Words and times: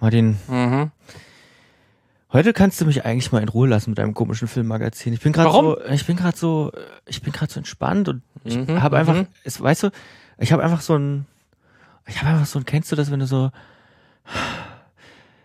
Martin, 0.00 0.36
Mhm. 0.48 0.90
heute 2.32 2.52
kannst 2.52 2.80
du 2.80 2.84
mich 2.86 3.04
eigentlich 3.04 3.32
mal 3.32 3.42
in 3.42 3.48
Ruhe 3.48 3.68
lassen 3.68 3.90
mit 3.90 3.98
deinem 3.98 4.14
komischen 4.14 4.48
Filmmagazin. 4.48 5.12
Ich 5.12 5.20
bin 5.20 5.32
gerade 5.32 5.50
so, 5.50 5.78
ich 5.90 6.06
bin 6.06 6.16
gerade 6.16 6.36
so, 6.36 6.72
ich 7.06 7.22
bin 7.22 7.32
gerade 7.32 7.52
so 7.52 7.58
entspannt 7.58 8.08
und 8.08 8.22
ich 8.44 8.56
Mhm, 8.56 8.80
habe 8.82 8.96
einfach, 8.98 9.14
mhm. 9.14 9.26
es, 9.44 9.60
weißt 9.60 9.84
du, 9.84 9.90
ich 10.38 10.52
habe 10.52 10.62
einfach 10.62 10.80
so 10.80 10.96
ein, 10.96 11.26
ich 12.06 12.20
habe 12.22 12.30
einfach 12.30 12.46
so 12.46 12.58
ein, 12.58 12.64
kennst 12.64 12.92
du 12.92 12.96
das, 12.96 13.10
wenn 13.10 13.20
du 13.20 13.26
so 13.26 13.50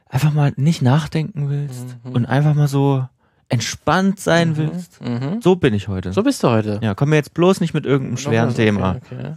einfach 0.10 0.34
mal 0.34 0.54
nicht 0.56 0.82
nachdenken 0.82 1.50
willst 1.50 1.98
Mhm. 2.04 2.12
und 2.12 2.26
einfach 2.28 2.54
mal 2.54 2.68
so 2.68 3.08
entspannt 3.50 4.20
sein 4.20 4.56
willst? 4.58 5.02
Mhm. 5.02 5.42
So 5.42 5.56
bin 5.56 5.74
ich 5.74 5.88
heute. 5.88 6.14
So 6.14 6.22
bist 6.24 6.44
du 6.44 6.50
heute. 6.50 6.80
Ja, 6.84 6.94
komm 6.94 7.10
mir 7.10 7.16
jetzt 7.16 7.34
bloß 7.34 7.60
nicht 7.62 7.74
mit 7.74 7.86
irgendeinem 7.86 8.18
schweren 8.18 8.50
Okay, 8.50 8.66
Thema. 8.66 8.98
Okay. 9.04 9.34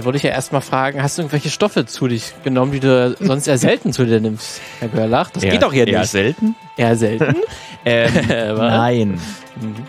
Da 0.00 0.06
würde 0.06 0.16
ich 0.16 0.22
ja 0.22 0.30
erstmal 0.30 0.62
fragen, 0.62 1.02
hast 1.02 1.18
du 1.18 1.22
irgendwelche 1.22 1.50
Stoffe 1.50 1.84
zu 1.84 2.08
dich 2.08 2.32
genommen, 2.42 2.72
die 2.72 2.80
du 2.80 3.14
sonst 3.20 3.46
eher 3.46 3.58
selten 3.58 3.92
zu 3.92 4.06
dir 4.06 4.18
nimmst, 4.18 4.62
Herr 4.78 4.88
Görlach? 4.88 5.28
Das 5.28 5.42
geht 5.42 5.62
doch 5.62 5.74
hier 5.74 5.86
eher 5.86 6.00
nicht. 6.00 6.10
selten? 6.10 6.54
Eher 6.76 6.96
selten? 6.96 7.36
Ähm, 7.82 8.56
nein. 8.56 9.20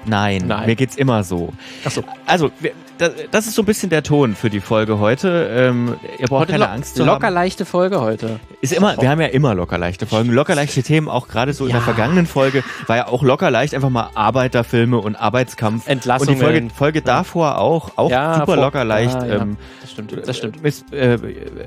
Nein, 0.05 0.43
Nein. 0.47 0.65
mir 0.65 0.75
geht's 0.75 0.95
immer 0.95 1.23
so. 1.23 1.53
Ach 1.85 1.91
so. 1.91 2.03
Also, 2.25 2.51
wir, 2.59 2.71
das, 2.97 3.11
das 3.31 3.47
ist 3.47 3.55
so 3.55 3.63
ein 3.63 3.65
bisschen 3.65 3.89
der 3.89 4.03
Ton 4.03 4.35
für 4.35 4.49
die 4.49 4.59
Folge 4.59 4.99
heute. 4.99 5.49
Ähm, 5.51 5.95
ihr 6.19 6.27
braucht 6.27 6.41
Heute 6.41 6.51
keine 6.53 6.65
lo 6.65 6.69
Angst 6.71 6.95
zu 6.95 7.03
locker 7.03 7.27
haben. 7.27 7.33
leichte 7.33 7.65
Folge 7.65 7.99
heute. 8.01 8.39
Ist 8.61 8.73
immer, 8.73 8.99
wir 9.01 9.09
haben 9.09 9.19
ja 9.21 9.27
immer 9.27 9.55
locker 9.55 9.77
leichte 9.79 10.05
Folgen, 10.05 10.31
locker 10.31 10.53
leichte 10.53 10.83
Themen, 10.83 11.07
auch 11.09 11.27
gerade 11.27 11.53
so 11.53 11.65
in 11.65 11.71
Ja. 11.71 11.77
der 11.77 11.83
vergangenen 11.83 12.27
Folge 12.27 12.63
war 12.87 12.97
ja 12.97 13.07
auch 13.07 13.23
locker 13.23 13.49
leicht 13.49 13.73
einfach 13.73 13.89
mal 13.89 14.09
Arbeiterfilme 14.13 14.97
und 14.99 15.15
Arbeitskampf. 15.15 15.87
Entlassungen. 15.87 16.29
Und 16.29 16.35
die 16.39 16.43
Folge, 16.43 16.69
Folge 16.75 17.01
davor 17.01 17.57
auch, 17.57 17.91
auch 17.97 18.11
Ja, 18.11 18.33
super 18.35 18.45
vor- 18.45 18.55
locker 18.57 18.83
leicht. 18.85 19.15
Ah, 19.15 19.25
ja. 19.25 19.35
ähm, 19.41 19.57
Das 19.81 19.91
stimmt, 19.91 20.27
das 20.27 20.37
stimmt. 20.37 20.61
Miss, 20.63 20.85
äh, 20.91 21.17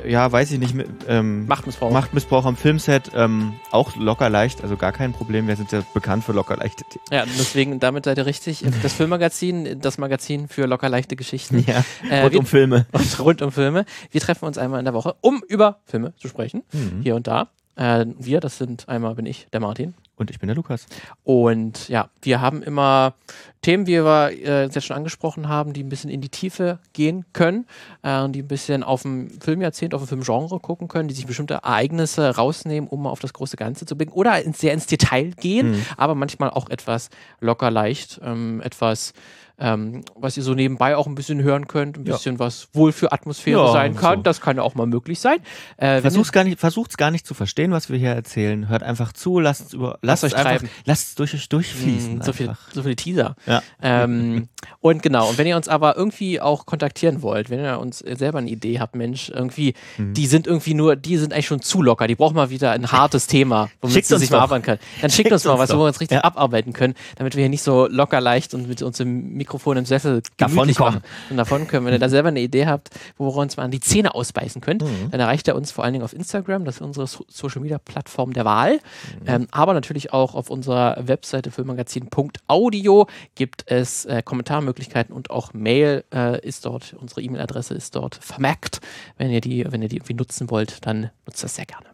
ja, 0.08 0.30
weiß 0.30 0.52
ich 0.52 0.58
nicht. 0.60 0.74
Ähm, 1.08 1.46
Machtmissbrauch. 1.46 1.90
Machtmissbrauch 1.90 2.44
am 2.44 2.56
Filmset, 2.56 3.10
ähm, 3.16 3.54
auch 3.72 3.96
locker 3.96 4.28
leicht, 4.30 4.62
also 4.62 4.76
gar 4.76 4.92
kein 4.92 5.12
Problem. 5.12 5.48
Wir 5.48 5.56
sind 5.56 5.72
ja 5.72 5.82
bekannt 5.94 6.22
für 6.24 6.32
locker 6.32 6.56
leichte 6.56 6.84
Themen. 6.84 7.04
Ja, 7.10 7.24
deswegen, 7.38 7.80
damit 7.94 8.04
seid 8.04 8.18
ihr 8.18 8.26
richtig. 8.26 8.64
Das 8.82 8.92
Filmmagazin, 8.92 9.80
das 9.80 9.98
Magazin 9.98 10.48
für 10.48 10.66
locker 10.66 10.88
leichte 10.88 11.16
Geschichten. 11.16 11.64
Ja, 11.66 11.84
Äh, 12.10 12.20
rund 12.22 12.32
wir- 12.32 12.40
um 12.40 12.46
Filme. 12.46 12.86
und 12.92 13.20
rund 13.20 13.40
um 13.42 13.50
Filme. 13.52 13.84
Wir 14.10 14.20
treffen 14.20 14.44
uns 14.46 14.58
einmal 14.58 14.78
in 14.78 14.84
der 14.84 14.94
Woche, 14.94 15.14
um 15.20 15.42
über 15.48 15.80
Filme 15.86 16.14
zu 16.16 16.28
sprechen. 16.28 16.62
Mhm. 16.72 17.00
Hier 17.02 17.14
und 17.16 17.26
da. 17.26 17.48
Äh, 17.76 18.06
wir, 18.18 18.40
das 18.40 18.58
sind 18.58 18.88
einmal 18.88 19.14
bin 19.14 19.26
ich, 19.26 19.46
der 19.52 19.60
Martin. 19.60 19.94
Und 20.16 20.30
ich 20.30 20.38
bin 20.38 20.46
der 20.46 20.54
Lukas. 20.56 20.86
Und 21.24 21.88
ja, 21.88 22.08
wir 22.22 22.40
haben 22.40 22.62
immer 22.62 23.14
Themen, 23.62 23.86
wie 23.86 23.94
wir 24.04 24.30
äh, 24.30 24.64
jetzt 24.64 24.84
schon 24.84 24.96
angesprochen 24.96 25.48
haben, 25.48 25.72
die 25.72 25.82
ein 25.82 25.88
bisschen 25.88 26.10
in 26.10 26.20
die 26.20 26.28
Tiefe 26.28 26.78
gehen 26.92 27.24
können, 27.32 27.66
äh, 28.02 28.28
die 28.28 28.42
ein 28.42 28.48
bisschen 28.48 28.82
auf 28.82 29.02
dem 29.02 29.28
Filmjahrzehnt, 29.40 29.94
auf 29.94 30.02
dem 30.06 30.08
Filmgenre 30.22 30.60
gucken 30.60 30.86
können, 30.86 31.08
die 31.08 31.14
sich 31.14 31.26
bestimmte 31.26 31.54
Ereignisse 31.54 32.36
rausnehmen, 32.36 32.88
um 32.88 33.02
mal 33.02 33.10
auf 33.10 33.20
das 33.20 33.32
große 33.32 33.56
Ganze 33.56 33.86
zu 33.86 33.96
blicken 33.96 34.12
oder 34.12 34.40
ins, 34.42 34.58
sehr 34.60 34.72
ins 34.72 34.86
Detail 34.86 35.30
gehen, 35.40 35.72
Mhm. 35.72 35.86
aber 35.96 36.14
manchmal 36.14 36.50
auch 36.50 36.68
etwas 36.70 37.08
locker 37.40 37.70
leicht, 37.70 38.20
ähm, 38.22 38.60
etwas 38.60 39.14
ähm, 39.56 40.02
was 40.16 40.36
ihr 40.36 40.42
so 40.42 40.52
nebenbei 40.52 40.96
auch 40.96 41.06
ein 41.06 41.14
bisschen 41.14 41.40
hören 41.40 41.68
könnt, 41.68 41.96
ein 41.96 42.04
Ja. 42.04 42.14
bisschen 42.14 42.40
was 42.40 42.66
wohl 42.72 42.90
für 42.90 43.12
Atmosphäre 43.12 43.60
Ja, 43.66 43.70
sein 43.72 43.94
kann. 43.94 44.16
so. 44.18 44.22
Das 44.24 44.40
kann 44.40 44.56
ja 44.56 44.64
auch 44.64 44.74
mal 44.74 44.86
möglich 44.86 45.20
sein. 45.20 45.38
Äh, 45.76 45.94
wenn 45.94 46.02
Versucht's 46.02 46.32
gar 46.32 46.42
nicht, 46.42 46.96
gar 46.96 47.12
nicht 47.12 47.24
zu 47.24 47.34
verstehen, 47.34 47.70
was 47.70 47.88
wir 47.88 47.96
hier 47.96 48.10
erzählen. 48.10 48.68
Hört 48.68 48.82
einfach 48.82 49.12
zu, 49.12 49.38
lasst 49.38 49.72
über, 49.72 50.00
lasst, 50.06 50.24
euch 50.24 50.34
einfach, 50.36 50.50
treiben. 50.52 50.68
lasst 50.84 51.08
es 51.08 51.14
durch 51.16 51.34
euch 51.34 51.48
durchfließen. 51.48 52.18
Mm, 52.18 52.22
so, 52.22 52.32
viel, 52.32 52.52
so 52.72 52.82
viele 52.82 52.96
Teaser. 52.96 53.36
Ja. 53.46 53.62
Ähm, 53.82 54.48
und 54.80 55.02
genau, 55.02 55.28
und 55.28 55.38
wenn 55.38 55.46
ihr 55.46 55.56
uns 55.56 55.68
aber 55.68 55.96
irgendwie 55.96 56.40
auch 56.40 56.66
kontaktieren 56.66 57.22
wollt, 57.22 57.50
wenn 57.50 57.60
ihr 57.60 57.78
uns 57.78 57.98
selber 57.98 58.38
eine 58.38 58.50
Idee 58.50 58.80
habt, 58.80 58.94
Mensch, 58.96 59.28
irgendwie, 59.30 59.74
Mhm. 59.98 60.14
die 60.14 60.26
sind 60.26 60.46
irgendwie 60.46 60.74
nur, 60.74 60.96
die 60.96 61.16
sind 61.16 61.32
eigentlich 61.32 61.46
schon 61.46 61.60
zu 61.62 61.82
locker, 61.82 62.06
die 62.06 62.14
brauchen 62.14 62.34
mal 62.34 62.50
wieder 62.50 62.72
ein 62.72 62.90
hartes 62.90 63.26
Thema, 63.26 63.68
womit 63.80 64.06
sie 64.06 64.18
sich 64.18 64.30
mal 64.30 64.38
doch. 64.38 64.42
arbeiten 64.44 64.64
können. 64.64 64.78
Dann 65.00 65.10
schickt 65.10 65.24
Schickt 65.28 65.32
uns 65.32 65.44
mal 65.44 65.58
was, 65.58 65.70
wo 65.72 65.78
wir 65.78 65.86
uns 65.86 66.00
richtig 66.00 66.16
Ja. 66.16 66.24
abarbeiten 66.24 66.72
können, 66.72 66.94
damit 67.16 67.34
wir 67.34 67.40
hier 67.42 67.48
nicht 67.48 67.62
so 67.62 67.86
locker 67.88 68.20
leicht 68.20 68.52
und 68.54 68.68
mit 68.68 68.82
unserem 68.82 69.34
Mikrofon 69.34 69.76
im 69.78 69.84
Sessel 69.86 70.22
Davonkommen. 70.36 70.74
machen 70.94 71.02
und 71.30 71.36
davon 71.36 71.66
können. 71.68 71.86
Wenn 71.86 71.92
ihr 71.94 71.98
da 71.98 72.08
selber 72.08 72.28
eine 72.28 72.40
Idee 72.40 72.66
habt, 72.66 72.90
wo 73.16 73.28
ihr 73.30 73.36
uns 73.36 73.56
mal 73.56 73.62
an 73.64 73.70
die 73.70 73.80
Zähne 73.80 74.14
ausbeißen 74.14 74.60
könnt, 74.60 74.82
Mhm. 74.82 75.10
dann 75.12 75.20
erreicht 75.20 75.46
ihr 75.48 75.54
uns 75.54 75.70
vor 75.70 75.84
allen 75.84 75.92
Dingen 75.94 76.04
auf 76.04 76.12
Instagram, 76.12 76.64
das 76.64 76.76
ist 76.76 76.80
unsere 76.82 77.06
So- 77.06 77.24
Social 77.28 77.62
Media 77.62 77.78
Plattform 77.78 78.32
der 78.32 78.44
Wahl. 78.44 78.74
Mhm. 78.74 78.78
Ähm, 79.26 79.46
aber 79.52 79.72
natürlich 79.74 79.93
auch 80.12 80.34
auf 80.34 80.50
unserer 80.50 80.96
Webseite 81.06 81.50
filmmagazin.audio 81.50 83.06
gibt 83.34 83.64
es 83.70 84.04
äh, 84.04 84.22
Kommentarmöglichkeiten 84.22 85.14
und 85.14 85.30
auch 85.30 85.52
Mail 85.54 86.04
äh, 86.12 86.40
ist 86.46 86.66
dort, 86.66 86.94
unsere 86.94 87.22
E-Mail-Adresse 87.22 87.74
ist 87.74 87.94
dort 87.94 88.16
vermerkt. 88.16 88.80
Wenn 89.16 89.30
ihr 89.30 89.40
die, 89.40 89.64
wenn 89.70 89.82
ihr 89.82 89.88
die 89.88 89.96
irgendwie 89.96 90.14
nutzen 90.14 90.50
wollt, 90.50 90.84
dann 90.86 91.10
nutzt 91.26 91.42
das 91.42 91.54
sehr 91.54 91.66
gerne. 91.66 91.86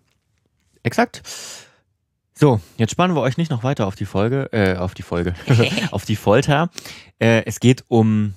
Exakt. 0.82 1.22
So, 2.34 2.58
jetzt 2.78 2.92
spannen 2.92 3.14
wir 3.14 3.20
euch 3.20 3.36
nicht 3.36 3.50
noch 3.50 3.64
weiter 3.64 3.86
auf 3.86 3.96
die 3.96 4.06
Folge, 4.06 4.48
äh, 4.52 4.76
auf 4.76 4.94
die 4.94 5.02
Folge, 5.02 5.34
auf 5.90 6.04
die 6.06 6.16
Folter. 6.16 6.70
Äh, 7.18 7.44
es 7.44 7.60
geht 7.60 7.84
um, 7.88 8.32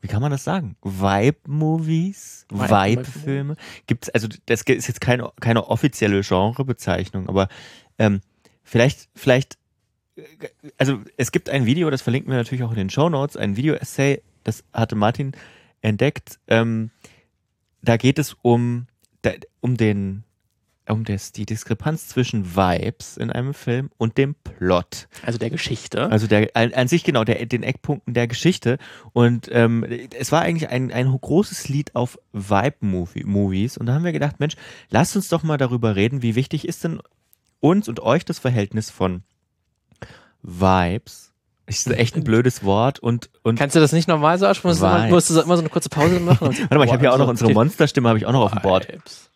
wie 0.00 0.08
kann 0.08 0.20
man 0.20 0.32
das 0.32 0.42
sagen? 0.42 0.76
Vibe-Movies, 0.82 2.46
Vibe- 2.50 2.98
Vibe-Filme. 2.98 3.56
Gibt's, 3.86 4.10
also 4.10 4.26
das 4.46 4.62
ist 4.62 4.88
jetzt 4.88 5.00
keine, 5.00 5.30
keine 5.40 5.68
offizielle 5.68 6.22
Genrebezeichnung, 6.22 7.28
aber 7.28 7.48
ähm, 7.98 8.20
vielleicht, 8.64 9.08
vielleicht, 9.14 9.58
also 10.78 11.00
es 11.16 11.30
gibt 11.30 11.48
ein 11.50 11.66
Video, 11.66 11.90
das 11.90 12.02
verlinken 12.02 12.30
wir 12.30 12.38
natürlich 12.38 12.64
auch 12.64 12.70
in 12.70 12.76
den 12.76 12.90
Show 12.90 13.08
Notes, 13.08 13.36
ein 13.36 13.56
Video-Essay, 13.56 14.22
das 14.42 14.64
hatte 14.72 14.96
Martin 14.96 15.32
entdeckt. 15.80 16.38
Ähm, 16.48 16.90
da 17.82 17.96
geht 17.96 18.18
es 18.18 18.36
um, 18.42 18.86
da, 19.22 19.32
um 19.60 19.76
den 19.76 20.24
um 20.88 21.04
das, 21.04 21.32
die 21.32 21.46
Diskrepanz 21.46 22.08
zwischen 22.08 22.56
Vibes 22.56 23.16
in 23.16 23.30
einem 23.30 23.54
Film 23.54 23.90
und 23.96 24.18
dem 24.18 24.34
Plot. 24.34 25.08
Also 25.24 25.38
der 25.38 25.50
Geschichte. 25.50 26.10
Also 26.10 26.26
der 26.26 26.50
an, 26.54 26.74
an 26.74 26.88
sich 26.88 27.04
genau 27.04 27.24
der, 27.24 27.44
den 27.46 27.62
Eckpunkten 27.62 28.12
der 28.12 28.26
Geschichte. 28.26 28.78
Und 29.12 29.48
ähm, 29.50 29.84
es 30.18 30.30
war 30.32 30.42
eigentlich 30.42 30.68
ein, 30.68 30.92
ein 30.92 31.06
großes 31.06 31.68
Lied 31.68 31.94
auf 31.94 32.18
Vibe-Movies. 32.32 33.78
Und 33.78 33.86
da 33.86 33.94
haben 33.94 34.04
wir 34.04 34.12
gedacht, 34.12 34.40
Mensch, 34.40 34.56
lasst 34.90 35.16
uns 35.16 35.28
doch 35.28 35.42
mal 35.42 35.56
darüber 35.56 35.96
reden, 35.96 36.22
wie 36.22 36.34
wichtig 36.34 36.68
ist 36.68 36.84
denn 36.84 37.00
uns 37.64 37.88
und 37.88 38.00
euch 38.00 38.26
das 38.26 38.38
Verhältnis 38.38 38.90
von 38.90 39.22
Vibes. 40.42 41.32
Das 41.66 41.78
ist 41.78 41.90
echt 41.92 42.14
ein 42.14 42.22
blödes 42.22 42.62
Wort 42.62 42.98
und 42.98 43.30
und 43.42 43.58
Kannst 43.58 43.74
du 43.74 43.80
das 43.80 43.92
nicht 43.92 44.06
normal 44.06 44.38
so 44.38 44.46
aussprechen? 44.46 44.68
Musst 44.68 44.82
du, 44.82 44.86
immer, 44.86 44.98
Vibes. 44.98 45.10
musst 45.10 45.30
du 45.30 45.34
so, 45.34 45.42
immer 45.42 45.56
so 45.56 45.62
eine 45.62 45.70
kurze 45.70 45.88
Pause 45.88 46.20
machen? 46.20 46.48
Warte 46.48 46.76
mal, 46.76 46.84
ich 46.84 46.92
habe 46.92 47.02
ja 47.02 47.12
auch 47.12 47.18
noch 47.18 47.28
unsere 47.28 47.50
Monsterstimme 47.52 48.06
habe 48.06 48.18
ich 48.18 48.26
auch 48.26 48.32
noch 48.32 48.42
auf 48.42 48.52
dem 48.52 48.60
Board. 48.60 48.86
Vibes. 48.92 49.30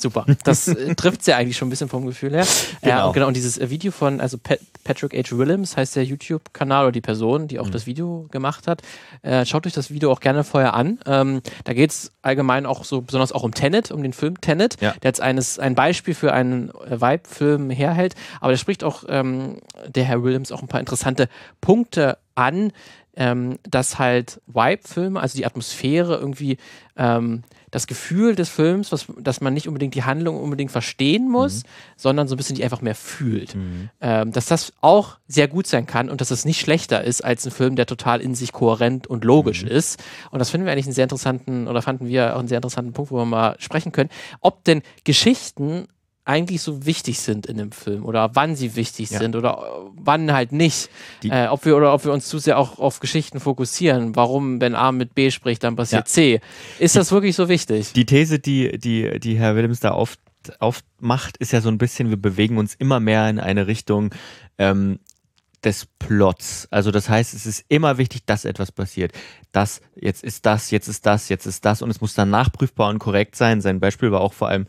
Super. 0.00 0.24
Das 0.44 0.66
äh, 0.68 0.94
trifft 0.96 1.26
ja 1.26 1.36
eigentlich 1.36 1.56
schon 1.56 1.68
ein 1.68 1.70
bisschen 1.70 1.88
vom 1.88 2.06
Gefühl 2.06 2.32
her. 2.32 2.46
Ja, 2.82 2.88
Genau. 2.96 3.06
und 3.08 3.12
genau. 3.14 3.26
Und 3.28 3.36
dieses 3.36 3.58
äh, 3.58 3.70
Video 3.70 3.92
von, 3.92 4.20
also 4.20 4.38
Pat 4.38 4.58
Patrick 4.82 5.12
H. 5.14 5.36
Williams 5.36 5.76
heißt 5.76 5.94
der 5.94 6.04
YouTube-Kanal 6.04 6.84
oder 6.86 6.92
die 6.92 7.02
Person, 7.02 7.46
die 7.48 7.58
auch 7.60 7.66
Mhm. 7.66 7.70
das 7.72 7.86
Video 7.86 8.26
gemacht 8.30 8.66
hat. 8.66 8.80
Äh, 9.22 9.44
schaut 9.44 9.66
euch 9.66 9.74
das 9.74 9.90
Video 9.90 10.10
auch 10.10 10.20
gerne 10.20 10.42
vorher 10.42 10.72
an. 10.74 10.98
Ähm, 11.06 11.42
da 11.64 11.74
geht 11.74 11.90
es 11.90 12.12
allgemein 12.22 12.64
auch 12.64 12.84
so, 12.84 13.02
besonders 13.02 13.30
auch 13.32 13.42
um 13.42 13.52
Tenet, 13.52 13.90
um 13.90 14.02
den 14.02 14.14
Film 14.14 14.40
Tenet, 14.40 14.80
Ja. 14.80 14.92
der 15.02 15.08
jetzt 15.10 15.20
eines, 15.20 15.58
ein 15.58 15.74
Beispiel 15.74 16.14
für 16.14 16.32
einen 16.32 16.70
äh, 16.70 16.98
Vibe-Film 17.00 17.68
herhält. 17.70 18.14
Aber 18.40 18.52
da 18.52 18.56
spricht 18.56 18.82
auch 18.82 19.04
ähm, 19.08 19.58
der 19.86 20.04
Herr 20.04 20.22
Williams 20.24 20.50
auch 20.50 20.62
ein 20.62 20.68
paar 20.68 20.80
interessante 20.80 21.28
Punkte 21.60 22.16
an, 22.34 22.72
ähm, 23.16 23.58
dass 23.68 23.98
halt 23.98 24.40
Vibe-Filme, 24.46 25.20
also 25.20 25.36
die 25.36 25.46
Atmosphäre 25.46 26.16
irgendwie 26.16 26.58
ähm, 26.96 27.42
das 27.70 27.86
Gefühl 27.86 28.34
des 28.34 28.48
Films, 28.48 28.92
was, 28.92 29.06
dass 29.18 29.40
man 29.40 29.54
nicht 29.54 29.68
unbedingt 29.68 29.94
die 29.94 30.02
Handlung 30.02 30.40
unbedingt 30.40 30.72
verstehen 30.72 31.28
muss, 31.28 31.62
sondern 31.96 32.28
so 32.28 32.34
ein 32.34 32.36
bisschen 32.36 32.56
die 32.56 32.64
einfach 32.64 32.82
mehr 32.82 32.94
fühlt. 32.94 33.56
Ähm, 34.00 34.32
dass 34.32 34.46
das 34.46 34.72
auch 34.80 35.18
sehr 35.28 35.48
gut 35.48 35.66
sein 35.66 35.86
kann 35.86 36.10
und 36.10 36.20
dass 36.20 36.30
es 36.30 36.44
nicht 36.44 36.60
schlechter 36.60 37.04
ist 37.04 37.24
als 37.24 37.46
ein 37.46 37.52
Film, 37.52 37.76
der 37.76 37.86
total 37.86 38.20
in 38.20 38.34
sich 38.34 38.52
kohärent 38.52 39.06
und 39.06 39.24
logisch 39.24 39.62
ist. 39.62 40.02
Und 40.30 40.40
das 40.40 40.50
finden 40.50 40.66
wir 40.66 40.72
eigentlich 40.72 40.86
einen 40.86 40.94
sehr 40.94 41.04
interessanten, 41.04 41.68
oder 41.68 41.82
fanden 41.82 42.08
wir 42.08 42.34
auch 42.34 42.40
einen 42.40 42.48
sehr 42.48 42.58
interessanten 42.58 42.92
Punkt, 42.92 43.12
wo 43.12 43.16
wir 43.16 43.24
mal 43.24 43.56
sprechen 43.58 43.92
können, 43.92 44.10
ob 44.40 44.64
denn 44.64 44.82
Geschichten 45.04 45.86
eigentlich 46.30 46.62
so 46.62 46.86
wichtig 46.86 47.18
sind 47.20 47.46
in 47.46 47.58
dem 47.58 47.72
Film 47.72 48.04
oder 48.06 48.30
wann 48.34 48.54
sie 48.56 48.76
wichtig 48.76 49.10
Ja. 49.10 49.18
sind 49.18 49.34
oder 49.36 49.58
äh, 49.58 49.90
wann 49.96 50.32
halt 50.32 50.52
nicht. 50.52 50.88
Äh, 51.24 51.48
ob 51.48 51.64
wir 51.64 51.76
oder 51.76 51.92
ob 51.92 52.04
wir 52.04 52.12
uns 52.12 52.28
zu 52.28 52.38
sehr 52.38 52.56
auch 52.58 52.78
auf 52.78 53.00
Geschichten 53.00 53.40
fokussieren. 53.40 54.14
Warum, 54.16 54.60
wenn 54.60 54.74
A 54.74 54.92
mit 54.92 55.14
B 55.14 55.30
spricht, 55.30 55.64
dann 55.64 55.76
passiert 55.76 56.02
Ja. 56.02 56.12
C. 56.12 56.40
Ist 56.78 56.96
das 56.96 57.10
wirklich 57.12 57.34
so 57.36 57.48
wichtig? 57.48 57.92
Die 57.92 58.06
These, 58.06 58.38
die, 58.38 58.78
die, 58.78 59.18
die 59.18 59.36
Herr 59.38 59.56
Williams 59.56 59.80
da 59.80 59.92
oft 59.92 60.20
aufmacht, 60.58 61.36
ist 61.38 61.52
ja 61.52 61.60
so 61.60 61.68
ein 61.68 61.78
bisschen, 61.78 62.08
wir 62.10 62.16
bewegen 62.16 62.56
uns 62.58 62.74
immer 62.74 63.00
mehr 63.00 63.28
in 63.28 63.38
eine 63.40 63.66
Richtung 63.66 64.14
ähm, 64.58 64.98
des 65.64 65.86
Plots. 65.98 66.66
Also 66.70 66.90
das 66.90 67.08
heißt, 67.10 67.34
es 67.34 67.44
ist 67.44 67.64
immer 67.68 67.98
wichtig, 67.98 68.22
dass 68.24 68.44
etwas 68.46 68.72
passiert. 68.72 69.12
Das, 69.52 69.82
jetzt 69.94 70.24
ist 70.24 70.46
das, 70.46 70.70
jetzt 70.70 70.88
ist 70.88 71.04
das, 71.04 71.28
jetzt 71.28 71.44
ist 71.46 71.64
das 71.64 71.82
und 71.82 71.90
es 71.90 72.00
muss 72.00 72.14
dann 72.14 72.30
nachprüfbar 72.30 72.88
und 72.88 72.98
korrekt 73.00 73.36
sein. 73.36 73.60
Sein 73.60 73.80
Beispiel 73.80 74.10
war 74.12 74.20
auch 74.22 74.32
vor 74.32 74.48
allem 74.48 74.66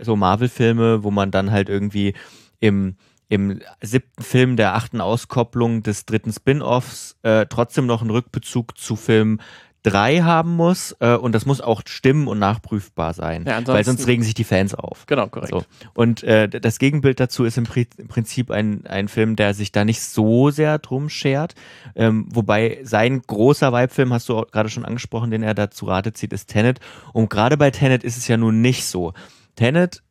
so 0.00 0.16
Marvel-Filme, 0.16 1.04
wo 1.04 1.10
man 1.10 1.30
dann 1.30 1.50
halt 1.50 1.68
irgendwie 1.68 2.14
im 2.60 2.96
im 3.28 3.60
siebten 3.80 4.22
Film 4.22 4.56
der 4.56 4.74
achten 4.74 5.00
Auskopplung 5.00 5.82
des 5.82 6.04
dritten 6.04 6.30
Spin-offs 6.30 7.16
äh, 7.22 7.46
trotzdem 7.46 7.86
noch 7.86 8.02
einen 8.02 8.10
Rückbezug 8.10 8.76
zu 8.76 8.96
Film 8.96 9.40
drei 9.84 10.20
haben 10.22 10.56
muss 10.56 10.96
äh, 11.00 11.14
und 11.14 11.34
das 11.34 11.44
muss 11.44 11.60
auch 11.60 11.82
stimmen 11.84 12.26
und 12.26 12.38
nachprüfbar 12.38 13.12
sein, 13.12 13.44
Ja, 13.46 13.64
weil 13.66 13.84
sonst 13.84 14.06
regen 14.06 14.22
sich 14.22 14.32
die 14.32 14.44
Fans 14.44 14.74
auf. 14.74 15.04
Genau, 15.06 15.26
korrekt. 15.26 15.50
So. 15.50 15.62
Und 15.92 16.22
äh, 16.22 16.48
das 16.48 16.78
Gegenbild 16.78 17.20
dazu 17.20 17.44
ist 17.44 17.58
im, 17.58 17.64
Pri 17.64 17.86
im 17.98 18.08
Prinzip 18.08 18.50
ein, 18.50 18.86
ein 18.86 19.08
Film, 19.08 19.36
der 19.36 19.52
sich 19.52 19.72
da 19.72 19.84
nicht 19.84 20.00
so 20.00 20.50
sehr 20.50 20.78
drum 20.78 21.10
schert. 21.10 21.54
Ähm, 21.94 22.26
wobei 22.30 22.80
sein 22.82 23.20
großer 23.26 23.72
Vibe-Film, 23.74 24.12
hast 24.14 24.28
du 24.30 24.46
gerade 24.50 24.70
schon 24.70 24.86
angesprochen, 24.86 25.30
den 25.30 25.42
er 25.42 25.52
da 25.54 25.70
zu 25.70 25.84
Rate 25.84 26.14
zieht, 26.14 26.32
ist 26.32 26.48
Tenet. 26.48 26.80
Und 27.12 27.28
gerade 27.28 27.58
bei 27.58 27.70
Tenet 27.70 28.04
ist 28.04 28.16
es 28.16 28.26
ja 28.26 28.38
nun 28.38 28.62
nicht 28.62 28.86
so. 28.86 29.12
Tenet 29.54 30.02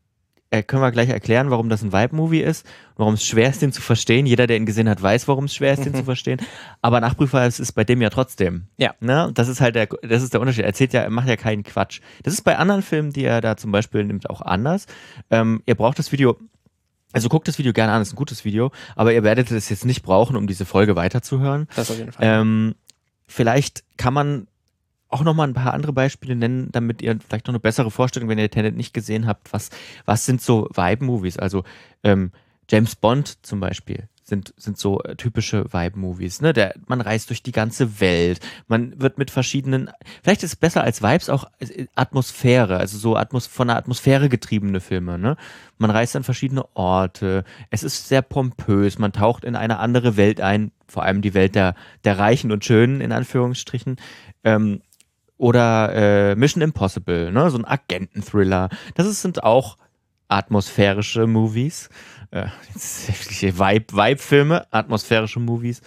äh, 0.54 0.62
können 0.62 0.84
wir 0.84 0.92
gleich 0.92 1.10
erklären, 1.10 1.50
warum 1.50 1.68
das 1.68 1.82
ein 1.82 1.92
Vibe-Movie 1.92 2.42
ist, 2.42 2.64
warum 2.96 3.16
es 3.16 3.26
schwer 3.26 3.50
ist, 3.50 3.64
den 3.64 3.72
zu 3.72 3.82
verstehen. 3.82 4.28
Jeder, 4.28 4.46
der 4.46 4.58
ihn 4.58 4.68
gesehen 4.68 4.88
hat, 4.88 5.02
weiß, 5.02 5.28
warum 5.28 5.46
es 5.46 5.56
schwer 5.56 5.74
ist, 5.74 5.84
den 5.84 5.96
zu 5.96 6.04
verstehen. 6.06 6.40
Aber 6.84 7.02
nachprüfbar 7.02 7.48
ist 7.48 7.60
es 7.60 7.72
bei 7.72 7.84
dem 7.84 8.02
ja 8.04 8.12
trotzdem. 8.12 8.68
Ja. 8.78 8.94
Ne? 9.00 9.32
Das 9.34 9.48
ist 9.48 9.62
halt 9.62 9.74
der, 9.74 9.88
das 9.88 10.22
ist 10.22 10.34
der 10.34 10.42
Unterschied. 10.42 10.62
Er 10.62 10.68
erzählt 10.68 10.94
ja, 10.94 11.02
er 11.02 11.10
macht 11.10 11.28
ja 11.28 11.38
keinen 11.38 11.64
Quatsch. 11.64 12.02
Das 12.22 12.36
ist 12.36 12.44
bei 12.44 12.56
anderen 12.56 12.84
Filmen, 12.84 13.12
die 13.12 13.24
er 13.24 13.42
da 13.42 13.58
zum 13.58 13.72
Beispiel 13.72 14.04
nimmt, 14.04 14.30
auch 14.30 14.42
anders. 14.42 14.86
Ähm, 15.32 15.64
ihr 15.66 15.74
braucht 15.74 15.98
das 15.98 16.12
Video, 16.12 16.38
also 17.14 17.30
guckt 17.30 17.48
das 17.48 17.58
Video 17.58 17.74
gerne 17.74 17.92
an, 17.92 18.04
ist 18.04 18.14
ein 18.14 18.16
gutes 18.16 18.46
Video, 18.46 18.72
aber 18.96 19.12
ihr 19.12 19.24
werdet 19.24 19.50
es 19.50 19.70
jetzt 19.70 19.86
nicht 19.86 20.04
brauchen, 20.04 20.36
um 20.36 20.46
diese 20.46 20.66
Folge 20.66 20.96
weiterzuhören. 20.96 21.68
Das 21.76 21.90
auf 21.90 21.98
jeden 21.98 22.12
Fall. 22.12 22.26
Ähm, 22.28 22.76
vielleicht 23.28 23.84
kann 23.98 24.14
man 24.14 24.48
auch 25.14 25.24
noch 25.24 25.34
mal 25.34 25.48
ein 25.48 25.54
paar 25.54 25.74
andere 25.74 25.94
Beispiele 25.94 26.36
nennen, 26.36 26.70
damit 26.72 27.02
ihr 27.02 27.18
vielleicht 27.28 27.48
noch 27.48 27.54
eine 27.54 27.60
bessere 27.60 27.92
Vorstellung, 27.92 28.30
wenn 28.30 28.40
ihr 28.40 28.50
Tenet 28.50 28.76
nicht 28.76 28.94
gesehen 28.94 29.28
habt, 29.28 29.54
was, 29.54 29.70
was 30.06 30.26
sind 30.26 30.42
so 30.42 30.68
Vibe-Movies? 30.74 31.38
Also 31.38 31.64
ähm, 32.04 32.32
James 32.70 32.96
Bond 32.96 33.46
zum 33.46 33.60
Beispiel 33.60 34.08
sind, 34.24 34.54
sind 34.58 34.78
so 34.78 35.02
äh, 35.02 35.16
typische 35.16 35.66
Vibe-Movies. 35.72 36.42
Ne? 36.42 36.54
Der, 36.54 36.74
man 36.88 37.02
reist 37.02 37.30
durch 37.30 37.44
die 37.44 37.52
ganze 37.52 38.00
Welt, 38.00 38.40
man 38.68 39.00
wird 39.00 39.18
mit 39.18 39.32
verschiedenen, 39.32 39.92
vielleicht 40.24 40.44
ist 40.44 40.54
es 40.54 40.56
besser 40.56 40.84
als 40.84 41.04
Vibes 41.04 41.30
auch 41.30 41.46
äh, 41.60 41.86
Atmosphäre, 41.96 42.78
also 42.78 42.98
so 42.98 43.16
Atmos 43.16 43.48
von 43.48 43.68
der 43.68 43.78
Atmosphäre 43.78 44.30
getriebene 44.30 44.80
Filme. 44.80 45.20
Ne? 45.20 45.36
Man 45.78 45.92
reist 45.92 46.16
an 46.16 46.24
verschiedene 46.24 46.66
Orte, 46.76 47.44
es 47.70 47.84
ist 47.84 48.08
sehr 48.08 48.22
pompös, 48.22 48.98
man 48.98 49.12
taucht 49.12 49.44
in 49.44 49.56
eine 49.56 49.80
andere 49.80 50.18
Welt 50.18 50.42
ein, 50.42 50.72
vor 50.88 51.04
allem 51.04 51.22
die 51.22 51.34
Welt 51.34 51.56
der, 51.56 51.76
der 52.04 52.18
Reichen 52.18 52.52
und 52.52 52.66
Schönen, 52.66 53.02
in 53.02 53.12
Anführungsstrichen. 53.12 53.98
Ähm, 54.44 54.82
oder 55.44 55.94
äh, 55.94 56.36
Mission 56.38 56.62
Impossible, 56.62 57.30
ne? 57.30 57.50
so 57.50 57.58
ein 57.58 57.66
Agenten-Thriller. 57.66 58.70
Das 58.96 59.22
sind 59.22 59.44
auch 59.44 59.78
atmosphärische 60.30 61.28
Movies. 61.28 61.90
Äh, 62.32 62.46
Vibe-Filme, 62.76 64.66
atmosphärische 64.72 65.42
Movies. 65.42 65.82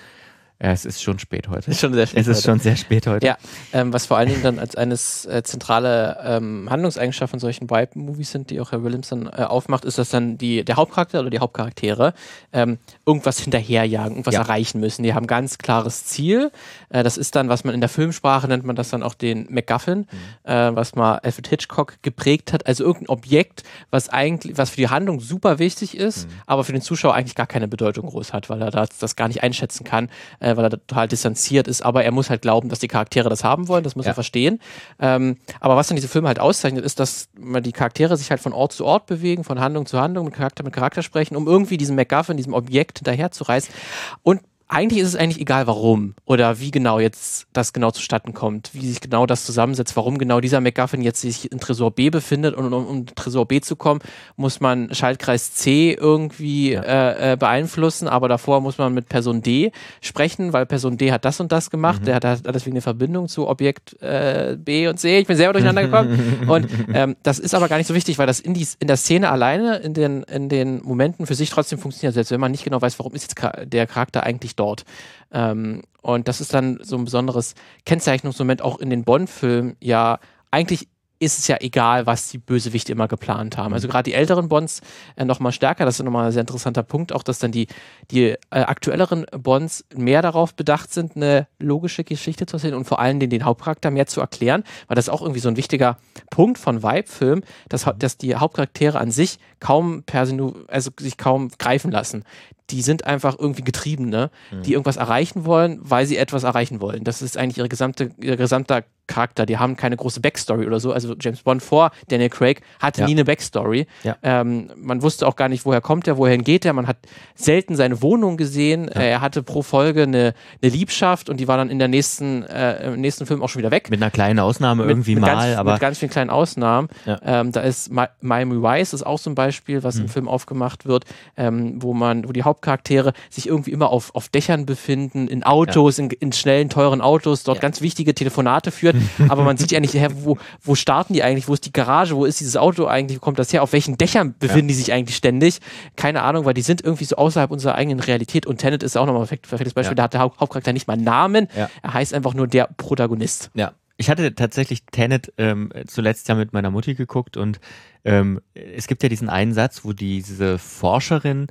Ja, 0.62 0.70
es 0.70 0.86
ist 0.86 1.02
schon 1.02 1.18
spät 1.18 1.48
heute. 1.48 1.70
ist 1.70 1.80
schon 1.80 1.92
sehr 1.92 2.06
schön. 2.06 2.18
Es 2.18 2.26
ist 2.28 2.42
schon 2.44 2.58
sehr 2.60 2.76
spät 2.76 3.06
heute. 3.06 3.26
Ja, 3.26 3.36
ähm, 3.74 3.92
was 3.92 4.06
vor 4.06 4.16
allen 4.16 4.30
Dingen 4.30 4.42
dann 4.42 4.58
als 4.58 4.74
eines 4.74 5.26
äh, 5.26 5.42
zentrale 5.42 6.16
ähm, 6.24 6.68
Handlungseigenschaft 6.70 7.30
von 7.30 7.40
solchen 7.40 7.68
Vibe-Movies 7.68 8.30
sind, 8.30 8.48
die 8.48 8.58
auch 8.60 8.72
Herr 8.72 8.82
Williams 8.82 9.08
dann 9.10 9.26
äh, 9.26 9.42
aufmacht, 9.42 9.84
ist, 9.84 9.98
dass 9.98 10.08
dann 10.08 10.38
die, 10.38 10.64
der 10.64 10.76
Hauptcharakter 10.76 11.20
oder 11.20 11.28
die 11.28 11.40
Hauptcharaktere 11.40 12.14
ähm, 12.54 12.78
irgendwas 13.04 13.38
hinterherjagen, 13.38 14.12
irgendwas 14.12 14.32
Ja. 14.32 14.40
erreichen 14.40 14.80
müssen. 14.80 15.02
Die 15.02 15.12
haben 15.12 15.24
ein 15.24 15.28
ganz 15.28 15.58
klares 15.58 16.06
Ziel. 16.06 16.50
Äh, 16.88 17.02
das 17.02 17.18
ist 17.18 17.36
dann, 17.36 17.50
was 17.50 17.64
man 17.64 17.74
in 17.74 17.80
der 17.80 17.90
Filmsprache 17.90 18.48
nennt 18.48 18.64
man 18.64 18.76
das 18.76 18.88
dann 18.88 19.02
auch 19.02 19.12
den 19.14 19.46
MacGuffin, 19.50 20.06
äh, 20.44 20.54
was 20.72 20.94
mal 20.94 21.16
Alfred 21.18 21.48
Hitchcock 21.48 21.98
geprägt 22.00 22.54
hat. 22.54 22.66
Also 22.66 22.82
irgendein 22.82 23.10
Objekt, 23.10 23.62
was 23.90 24.08
eigentlich, 24.08 24.56
was 24.56 24.70
für 24.70 24.76
die 24.78 24.88
Handlung 24.88 25.20
super 25.20 25.58
wichtig 25.58 25.96
ist, 25.98 26.28
aber 26.46 26.64
für 26.64 26.72
den 26.72 26.80
Zuschauer 26.80 27.12
eigentlich 27.14 27.34
gar 27.34 27.46
keine 27.46 27.68
Bedeutung 27.68 28.06
groß 28.06 28.32
hat, 28.32 28.48
weil 28.48 28.62
er 28.62 28.70
das, 28.70 28.88
das 28.98 29.16
gar 29.16 29.28
nicht 29.28 29.42
einschätzen 29.42 29.84
kann, 29.84 30.08
äh, 30.46 30.56
weil 30.56 30.64
er 30.64 30.70
total 30.70 31.08
distanziert 31.08 31.66
ist. 31.66 31.82
Aber 31.82 32.04
er 32.04 32.12
muss 32.12 32.30
halt 32.30 32.42
glauben, 32.42 32.68
dass 32.68 32.78
die 32.78 32.88
Charaktere 32.88 33.28
das 33.28 33.42
haben 33.42 33.66
wollen, 33.68 33.82
das 33.82 33.96
muss 33.96 34.04
Ja. 34.06 34.12
er 34.12 34.14
verstehen. 34.14 34.60
Ähm, 35.00 35.38
aber 35.60 35.74
was 35.76 35.88
dann 35.88 35.96
diese 35.96 36.08
Filme 36.08 36.28
halt 36.28 36.38
auszeichnet, 36.38 36.84
ist, 36.84 37.00
dass 37.00 37.28
man 37.38 37.62
die 37.62 37.72
Charaktere 37.72 38.16
sich 38.16 38.30
halt 38.30 38.40
von 38.40 38.52
Ort 38.52 38.72
zu 38.72 38.84
Ort 38.84 39.06
bewegen, 39.06 39.42
von 39.42 39.58
Handlung 39.58 39.86
zu 39.86 40.00
Handlung, 40.00 40.26
mit 40.26 40.34
Charakter 40.34 40.62
mit 40.62 40.72
Charakter 40.72 41.02
sprechen, 41.02 41.34
um 41.36 41.46
irgendwie 41.48 41.76
diesem 41.76 41.96
MacGuffin, 41.96 42.36
diesem 42.36 42.54
Objekt 42.54 42.98
hinterher 42.98 43.32
zu 43.32 43.44
reißen. 43.44 43.74
Und 44.22 44.40
eigentlich 44.68 45.00
ist 45.00 45.08
es 45.08 45.16
eigentlich 45.16 45.40
egal, 45.40 45.68
warum 45.68 46.14
oder 46.24 46.58
wie 46.58 46.72
genau 46.72 46.98
jetzt 46.98 47.46
das 47.52 47.72
genau 47.72 47.92
zustatten 47.92 48.34
kommt, 48.34 48.70
wie 48.72 48.88
sich 48.88 49.00
genau 49.00 49.24
das 49.24 49.44
zusammensetzt, 49.44 49.96
warum 49.96 50.18
genau 50.18 50.40
dieser 50.40 50.60
MacGuffin 50.60 51.02
jetzt 51.02 51.20
sich 51.20 51.52
in 51.52 51.60
Tresor 51.60 51.92
B 51.92 52.10
befindet. 52.10 52.56
Und 52.56 52.72
um, 52.72 52.86
um 52.86 53.06
Tresor 53.06 53.46
B 53.46 53.60
zu 53.60 53.76
kommen, 53.76 54.00
muss 54.34 54.58
man 54.58 54.92
Schaltkreis 54.92 55.54
C 55.54 55.92
irgendwie 55.92 56.72
äh, 56.72 57.32
äh, 57.32 57.36
beeinflussen, 57.36 58.08
aber 58.08 58.28
davor 58.28 58.60
muss 58.60 58.76
man 58.76 58.92
mit 58.92 59.08
Person 59.08 59.40
D 59.40 59.70
sprechen, 60.00 60.52
weil 60.52 60.66
Person 60.66 60.96
D 60.96 61.12
hat 61.12 61.24
das 61.24 61.38
und 61.38 61.52
das 61.52 61.70
gemacht, 61.70 62.04
der 62.04 62.16
hat, 62.16 62.24
hat 62.24 62.40
deswegen 62.46 62.74
eine 62.74 62.82
Verbindung 62.82 63.28
zu 63.28 63.46
Objekt 63.46 64.00
äh, 64.02 64.56
B 64.58 64.88
und 64.88 64.98
C, 64.98 65.20
ich 65.20 65.28
bin 65.28 65.36
selber 65.36 65.52
durcheinander 65.52 65.82
gekommen. 65.84 66.48
Und 66.48 66.66
ähm, 66.92 67.14
das 67.22 67.38
ist 67.38 67.54
aber 67.54 67.68
gar 67.68 67.78
nicht 67.78 67.86
so 67.86 67.94
wichtig, 67.94 68.18
weil 68.18 68.26
das 68.26 68.40
in, 68.40 68.54
die, 68.54 68.66
in 68.80 68.88
der 68.88 68.96
Szene 68.96 69.30
alleine, 69.30 69.76
in 69.76 69.94
den, 69.94 70.24
in 70.24 70.48
den 70.48 70.82
Momenten 70.82 71.26
für 71.26 71.36
sich 71.36 71.50
trotzdem 71.50 71.78
funktioniert, 71.78 72.14
selbst 72.14 72.32
wenn 72.32 72.40
man 72.40 72.50
nicht 72.50 72.64
genau 72.64 72.82
weiß, 72.82 72.98
warum 72.98 73.14
ist 73.14 73.22
jetzt 73.22 73.36
der 73.72 73.86
Charakter 73.86 74.24
eigentlich 74.24 74.55
dort. 74.56 74.84
Ähm, 75.32 75.82
und 76.02 76.28
das 76.28 76.40
ist 76.40 76.54
dann 76.54 76.78
so 76.82 76.96
ein 76.96 77.04
besonderes 77.04 77.54
Kennzeichnungsmoment 77.84 78.62
auch 78.62 78.78
in 78.78 78.90
den 78.90 79.04
Bond-Filmen. 79.04 79.76
Ja, 79.80 80.18
eigentlich 80.50 80.88
ist 81.18 81.38
es 81.38 81.48
ja 81.48 81.56
egal, 81.60 82.06
was 82.06 82.28
die 82.28 82.38
Bösewichte 82.38 82.92
immer 82.92 83.08
geplant 83.08 83.56
haben. 83.56 83.72
Also 83.72 83.88
gerade 83.88 84.10
die 84.10 84.14
älteren 84.14 84.48
Bonds 84.48 84.82
äh, 85.16 85.24
nochmal 85.24 85.52
stärker, 85.52 85.84
das 85.84 85.98
ist 85.98 86.04
nochmal 86.04 86.26
ein 86.26 86.32
sehr 86.32 86.42
interessanter 86.42 86.82
Punkt, 86.82 87.12
auch 87.12 87.22
dass 87.22 87.38
dann 87.38 87.52
die, 87.52 87.68
die 88.10 88.30
äh, 88.30 88.36
aktuelleren 88.50 89.24
Bonds 89.32 89.84
mehr 89.94 90.20
darauf 90.20 90.54
bedacht 90.54 90.92
sind, 90.92 91.16
eine 91.16 91.46
logische 91.58 92.04
Geschichte 92.04 92.46
zu 92.46 92.56
erzählen 92.56 92.74
und 92.74 92.84
vor 92.84 93.00
allem 93.00 93.18
den, 93.18 93.30
den 93.30 93.44
Hauptcharakter 93.44 93.90
mehr 93.90 94.06
zu 94.06 94.20
erklären, 94.20 94.62
weil 94.88 94.94
das 94.94 95.06
ist 95.06 95.12
auch 95.12 95.22
irgendwie 95.22 95.40
so 95.40 95.48
ein 95.48 95.56
wichtiger 95.56 95.96
Punkt 96.30 96.58
von 96.58 96.82
Vibe-Film, 96.82 97.42
dass, 97.68 97.86
dass 97.98 98.18
die 98.18 98.34
Hauptcharaktere 98.34 98.98
an 98.98 99.10
sich 99.10 99.38
kaum 99.58 100.02
personu 100.02 100.54
also 100.68 100.90
sich 101.00 101.16
kaum 101.16 101.48
greifen 101.58 101.90
lassen. 101.90 102.24
Die 102.70 102.82
sind 102.82 103.06
einfach 103.06 103.36
irgendwie 103.38 103.62
Getriebene, 103.62 104.30
die 104.64 104.72
irgendwas 104.72 104.96
erreichen 104.96 105.44
wollen, 105.44 105.78
weil 105.82 106.04
sie 106.06 106.16
etwas 106.16 106.42
erreichen 106.42 106.80
wollen. 106.80 107.04
Das 107.04 107.22
ist 107.22 107.36
eigentlich 107.38 107.58
ihre 107.58 107.68
gesamte, 107.68 108.10
ihr 108.20 108.36
gesamter 108.36 108.82
Charakter. 109.08 109.46
Die 109.46 109.56
haben 109.56 109.76
keine 109.76 109.96
große 109.96 110.18
Backstory 110.20 110.66
oder 110.66 110.80
so. 110.80 110.92
Also 110.92 111.14
James 111.20 111.40
Bond 111.42 111.62
vor 111.62 111.92
Daniel 112.08 112.28
Craig 112.28 112.62
hatte 112.80 113.02
Ja. 113.02 113.06
nie 113.06 113.12
eine 113.12 113.24
Backstory. 113.24 113.86
Ja. 114.02 114.16
Ähm, 114.24 114.72
man 114.76 115.00
wusste 115.02 115.28
auch 115.28 115.36
gar 115.36 115.48
nicht, 115.48 115.64
woher 115.64 115.80
kommt 115.80 116.08
er, 116.08 116.16
wohin 116.18 116.42
geht 116.42 116.64
er. 116.64 116.72
Man 116.72 116.88
hat 116.88 116.96
selten 117.36 117.76
seine 117.76 118.02
Wohnung 118.02 118.36
gesehen. 118.36 118.88
Äh, 118.88 119.10
er 119.10 119.20
hatte 119.20 119.44
pro 119.44 119.62
Folge 119.62 120.02
eine, 120.02 120.34
eine 120.60 120.72
Liebschaft 120.72 121.28
und 121.30 121.38
die 121.38 121.46
war 121.46 121.56
dann 121.56 121.70
in 121.70 121.78
der 121.78 121.86
nächsten, 121.86 122.42
äh, 122.42 122.94
im 122.94 123.00
nächsten 123.00 123.26
Film 123.26 123.42
auch 123.42 123.48
schon 123.48 123.60
wieder 123.60 123.70
weg. 123.70 123.90
Mit 123.90 124.02
einer 124.02 124.10
kleinen 124.10 124.40
Ausnahme 124.40 124.82
irgendwie 124.84 125.14
mit 125.14 125.22
mal, 125.22 125.34
ganz, 125.36 125.56
aber 125.56 125.72
mit 125.74 125.80
ganz 125.80 125.98
vielen 125.98 126.10
kleinen 126.10 126.30
Ausnahmen. 126.30 126.88
Ja. 127.04 127.20
Ähm, 127.24 127.52
da 127.52 127.60
ist 127.60 127.92
Mi- 127.92 128.08
Miami 128.22 128.60
Vice 128.60 128.92
ist 128.92 129.06
auch 129.06 129.20
so 129.20 129.30
ein 129.30 129.36
Beispiel, 129.36 129.84
was 129.84 129.94
Mhm. 129.94 130.02
im 130.02 130.08
Film 130.08 130.28
aufgemacht 130.28 130.84
wird, 130.84 131.04
ähm, 131.36 131.80
wo 131.80 131.94
man, 131.94 132.26
wo 132.28 132.32
die 132.32 132.42
Hauptcharaktere 132.56 133.12
sich 133.30 133.46
irgendwie 133.48 133.70
immer 133.70 133.90
auf, 133.90 134.14
auf 134.14 134.28
Dächern 134.28 134.64
befinden, 134.66 135.28
in 135.28 135.44
Autos, 135.44 135.98
in, 135.98 136.10
in 136.10 136.32
schnellen, 136.32 136.68
teuren 136.70 137.00
Autos, 137.00 137.42
dort 137.42 137.58
Ja. 137.58 137.62
ganz 137.62 137.80
wichtige 137.82 138.14
Telefonate 138.14 138.70
führen, 138.70 139.08
aber 139.28 139.44
man 139.44 139.56
sieht 139.56 139.70
ja 139.72 139.80
nicht, 139.80 139.94
hä, 139.94 140.06
wo, 140.22 140.38
wo 140.62 140.74
starten 140.74 141.12
die 141.12 141.22
eigentlich, 141.22 141.48
wo 141.48 141.54
ist 141.54 141.66
die 141.66 141.72
Garage, 141.72 142.16
wo 142.16 142.24
ist 142.24 142.40
dieses 142.40 142.56
Auto 142.56 142.86
eigentlich, 142.86 143.18
wo 143.18 143.20
kommt 143.20 143.38
das 143.38 143.52
her, 143.52 143.62
auf 143.62 143.72
welchen 143.72 143.98
Dächern 143.98 144.34
befinden 144.38 144.68
die 144.68 144.74
sich 144.74 144.92
eigentlich 144.92 145.16
ständig? 145.16 145.58
Keine 145.96 146.22
Ahnung, 146.22 146.44
weil 146.44 146.54
die 146.54 146.62
sind 146.62 146.82
irgendwie 146.82 147.04
so 147.04 147.16
außerhalb 147.16 147.50
unserer 147.50 147.74
eigenen 147.74 148.00
Realität. 148.00 148.46
Und 148.46 148.58
Tenet 148.58 148.82
ist 148.82 148.96
auch 148.96 149.06
nochmal 149.06 149.22
ein 149.22 149.28
perfekt- 149.28 149.48
perfektes 149.48 149.74
Beispiel, 149.74 149.92
Ja. 149.92 149.96
da 149.96 150.02
hat 150.04 150.14
der 150.14 150.20
Haupt 150.20 150.40
Hauptcharakter 150.40 150.72
nicht 150.72 150.86
mal 150.88 150.94
einen 150.94 151.04
Namen, 151.04 151.48
Ja. 151.56 151.68
er 151.82 151.94
heißt 151.94 152.14
einfach 152.14 152.34
nur 152.34 152.46
der 152.46 152.68
Protagonist. 152.76 153.50
Ja, 153.54 153.72
ich 153.98 154.10
hatte 154.10 154.34
tatsächlich 154.34 154.84
Tenet 154.92 155.32
ähm, 155.38 155.70
zuletzt 155.86 156.28
ja 156.28 156.34
mit 156.34 156.52
meiner 156.52 156.70
Mutti 156.70 156.94
geguckt 156.94 157.36
und 157.36 157.60
ähm, 158.04 158.40
es 158.54 158.86
gibt 158.86 159.02
ja 159.02 159.08
diesen 159.08 159.28
einen 159.28 159.52
Satz, 159.54 159.80
wo 159.84 159.92
diese 159.92 160.58
Forscherin 160.58 161.46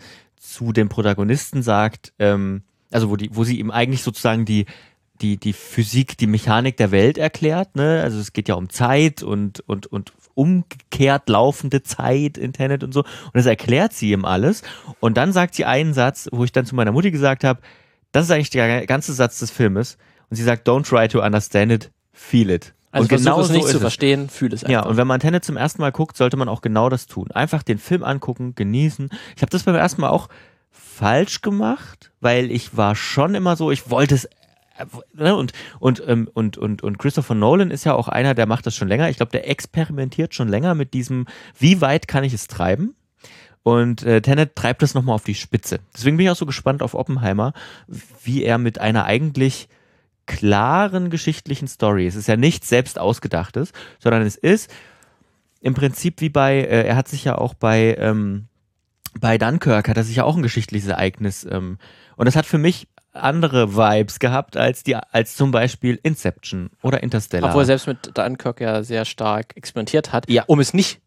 zu 0.50 0.74
dem 0.74 0.90
Protagonisten 0.90 1.64
sagt, 1.64 2.14
ähm, 2.20 2.64
also 2.92 3.10
wo 3.10 3.16
die, 3.16 3.30
wo 3.34 3.44
sie 3.44 3.60
ihm 3.60 3.72
eigentlich 3.72 4.04
sozusagen 4.04 4.46
die 4.46 4.66
die 5.22 5.38
die 5.38 5.54
Physik, 5.54 6.18
die 6.18 6.28
Mechanik 6.28 6.78
der 6.78 6.92
Welt 6.92 7.18
erklärt, 7.18 7.76
ne? 7.76 8.02
Also 8.04 8.20
es 8.20 8.34
geht 8.34 8.50
ja 8.50 8.56
um 8.56 8.70
Zeit 8.70 9.24
und 9.24 9.62
und 9.62 9.88
und 9.88 10.14
umgekehrt 10.34 11.30
laufende 11.30 11.84
Zeit 11.84 12.38
in 12.38 12.52
Tenet 12.52 12.84
und 12.84 12.94
so 12.94 13.02
und 13.02 13.34
das 13.34 13.46
erklärt 13.46 13.94
sie 13.94 14.12
ihm 14.12 14.26
alles 14.26 14.62
und 15.00 15.16
dann 15.16 15.32
sagt 15.32 15.56
sie 15.56 15.64
einen 15.64 15.94
Satz, 15.94 16.28
wo 16.32 16.44
ich 16.44 16.52
dann 16.52 16.66
zu 16.66 16.76
meiner 16.76 16.92
Mutti 16.92 17.12
gesagt 17.12 17.46
habe, 17.46 17.62
das 18.12 18.26
ist 18.26 18.32
eigentlich 18.32 18.50
der 18.50 18.86
ganze 18.86 19.14
Satz 19.14 19.40
des 19.40 19.52
Filmes 19.52 19.98
und 20.30 20.36
sie 20.36 20.44
sagt, 20.44 20.68
don't 20.68 20.88
try 20.88 21.08
to 21.08 21.24
understand 21.24 21.72
it, 21.72 21.92
feel 22.12 22.50
it. 22.50 22.75
Also 22.96 23.14
und 23.14 23.18
genau 23.18 23.42
so 23.44 23.52
nicht 23.52 23.68
zu 23.68 23.82
verstehen, 23.82 24.30
fühl 24.30 24.54
es 24.54 24.64
einfach. 24.64 24.72
Ja, 24.72 24.86
und 24.86 24.96
wenn 24.96 25.06
man 25.06 25.20
Tenet 25.20 25.44
zum 25.44 25.58
ersten 25.58 25.82
Mal 25.82 25.92
guckt, 25.92 26.16
sollte 26.16 26.38
man 26.38 26.48
auch 26.48 26.62
genau 26.62 26.88
das 26.88 27.08
tun. 27.08 27.30
Einfach 27.32 27.62
den 27.62 27.78
Film 27.78 28.06
angucken, 28.06 28.56
genießen. 28.56 29.10
Ich 29.36 29.42
habe 29.42 29.50
das 29.50 29.64
beim 29.64 29.76
ersten 29.76 30.00
Mal 30.00 30.10
auch 30.10 30.30
falsch 30.72 31.42
gemacht, 31.42 32.12
weil 32.22 32.52
ich 32.52 32.78
war 32.78 32.96
schon 32.96 33.36
immer 33.36 33.58
so, 33.58 33.70
ich 33.70 33.90
wollte 33.90 34.16
es 34.16 34.30
ne, 35.14 35.36
und 35.36 35.52
und 35.80 36.02
ähm, 36.08 36.30
und 36.34 36.58
und 36.58 36.84
und 36.84 36.98
Christopher 36.98 37.36
Nolan 37.36 37.70
ist 37.70 37.84
ja 37.84 37.94
auch 37.94 38.08
einer, 38.08 38.34
der 38.34 38.46
macht 38.46 38.66
das 38.66 38.78
schon 38.78 38.88
länger. 38.88 39.10
Ich 39.10 39.18
glaube, 39.18 39.34
der 39.34 39.50
experimentiert 39.50 40.34
schon 40.34 40.48
länger 40.48 40.74
mit 40.74 40.94
diesem, 40.94 41.26
wie 41.60 41.82
weit 41.82 42.08
kann 42.08 42.24
ich 42.24 42.34
es 42.34 42.48
treiben? 42.48 42.96
Und 43.62 44.04
äh, 44.04 44.22
Tenet 44.22 44.56
treibt 44.56 44.84
das 44.84 44.94
nochmal 44.94 45.16
auf 45.16 45.26
die 45.26 45.36
Spitze. 45.36 45.80
Deswegen 45.94 46.16
bin 46.16 46.28
ich 46.28 46.32
auch 46.32 46.38
so 46.38 46.46
gespannt 46.46 46.82
auf 46.82 46.94
Oppenheimer, 46.94 47.52
wie 48.24 48.44
er 48.44 48.58
mit 48.58 48.80
einer 48.80 49.04
eigentlich 49.04 49.68
klaren 50.26 51.10
geschichtlichen 51.10 51.68
Story. 51.68 52.08
Es 52.08 52.16
ist 52.16 52.28
ja 52.28 52.36
nichts 52.38 52.70
selbst 52.70 52.98
ausgedachtes, 53.00 53.72
sondern 54.00 54.22
es 54.24 54.36
ist 54.36 54.72
im 55.62 55.74
Prinzip 55.74 56.22
wie 56.22 56.30
bei, 56.30 56.56
äh, 56.58 56.86
er 56.88 56.96
hat 56.96 57.08
sich 57.08 57.24
ja 57.24 57.38
auch 57.38 57.54
bei, 57.54 57.96
ähm, 58.00 58.48
bei 59.20 59.38
Dunkirk 59.38 59.88
hat 59.88 59.98
er 59.98 60.04
sich 60.04 60.18
ja 60.18 60.24
auch 60.24 60.36
ein 60.36 60.44
geschichtliches 60.44 60.90
Ereignis 60.90 61.46
ähm, 61.50 61.78
und 62.18 62.26
das 62.26 62.36
hat 62.36 62.46
für 62.46 62.58
mich 62.58 62.88
andere 63.14 63.76
Vibes 63.76 64.20
gehabt 64.20 64.58
als 64.58 64.84
die 64.84 64.96
als 64.96 65.36
zum 65.36 65.52
Beispiel 65.52 65.98
Inception 66.04 66.70
oder 66.82 67.02
Interstellar. 67.02 67.50
Obwohl 67.50 67.62
er 67.64 67.66
selbst 67.68 67.88
mit 67.88 68.18
Dunkirk 68.18 68.60
ja 68.60 68.84
sehr 68.84 69.06
stark 69.06 69.56
experimentiert 69.56 70.12
hat, 70.12 70.30
Ja. 70.30 70.44
um 70.48 70.60
es 70.60 70.74
nicht 70.74 71.00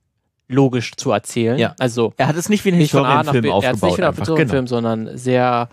logisch 0.48 0.92
zu 0.96 1.12
erzählen. 1.12 1.58
Ja. 1.58 1.74
Also 1.78 2.14
er 2.16 2.26
hat 2.28 2.36
es 2.36 2.48
nicht 2.48 2.64
wie 2.64 2.70
ein 2.70 2.76
Historienfilm 2.76 3.42
B, 3.42 3.48
er 3.50 3.56
hat 3.56 3.74
es 3.76 3.82
nicht 3.82 3.92
aufgebaut. 3.92 3.98
wie 3.98 4.02
ein 4.02 4.08
einfach, 4.08 4.24
genau. 4.24 4.36
Historienfilm, 4.38 4.66
sondern 4.66 5.16
sehr 5.18 5.68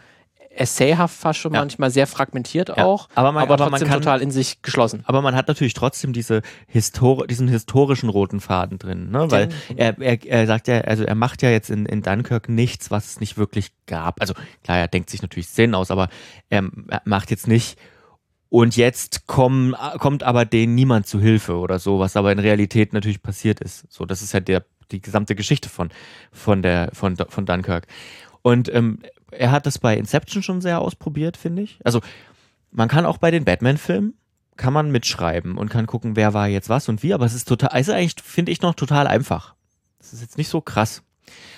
essayhaft 0.58 1.16
fast 1.16 1.40
schon 1.40 1.54
Ja. 1.54 1.60
manchmal, 1.60 1.92
sehr 1.92 2.08
fragmentiert 2.08 2.70
Ja. 2.70 2.86
auch, 2.86 3.10
Aber 3.16 3.32
man- 3.32 3.44
aber 3.44 3.56
aber 3.56 3.70
trotzdem 3.70 3.88
kann- 3.88 4.00
total 4.02 4.22
in 4.22 4.32
sich 4.32 4.62
geschlossen. 4.62 5.04
Aber 5.06 5.22
man 5.22 5.36
hat 5.36 5.48
natürlich 5.48 5.74
trotzdem 5.74 6.14
diese 6.14 6.42
Histor 6.68 7.28
diesen 7.28 7.48
historischen 7.48 8.10
roten 8.10 8.40
Faden 8.40 8.78
drin, 8.80 9.12
ne? 9.12 9.30
Weil 9.32 9.50
er, 9.76 10.00
er, 10.00 10.26
er 10.26 10.48
sagt 10.48 10.68
ja, 10.68 10.82
also 10.82 11.04
er 11.04 11.16
macht 11.16 11.42
ja 11.42 11.50
jetzt 11.50 11.70
in, 11.70 11.86
in 11.86 12.02
Dunkirk 12.02 12.50
nichts, 12.50 12.92
was 12.92 13.06
es 13.06 13.20
nicht 13.20 13.38
wirklich 13.38 13.72
gab. 13.86 14.22
Also 14.22 14.34
klar, 14.64 14.78
er 14.80 14.88
denkt 14.88 15.10
sich 15.10 15.22
natürlich 15.22 15.48
Szenen 15.48 15.76
aus, 15.76 15.92
aber 15.92 16.10
er, 16.50 16.64
er 16.88 17.02
macht 17.06 17.32
jetzt 17.32 17.48
nicht 17.48 17.78
und 18.50 18.78
jetzt 18.78 19.28
kommen, 19.28 19.76
kommt 20.00 20.24
aber 20.24 20.46
denen 20.46 20.76
niemand 20.76 21.08
zu 21.08 21.20
Hilfe 21.20 21.58
oder 21.58 21.80
so, 21.80 22.00
was 22.00 22.16
aber 22.16 22.32
in 22.32 22.40
Realität 22.40 22.94
natürlich 22.94 23.22
passiert 23.22 23.60
ist. 23.60 23.92
So, 23.92 24.06
das 24.06 24.22
ist 24.22 24.34
ja 24.34 24.40
der, 24.40 24.64
die 24.92 25.02
gesamte 25.02 25.36
Geschichte 25.36 25.68
von, 25.68 25.90
von, 26.32 26.62
der, 26.62 26.92
von, 26.94 27.18
von 27.18 27.46
Dunkirk. 27.46 27.88
Und 28.46 28.72
ähm, 28.72 29.00
er 29.32 29.50
hat 29.50 29.66
das 29.66 29.80
bei 29.80 29.98
Inception 29.98 30.44
schon 30.44 30.62
sehr 30.62 30.80
ausprobiert, 30.80 31.36
finde 31.36 31.64
ich. 31.64 31.80
Also 31.84 32.02
man 32.70 32.88
kann 32.88 33.08
auch 33.08 33.18
bei 33.18 33.32
den 33.32 33.44
Batman-Filmen 33.44 34.14
kann 34.56 34.72
man 34.72 34.92
mitschreiben 34.92 35.58
und 35.58 35.70
kann 35.70 35.88
gucken, 35.88 36.16
wer 36.16 36.36
war 36.36 36.48
jetzt 36.48 36.70
was 36.70 36.88
und 36.88 37.02
wie, 37.02 37.16
aber 37.16 37.25
es 37.25 37.34
ist 37.34 37.48
total, 37.48 37.70
also 37.70 37.92
eigentlich 37.92 38.24
finde 38.24 38.52
ich 38.52 38.62
noch 38.62 38.75
total 38.75 39.08
einfach. 39.08 39.56
Das 39.98 40.14
ist 40.14 40.22
jetzt 40.22 40.38
nicht 40.38 40.50
so 40.50 40.62
krass. 40.62 41.02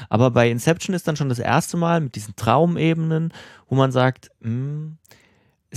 Aber 0.08 0.32
bei 0.32 0.50
Inception 0.50 0.96
ist 0.96 1.10
dann 1.10 1.18
schon 1.18 1.28
das 1.28 1.40
erste 1.40 1.76
Mal 1.76 2.00
mit 2.00 2.16
diesen 2.16 2.38
Traumebenen, 2.38 3.34
wo 3.68 3.76
man 3.76 3.92
sagt, 3.92 4.32
hm, 4.42 4.98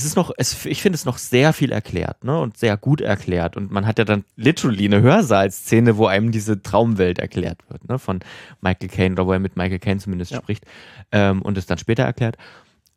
es 0.01 0.07
ist 0.07 0.17
noch, 0.17 0.31
es, 0.39 0.65
ich 0.65 0.81
finde 0.81 0.97
es 0.97 1.05
noch 1.05 1.19
sehr 1.19 1.53
viel 1.53 1.73
erklärt, 1.73 2.25
ne? 2.25 2.39
Und 2.39 2.57
sehr 2.57 2.77
gut 2.79 3.03
erklärt. 3.03 3.57
Und 3.57 3.71
man 3.71 3.87
hat 3.87 3.99
ja 3.99 4.05
dann 4.07 4.25
literally 4.37 4.87
eine 4.87 5.03
Hörsaalszene, 5.03 5.99
wo 5.99 6.07
einem 6.07 6.33
diese 6.33 6.63
Traumwelt 6.63 7.19
erklärt 7.19 7.59
wird, 7.69 7.87
ne? 7.89 7.99
Von 7.99 8.21
Michael 8.63 8.89
Caine, 8.89 9.15
oder 9.15 9.27
wo 9.27 9.33
er 9.33 9.39
mit 9.39 9.57
Michael 9.57 9.79
Caine 9.79 10.01
zumindest 10.01 10.31
Ja. 10.33 10.39
spricht. 10.39 10.65
Ähm, 11.13 11.43
und 11.43 11.59
es 11.59 11.67
dann 11.67 11.77
später 11.79 12.05
erklärt. 12.05 12.37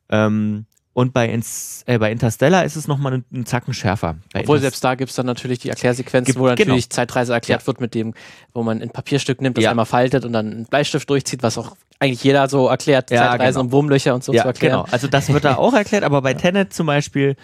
Ähm, 0.09 0.65
und 0.93 1.11
bei, 1.13 1.27
Ins, 1.29 1.83
äh, 1.87 1.97
bei 1.97 2.11
Interstellar 2.11 2.65
ist 2.65 2.75
es 2.75 2.87
nochmal 2.87 3.13
einen, 3.13 3.25
einen 3.33 3.45
Zacken 3.47 3.73
schärfer. 3.73 4.15
Bei 4.31 4.41
Obwohl 4.41 4.57
Interst- 4.57 4.61
selbst 4.61 4.83
da 4.83 4.95
gibt 4.95 5.09
es 5.09 5.15
dann 5.15 5.25
natürlich 5.25 5.59
die 5.59 5.69
Erklärsequenzen, 5.69 6.35
wo 6.35 6.45
natürlich 6.47 6.87
genau. 6.89 6.95
Zeitreise 6.95 7.33
erklärt 7.33 7.65
wird 7.65 7.81
mit 7.81 7.95
dem, 7.95 8.13
wo 8.53 8.61
man 8.63 8.81
ein 8.81 8.89
Papierstück 8.91 9.41
nimmt, 9.41 9.57
das 9.57 9.63
Ja. 9.63 9.71
einmal 9.71 9.85
faltet 9.87 10.23
und 10.23 10.33
dann 10.33 10.51
einen 10.51 10.65
Bleistift 10.65 11.09
durchzieht, 11.09 11.41
was 11.41 11.57
auch 11.57 11.75
eigentlich 11.99 12.23
jeder 12.23 12.47
so 12.47 12.67
erklärt, 12.67 13.09
Ja, 13.11 13.29
Zeitreisen 13.31 13.53
genau. 13.53 13.61
und 13.65 13.71
Wurmlöcher 13.71 14.13
und 14.13 14.23
so 14.23 14.33
ja, 14.33 14.43
zu 14.43 14.47
erklären. 14.49 14.81
genau. 14.81 14.87
Also 14.91 15.07
das 15.07 15.31
wird 15.33 15.43
da 15.45 15.55
auch 15.55 15.73
erklärt, 15.73 16.03
aber 16.03 16.21
bei 16.21 16.33
Tenet 16.35 16.73
zum 16.73 16.85
Beispiel, 16.85 17.35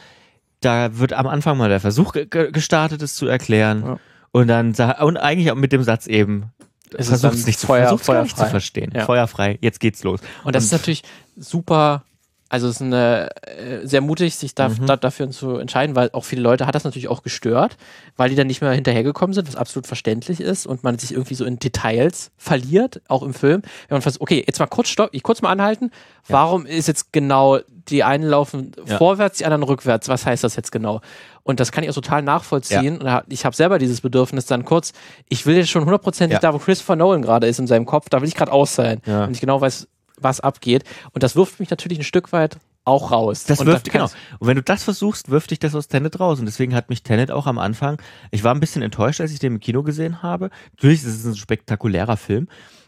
da 0.62 0.98
wird 1.00 1.14
am 1.14 1.26
Anfang 1.28 1.58
mal 1.58 1.70
der 1.70 1.80
Versuch 1.80 2.12
ge 2.14 2.26
ge- 2.30 2.52
gestartet, 2.52 3.02
es 3.02 3.16
zu 3.16 3.26
erklären. 3.28 3.84
Ja. 3.86 4.00
Und 4.32 4.48
dann 4.48 4.76
und 5.00 5.18
eigentlich 5.18 5.50
auch 5.52 5.56
mit 5.56 5.72
dem 5.72 5.82
Satz 5.82 6.06
eben, 6.06 6.52
Es 6.96 7.08
versuch's 7.08 7.38
dann 7.38 7.46
nicht 7.46 7.60
zu, 7.60 7.66
Feuer- 7.68 7.98
versuch's 7.98 8.24
nicht 8.26 8.38
zu 8.38 8.46
verstehen. 8.46 8.92
Ja. 8.94 9.06
Feuerfrei, 9.06 9.58
jetzt 9.62 9.80
geht's 9.80 10.04
los. 10.04 10.20
Und 10.44 10.56
das 10.56 10.66
ist 10.66 10.72
natürlich 10.72 11.04
super, 11.36 12.04
also 12.50 12.68
es 12.68 12.76
ist 12.78 12.82
eine, 12.82 13.30
äh, 13.46 13.86
sehr 13.88 14.02
mutig, 14.02 14.36
sich 14.36 14.56
da, 14.56 14.70
Mhm. 14.70 14.86
da, 14.88 14.98
dafür 14.98 15.30
zu 15.30 15.58
entscheiden, 15.58 15.96
weil 15.96 16.10
auch 16.14 16.26
viele 16.26 16.42
Leute 16.42 16.66
hat 16.66 16.76
das 16.76 16.84
natürlich 16.84 17.08
auch 17.08 17.22
gestört, 17.24 17.78
weil 18.18 18.30
die 18.30 18.36
dann 18.36 18.48
nicht 18.48 18.62
mehr 18.62 18.72
hinterhergekommen 18.72 19.34
sind, 19.34 19.48
was 19.48 19.56
absolut 19.56 19.86
verständlich 19.88 20.42
ist 20.42 20.66
und 20.66 20.84
man 20.84 20.98
sich 20.98 21.12
irgendwie 21.12 21.36
so 21.36 21.46
in 21.46 21.60
Details 21.60 22.32
verliert, 22.38 23.02
auch 23.08 23.24
im 23.24 23.34
Film. 23.34 23.62
Wenn 23.88 23.96
man 23.96 24.02
versucht, 24.02 24.22
okay, 24.22 24.44
jetzt 24.46 24.60
mal 24.60 24.66
kurz 24.68 24.90
stopp, 24.90 25.10
ich 25.14 25.24
kurz 25.24 25.42
mal 25.42 25.52
anhalten, 25.52 25.92
warum 26.28 26.66
ist 26.66 26.88
jetzt 26.88 27.14
genau 27.14 27.60
die 27.90 28.04
einen 28.04 28.24
laufen 28.26 28.72
Ja. 28.86 28.98
vorwärts, 28.98 29.40
die 29.40 29.46
anderen 29.46 29.64
rückwärts, 29.64 30.08
was 30.10 30.26
heißt 30.26 30.44
das 30.44 30.56
jetzt 30.56 30.72
genau? 30.72 31.02
Und 31.44 31.60
das 31.60 31.72
kann 31.72 31.84
ich 31.84 31.90
auch 31.90 31.96
total 31.96 32.22
nachvollziehen. 32.22 32.98
Und 33.00 33.06
da- 33.06 33.24
ich 33.30 33.46
habe 33.46 33.56
selber 33.56 33.80
dieses 33.80 34.02
Bedürfnis 34.02 34.46
dann 34.46 34.64
kurz, 34.66 34.94
ich 35.28 35.46
will 35.48 35.56
jetzt 35.56 35.70
schon 35.72 35.84
hundertprozentig 35.86 36.36
Ja. 36.36 36.40
da, 36.40 36.54
wo 36.54 36.60
Christopher 36.60 36.96
Nolan 36.96 37.22
gerade 37.24 37.48
ist 37.48 37.58
in 37.60 37.66
seinem 37.66 37.86
Kopf, 37.88 38.10
da 38.10 38.22
will 38.22 38.28
ich 38.28 38.36
gerade 38.36 38.52
aus 38.52 38.76
sein. 38.76 39.02
Ja. 39.08 39.24
Und 39.26 39.32
ich 39.32 39.42
genau 39.42 39.60
weiß, 39.60 39.88
was 40.22 40.40
abgeht. 40.40 40.84
Und 41.12 41.24
das 41.24 41.36
wirft 41.36 41.60
mich 41.60 41.70
natürlich 41.70 42.00
ein 42.00 42.04
Stück 42.04 42.32
weit 42.32 42.58
auch 42.86 43.12
raus. 43.12 43.44
Das 43.44 43.60
und 43.60 43.68
wirft, 43.68 43.92
genau. 43.92 44.06
Und 44.40 44.48
wenn 44.48 44.56
du 44.56 44.64
das 44.64 44.84
versuchst, 44.84 45.30
wirft 45.30 45.52
dich 45.52 45.60
das 45.60 45.76
aus 45.76 45.88
Tenet 45.88 46.20
raus. 46.20 46.40
Und 46.40 46.46
deswegen 46.46 46.74
hat 46.74 46.90
mich 46.90 47.04
Tenet 47.04 47.32
auch 47.32 47.46
am 47.46 47.60
Anfang, 47.60 48.02
ich 48.32 48.44
war 48.44 48.54
ein 48.54 48.60
bisschen 48.60 48.82
enttäuscht, 48.82 49.22
als 49.22 49.32
ich 49.32 49.40
den 49.40 49.54
im 49.54 49.60
Kino 49.60 49.84
gesehen 49.84 50.24
habe. 50.24 50.50
Natürlich 50.72 51.04
ist 51.04 51.20
es 51.20 51.26
ein 51.26 51.36
spektakulärer 51.36 52.18
Film, 52.18 52.48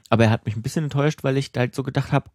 aber 0.10 0.26
er 0.26 0.30
hat 0.32 0.46
mich 0.46 0.56
ein 0.56 0.62
bisschen 0.62 0.86
enttäuscht, 0.86 1.24
weil 1.24 1.38
ich 1.38 1.52
halt 1.56 1.76
so 1.76 1.84
gedacht 1.84 2.12
habe, 2.12 2.30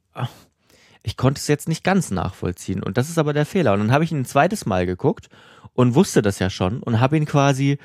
ich 1.03 1.17
konnte 1.17 1.39
es 1.39 1.49
jetzt 1.49 1.69
nicht 1.69 1.85
ganz 1.85 2.11
nachvollziehen. 2.11 2.83
Und 2.83 2.97
das 2.99 3.09
ist 3.09 3.19
aber 3.19 3.33
der 3.33 3.47
Fehler. 3.47 3.73
Und 3.73 3.81
dann 3.81 3.93
habe 3.93 4.05
ich 4.05 4.13
ihn 4.13 4.21
ein 4.21 4.27
zweites 4.27 4.67
Mal 4.67 4.87
geguckt 4.87 5.29
und 5.73 5.95
wusste 5.95 6.23
das 6.23 6.39
ja 6.39 6.51
schon 6.51 6.83
und 6.83 7.01
habe 7.01 7.17
ihn 7.17 7.27
quasi 7.27 7.79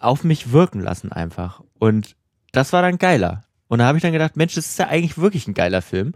auf 0.00 0.24
mich 0.24 0.52
wirken 0.52 0.80
lassen 0.80 1.12
einfach. 1.12 1.62
Und 1.78 2.16
das 2.52 2.72
war 2.72 2.82
dann 2.82 2.98
geiler. 2.98 3.44
Und 3.74 3.80
da 3.80 3.86
habe 3.86 3.98
ich 3.98 4.02
dann 4.02 4.12
gedacht, 4.12 4.36
Mensch, 4.36 4.54
das 4.54 4.66
ist 4.66 4.78
ja 4.78 4.86
eigentlich 4.86 5.18
wirklich 5.18 5.48
ein 5.48 5.54
geiler 5.54 5.82
Film. 5.82 6.14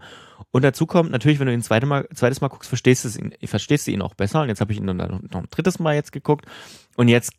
Und 0.51 0.63
dazu 0.63 0.85
kommt 0.85 1.11
natürlich, 1.11 1.39
wenn 1.39 1.47
du 1.47 1.53
ihn 1.53 1.61
zweite 1.61 1.85
mal, 1.85 2.07
zweites 2.15 2.39
Mal 2.39 2.47
guckst, 2.47 2.69
verstehst, 2.69 3.03
du 3.03 3.09
es 3.09 3.17
ihn, 3.17 3.33
verstehst 3.45 3.85
du 3.85 3.91
ihn 3.91 4.01
auch 4.01 4.13
besser. 4.13 4.41
Und 4.41 4.47
jetzt 4.47 4.61
habe 4.61 4.71
ich 4.71 4.77
ihn 4.79 4.87
dann 4.87 4.95
noch 4.97 5.41
ein 5.41 5.47
drittes 5.51 5.77
Mal 5.77 5.95
jetzt 5.95 6.13
geguckt. 6.13 6.45
Und 6.95 7.09
jetzt 7.09 7.33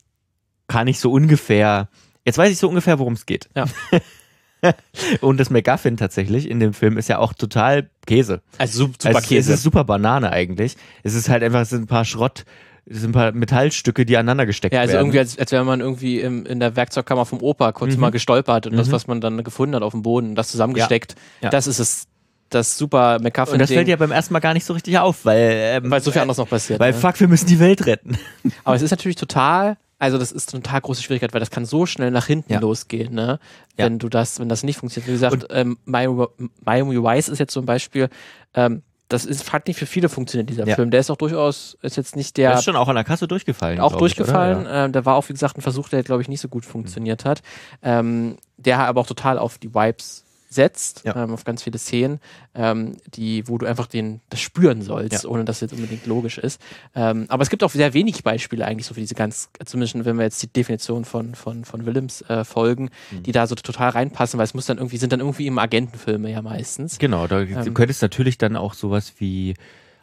kann 0.68 0.86
ich 0.88 1.00
so 1.00 1.10
ungefähr, 1.10 1.88
jetzt 2.26 2.36
weiß 2.36 2.52
ich 2.52 2.58
so 2.58 2.68
ungefähr, 2.68 2.98
worum 2.98 3.14
es 3.14 3.24
geht. 3.24 3.48
Ja. 3.56 3.64
Und 5.22 5.40
das 5.40 5.48
MacGuffin 5.48 5.96
tatsächlich 5.96 6.48
in 6.50 6.60
dem 6.60 6.74
Film 6.74 6.98
ist 6.98 7.08
ja 7.08 7.16
auch 7.18 7.32
total 7.32 7.88
Käse. 8.06 8.42
Also 8.58 8.86
su- 8.86 8.92
super 8.92 9.06
Also 9.08 9.18
es- 9.20 9.26
Käse. 9.26 9.52
Es 9.52 9.58
ist 9.60 9.62
super 9.64 9.84
Banane 9.84 10.30
eigentlich. 10.30 10.76
Es 11.02 11.14
ist 11.14 11.30
halt 11.30 11.42
einfach, 11.42 11.60
es 11.62 11.70
sind 11.70 11.84
ein 11.84 11.86
paar 11.86 12.04
Schrott, 12.04 12.44
sind 12.86 13.10
ein 13.10 13.12
paar 13.12 13.32
Metallstücke, 13.32 14.04
die 14.06 14.16
aneinander 14.16 14.46
gesteckt 14.46 14.74
ja, 14.74 14.80
also 14.80 14.92
werden. 14.94 15.06
irgendwie, 15.06 15.18
als, 15.20 15.38
als 15.38 15.52
wäre 15.52 15.64
man 15.64 15.80
irgendwie 15.80 16.20
im, 16.20 16.46
in 16.46 16.60
der 16.60 16.76
Werkzeugkammer 16.76 17.24
vom 17.26 17.40
Opa 17.42 17.72
kurz 17.72 17.94
Mhm. 17.94 18.00
mal 18.00 18.10
gestolpert 18.10 18.66
und 18.66 18.76
das, 18.76 18.88
Mhm. 18.88 18.92
was 18.92 19.06
man 19.06 19.20
dann 19.20 19.42
gefunden 19.44 19.74
hat 19.76 19.82
auf 19.82 19.92
dem 19.92 20.02
Boden, 20.02 20.34
das 20.34 20.48
zusammengesteckt, 20.50 21.14
Ja. 21.40 21.46
Ja. 21.46 21.50
das 21.50 21.66
ist 21.66 21.78
es, 21.78 22.06
das 22.48 22.76
super 22.76 23.16
Und 23.16 23.22
McCuffin-Ding, 23.22 23.58
das 23.60 23.70
fällt 23.70 23.86
ja 23.88 23.96
beim 23.96 24.10
ersten 24.10 24.32
Mal 24.32 24.40
gar 24.40 24.54
nicht 24.54 24.64
so 24.66 24.72
richtig 24.72 24.98
auf, 24.98 25.24
weil, 25.24 25.50
ähm, 25.84 25.90
weil 25.90 26.00
so 26.00 26.10
viel 26.10 26.20
anderes 26.22 26.38
noch 26.38 26.48
passiert. 26.48 26.80
weil 26.80 26.92
ne? 26.92 26.98
fuck, 26.98 27.20
wir 27.20 27.28
müssen 27.28 27.46
die 27.46 27.60
Welt 27.60 27.86
retten. 27.86 28.18
Aber 28.64 28.74
es 28.74 28.82
ist 28.82 28.90
natürlich 28.90 29.16
total, 29.16 29.76
also 30.00 30.18
das 30.18 30.32
ist 30.32 30.52
eine 30.52 30.62
total 30.62 30.80
große 30.80 31.02
Schwierigkeit, 31.02 31.32
weil 31.32 31.38
das 31.40 31.50
kann 31.50 31.64
so 31.64 31.86
schnell 31.86 32.10
nach 32.10 32.26
hinten 32.26 32.52
Ja. 32.54 32.58
losgehen, 32.58 33.14
ne? 33.14 33.38
Ja. 33.78 33.84
Wenn 33.84 33.98
du 34.00 34.08
das, 34.08 34.40
wenn 34.40 34.48
das 34.48 34.64
nicht 34.64 34.78
funktioniert. 34.78 35.08
Wie 35.08 35.12
gesagt, 35.12 35.46
ähm, 35.50 35.78
Miami, 35.84 36.26
Vice 36.96 37.28
ist 37.28 37.38
jetzt 37.38 37.52
zum 37.52 37.66
Beispiel, 37.66 38.08
ähm, 38.54 38.82
das 39.10 39.26
ist, 39.26 39.52
hat 39.52 39.66
nicht 39.68 39.78
für 39.78 39.86
viele 39.86 40.08
funktioniert, 40.08 40.48
dieser 40.48 40.66
Ja. 40.66 40.74
Film. 40.76 40.90
Der 40.90 41.00
ist 41.00 41.10
auch 41.10 41.16
durchaus, 41.16 41.76
ist 41.82 41.96
jetzt 41.98 42.16
nicht 42.16 42.36
Der 42.38 42.50
der 42.50 42.58
ist 42.58 42.64
schon 42.64 42.76
auch 42.76 42.88
an 42.88 42.94
der 42.94 43.04
Kasse 43.04 43.28
durchgefallen. 43.28 43.78
auch 43.80 43.92
ich, 43.92 43.98
durchgefallen. 43.98 44.62
oder? 44.62 44.70
Ja. 44.74 44.84
ähm, 44.86 44.92
da 44.92 45.04
war 45.04 45.16
auch, 45.16 45.28
wie 45.28 45.32
gesagt, 45.34 45.58
ein 45.58 45.62
Versuch, 45.62 45.88
der, 45.88 46.02
glaube 46.02 46.22
ich, 46.22 46.28
nicht 46.28 46.40
so 46.40 46.48
gut 46.48 46.64
funktioniert 46.64 47.24
hat. 47.24 47.42
Ähm, 47.82 48.36
der 48.56 48.78
aber 48.78 49.00
auch 49.02 49.06
total 49.06 49.38
auf 49.38 49.58
die 49.58 49.74
Vibes 49.74 50.24
setzt, 50.52 51.02
Ja. 51.04 51.14
ähm, 51.24 51.32
auf 51.32 51.44
ganz 51.44 51.62
viele 51.62 51.78
Szenen, 51.78 52.18
ähm, 52.56 52.96
die, 53.14 53.46
wo 53.48 53.56
du 53.56 53.66
einfach 53.66 53.86
den, 53.86 54.20
das 54.30 54.40
spüren 54.40 54.82
sollst, 54.82 55.22
Ja. 55.22 55.30
ohne 55.30 55.44
dass 55.44 55.58
es 55.58 55.60
jetzt 55.62 55.72
unbedingt 55.74 56.04
logisch 56.06 56.38
ist. 56.38 56.60
Ähm, 56.94 57.26
aber 57.28 57.42
es 57.44 57.50
gibt 57.50 57.62
auch 57.62 57.70
sehr 57.70 57.94
wenig 57.94 58.24
Beispiele 58.24 58.66
eigentlich 58.66 58.86
so 58.86 58.94
für 58.94 59.00
diese 59.00 59.14
ganz, 59.14 59.48
zumindest 59.64 60.04
wenn 60.04 60.16
wir 60.16 60.24
jetzt 60.24 60.42
die 60.42 60.48
Definition 60.52 61.04
von, 61.04 61.36
von, 61.36 61.64
von 61.64 61.86
Willems 61.86 62.22
äh, 62.22 62.44
folgen, 62.44 62.90
Mhm. 63.12 63.22
die 63.22 63.32
da 63.32 63.46
so 63.46 63.54
total 63.54 63.90
reinpassen, 63.90 64.38
weil 64.38 64.44
es 64.44 64.52
muss 64.54 64.66
dann 64.66 64.78
irgendwie, 64.78 64.96
sind 64.96 65.12
dann 65.12 65.20
irgendwie 65.20 65.46
immer 65.46 65.62
Agentenfilme 65.62 66.30
ja 66.30 66.42
meistens. 66.42 66.98
Genau, 66.98 67.28
da, 67.28 67.40
Ähm. 67.42 67.64
du 67.64 67.72
könntest 67.72 68.02
natürlich 68.02 68.36
dann 68.36 68.56
auch 68.56 68.74
sowas 68.74 69.12
wie, 69.18 69.54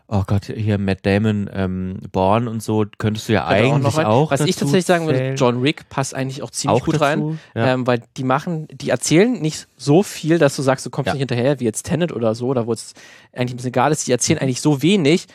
oh 0.09 0.23
Gott, 0.25 0.45
hier 0.45 0.77
Matt 0.77 1.05
Damon, 1.05 1.49
ähm, 1.53 1.99
Born 2.11 2.47
und 2.47 2.63
so, 2.63 2.85
könntest 2.97 3.27
du 3.27 3.33
ja 3.33 3.47
Könnte 3.47 3.73
eigentlich 3.73 3.97
rein. 3.97 4.05
auch. 4.05 4.31
Was 4.31 4.41
ich 4.41 4.55
tatsächlich 4.55 4.85
sagen 4.85 5.05
würde. 5.05 5.33
John 5.35 5.63
Wick 5.63 5.89
passt 5.89 6.15
eigentlich 6.15 6.41
auch 6.41 6.49
ziemlich 6.51 6.81
auch 6.81 6.85
gut 6.85 7.01
rein. 7.01 7.19
dazu, 7.19 7.37
Ja. 7.55 7.73
Ähm, 7.73 7.85
weil 7.87 8.01
die 8.15 8.23
machen, 8.23 8.67
die 8.71 8.89
erzählen 8.89 9.33
nicht 9.33 9.67
so 9.77 10.03
viel, 10.03 10.39
dass 10.39 10.55
du 10.55 10.61
sagst, 10.61 10.85
du 10.85 10.89
kommst 10.89 11.07
Ja. 11.07 11.13
nicht 11.13 11.21
hinterher, 11.21 11.59
wie 11.59 11.65
jetzt 11.65 11.83
Tenet 11.83 12.11
oder 12.11 12.35
so, 12.35 12.53
da 12.53 12.65
wo 12.67 12.73
es 12.73 12.93
eigentlich 13.33 13.53
ein 13.53 13.57
bisschen 13.57 13.69
egal 13.69 13.91
ist. 13.91 14.07
Die 14.07 14.11
erzählen 14.11 14.39
eigentlich 14.39 14.61
so 14.61 14.81
wenig, 14.81 15.27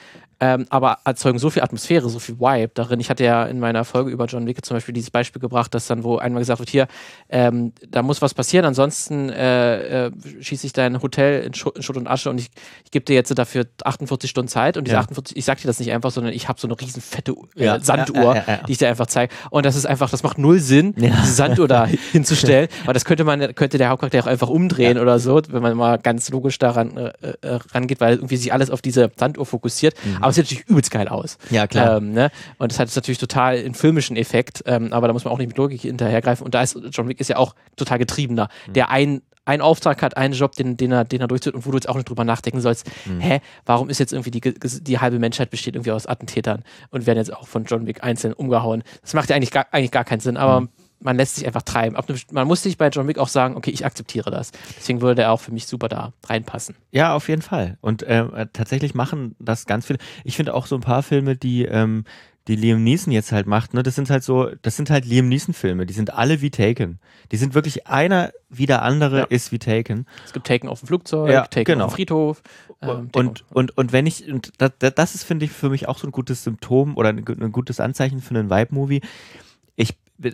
ähm, 0.43 0.67
aber 0.71 0.99
erzeugen 1.05 1.39
so 1.39 1.51
viel 1.51 1.63
Atmosphäre, 1.63 2.09
so 2.09 2.19
viel 2.19 2.41
Vibe 2.41 2.73
darin. 2.75 2.99
Ich 2.99 3.11
hatte 3.11 3.23
ja 3.23 3.45
in 3.45 3.61
meiner 3.61 3.85
Folge 3.85 4.11
über 4.11 4.25
John 4.27 4.45
Wick 4.45 4.65
zum 4.65 4.77
Beispiel 4.77 4.93
dieses 4.93 5.13
Beispiel 5.13 5.41
gebracht, 5.41 5.73
dass 5.73 5.87
dann, 5.87 6.03
wo 6.03 6.17
einmal 6.17 6.41
gesagt 6.41 6.59
wird, 6.59 6.69
hier, 6.69 6.89
ähm, 7.29 7.73
da 7.89 8.03
muss 8.03 8.21
was 8.23 8.35
passieren, 8.35 8.65
ansonsten 8.65 9.31
äh, 9.31 10.07
äh, 10.07 10.11
schieße 10.41 10.67
ich 10.67 10.73
dein 10.73 11.01
Hotel 11.01 11.45
in 11.45 11.55
Schutt, 11.55 11.77
in 11.77 11.85
Schutt 11.85 11.97
und 11.97 12.09
Asche 12.09 12.29
und 12.29 12.39
ich, 12.39 12.51
ich 12.85 12.91
gebe 12.91 13.05
dir 13.05 13.15
jetzt 13.15 13.33
dafür 13.39 13.67
48 13.85 14.29
Stunden 14.29 14.49
Zeit 14.49 14.77
und 14.77 14.85
diese 14.89 14.97
Ja. 14.97 15.01
48, 15.03 15.37
ich 15.37 15.45
sag 15.45 15.61
dir 15.61 15.69
das 15.69 15.79
nicht 15.79 15.93
einfach, 15.93 16.11
sondern 16.11 16.33
ich 16.33 16.49
habe 16.49 16.59
so 16.61 16.67
eine 16.67 16.81
riesen 16.81 17.01
fette 17.01 17.37
äh, 17.57 17.65
Ja. 17.65 17.79
Sanduhr, 17.79 18.35
Ja, 18.35 18.57
die 18.67 18.73
ich 18.73 18.79
dir 18.79 18.89
einfach 18.89 19.07
zeige. 19.07 19.33
Und 19.51 19.65
das 19.65 19.77
ist 19.77 19.87
einfach, 19.87 20.11
das 20.11 20.25
macht 20.25 20.39
null 20.39 20.59
Sinn, 20.59 20.93
diese 20.97 21.25
Sanduhr 21.25 21.69
da 21.69 21.87
hinzustellen. 22.13 22.67
Aber 22.83 22.95
das 22.95 23.05
könnte 23.05 23.23
man, 23.23 23.55
könnte 23.55 23.79
der 23.79 23.91
Hauptcharakter 23.91 24.19
auch 24.25 24.27
einfach 24.27 24.49
umdrehen 24.49 24.99
oder 24.99 25.21
so, 25.21 25.41
wenn 25.51 25.63
man 25.63 25.77
mal 25.77 25.99
ganz 25.99 26.31
logisch 26.31 26.59
daran 26.59 26.97
äh, 26.97 27.13
äh, 27.43 27.59
rangeht, 27.73 28.01
weil 28.01 28.17
irgendwie 28.17 28.37
sich 28.37 28.53
alles 28.53 28.71
auf 28.71 28.83
diese 28.83 29.13
Sanduhr 29.17 29.47
fokussiert. 29.47 29.95
Mhm. 30.05 30.17
Aber 30.21 30.32
es 30.33 30.37
sieht 30.37 30.45
natürlich 30.47 30.69
übelst 30.69 30.91
geil 30.91 31.09
aus. 31.09 31.39
Ja, 31.51 31.67
klar. 31.67 31.99
Ähm, 31.99 32.13
ne? 32.13 32.31
Und 32.59 32.73
das 32.73 32.79
hat 32.79 32.89
jetzt 32.89 32.97
natürlich 32.97 33.19
total 33.19 33.57
einen 33.57 33.75
filmischen 33.75 34.17
Effekt, 34.17 34.63
ähm, 34.67 34.93
aber 34.93 35.07
da 35.07 35.13
muss 35.13 35.25
man 35.25 35.33
auch 35.33 35.39
nicht 35.39 35.49
mit 35.49 35.57
Logik 35.57 35.81
hinterhergreifen. 35.83 36.45
Und 36.45 36.55
da 36.55 36.63
ist 36.63 36.79
John 36.91 37.09
Wick 37.09 37.21
ist 37.21 37.29
ja 37.29 37.37
auch 37.37 37.55
total 37.77 37.99
getriebener, 37.99 38.49
Mhm. 38.67 38.73
der 38.75 38.91
ein 38.91 39.23
einen 39.45 39.61
Auftrag 39.61 40.03
hat, 40.03 40.17
einen 40.17 40.35
Job, 40.35 40.53
den, 40.53 40.77
den, 40.77 40.93
er, 40.93 41.05
den 41.05 41.21
er 41.21 41.27
durchzieht 41.27 41.53
und 41.55 41.67
wo 41.67 41.73
du 41.73 41.77
jetzt 41.77 41.89
auch 41.89 41.97
nicht 41.97 42.09
drüber 42.09 42.23
nachdenken 42.23 42.61
sollst, 42.61 42.89
Mhm. 43.07 43.19
hä, 43.19 43.41
warum 43.67 43.91
ist 43.91 43.99
jetzt 43.99 44.13
irgendwie 44.13 44.31
die, 44.31 44.41
die 44.41 44.99
halbe 45.01 45.19
Menschheit 45.19 45.51
besteht 45.51 45.75
irgendwie 45.75 45.91
aus 45.91 46.07
Attentätern 46.07 46.63
und 46.91 47.07
werden 47.07 47.19
jetzt 47.19 47.33
auch 47.35 47.49
von 47.49 47.65
John 47.65 47.85
Wick 47.89 48.05
einzeln 48.05 48.35
umgehauen. 48.35 48.85
Das 49.01 49.15
macht 49.15 49.31
ja 49.31 49.35
eigentlich 49.35 49.51
gar, 49.51 49.67
eigentlich 49.73 49.91
gar 49.91 50.05
keinen 50.05 50.21
Sinn, 50.21 50.37
aber 50.37 50.61
Mhm. 50.61 50.69
Man 51.03 51.17
lässt 51.17 51.37
sich 51.37 51.47
einfach 51.47 51.63
treiben. 51.63 51.97
Man 52.31 52.47
muss 52.47 52.63
sich 52.63 52.79
bei 52.79 52.89
John 52.89 53.09
Wick 53.09 53.19
auch 53.19 53.29
sagen, 53.29 53.57
okay, 53.57 53.71
ich 53.71 53.85
akzeptiere 53.85 54.31
das. 54.31 54.53
Deswegen 54.79 55.01
würde 55.01 55.17
der 55.17 55.33
auch 55.33 55.41
für 55.41 55.53
mich 55.53 55.67
super 55.67 55.89
da 55.89 56.13
reinpassen. 56.27 56.75
Ja, 56.91 57.15
auf 57.15 57.29
jeden 57.29 57.43
Fall. 57.43 57.77
Und 57.81 58.03
äh, 58.05 58.47
tatsächlich 58.53 58.95
machen 58.95 59.35
das 59.39 59.67
ganz 59.67 59.87
viele. 59.87 59.99
Ich 60.25 60.37
finde 60.37 60.55
auch 60.55 60.67
so 60.67 60.75
ein 60.77 60.81
paar 60.81 61.03
Filme, 61.03 61.37
die, 61.37 61.65
ähm, 61.65 62.05
die 62.49 62.57
Liam 62.57 62.83
Neeson 62.83 63.13
jetzt 63.13 63.31
halt 63.31 63.47
macht, 63.47 63.73
ne, 63.73 63.85
das 63.85 63.95
sind 63.95 64.11
halt 64.11 64.25
so, 64.25 64.51
das 64.63 64.77
sind 64.77 64.91
halt 64.91 65.05
Liam 65.05 65.29
Neeson-Filme, 65.29 65.87
die 65.87 65.95
sind 65.95 66.13
alle 66.13 66.41
wie 66.41 66.51
Taken. 66.51 66.99
Die 67.31 67.37
sind 67.37 67.55
wirklich 67.55 67.87
einer 67.87 68.33
wie 68.51 68.67
der 68.67 68.83
andere 68.83 69.19
Ja. 69.21 69.25
ist 69.27 69.53
wie 69.53 69.61
Taken. 69.61 70.07
Es 70.25 70.33
gibt 70.33 70.49
Taken 70.49 70.69
auf 70.69 70.81
dem 70.81 70.89
Flugzeug, 70.89 71.31
Ja, 71.31 71.43
Taken 71.47 71.65
genau. 71.75 71.85
auf 71.85 71.93
dem 71.93 71.97
Friedhof. 71.99 72.43
ähm, 72.81 73.11
und, 73.15 73.45
und, 73.53 73.79
und 73.79 73.93
wenn 73.93 74.07
ich, 74.07 74.27
und 74.31 74.53
das, 74.59 74.73
das 74.95 75.15
ist, 75.15 75.23
finde 75.23 75.45
ich, 75.45 75.53
für 75.53 75.71
mich 75.71 75.87
auch 75.89 75.99
so 75.99 76.09
ein 76.09 76.11
gutes 76.11 76.43
Symptom 76.43 76.97
oder 76.97 77.11
ein, 77.11 77.25
ein 77.25 77.53
gutes 77.53 77.79
Anzeichen 77.79 78.21
für 78.21 78.35
einen 78.35 78.51
Vibe-Movie. 78.51 79.03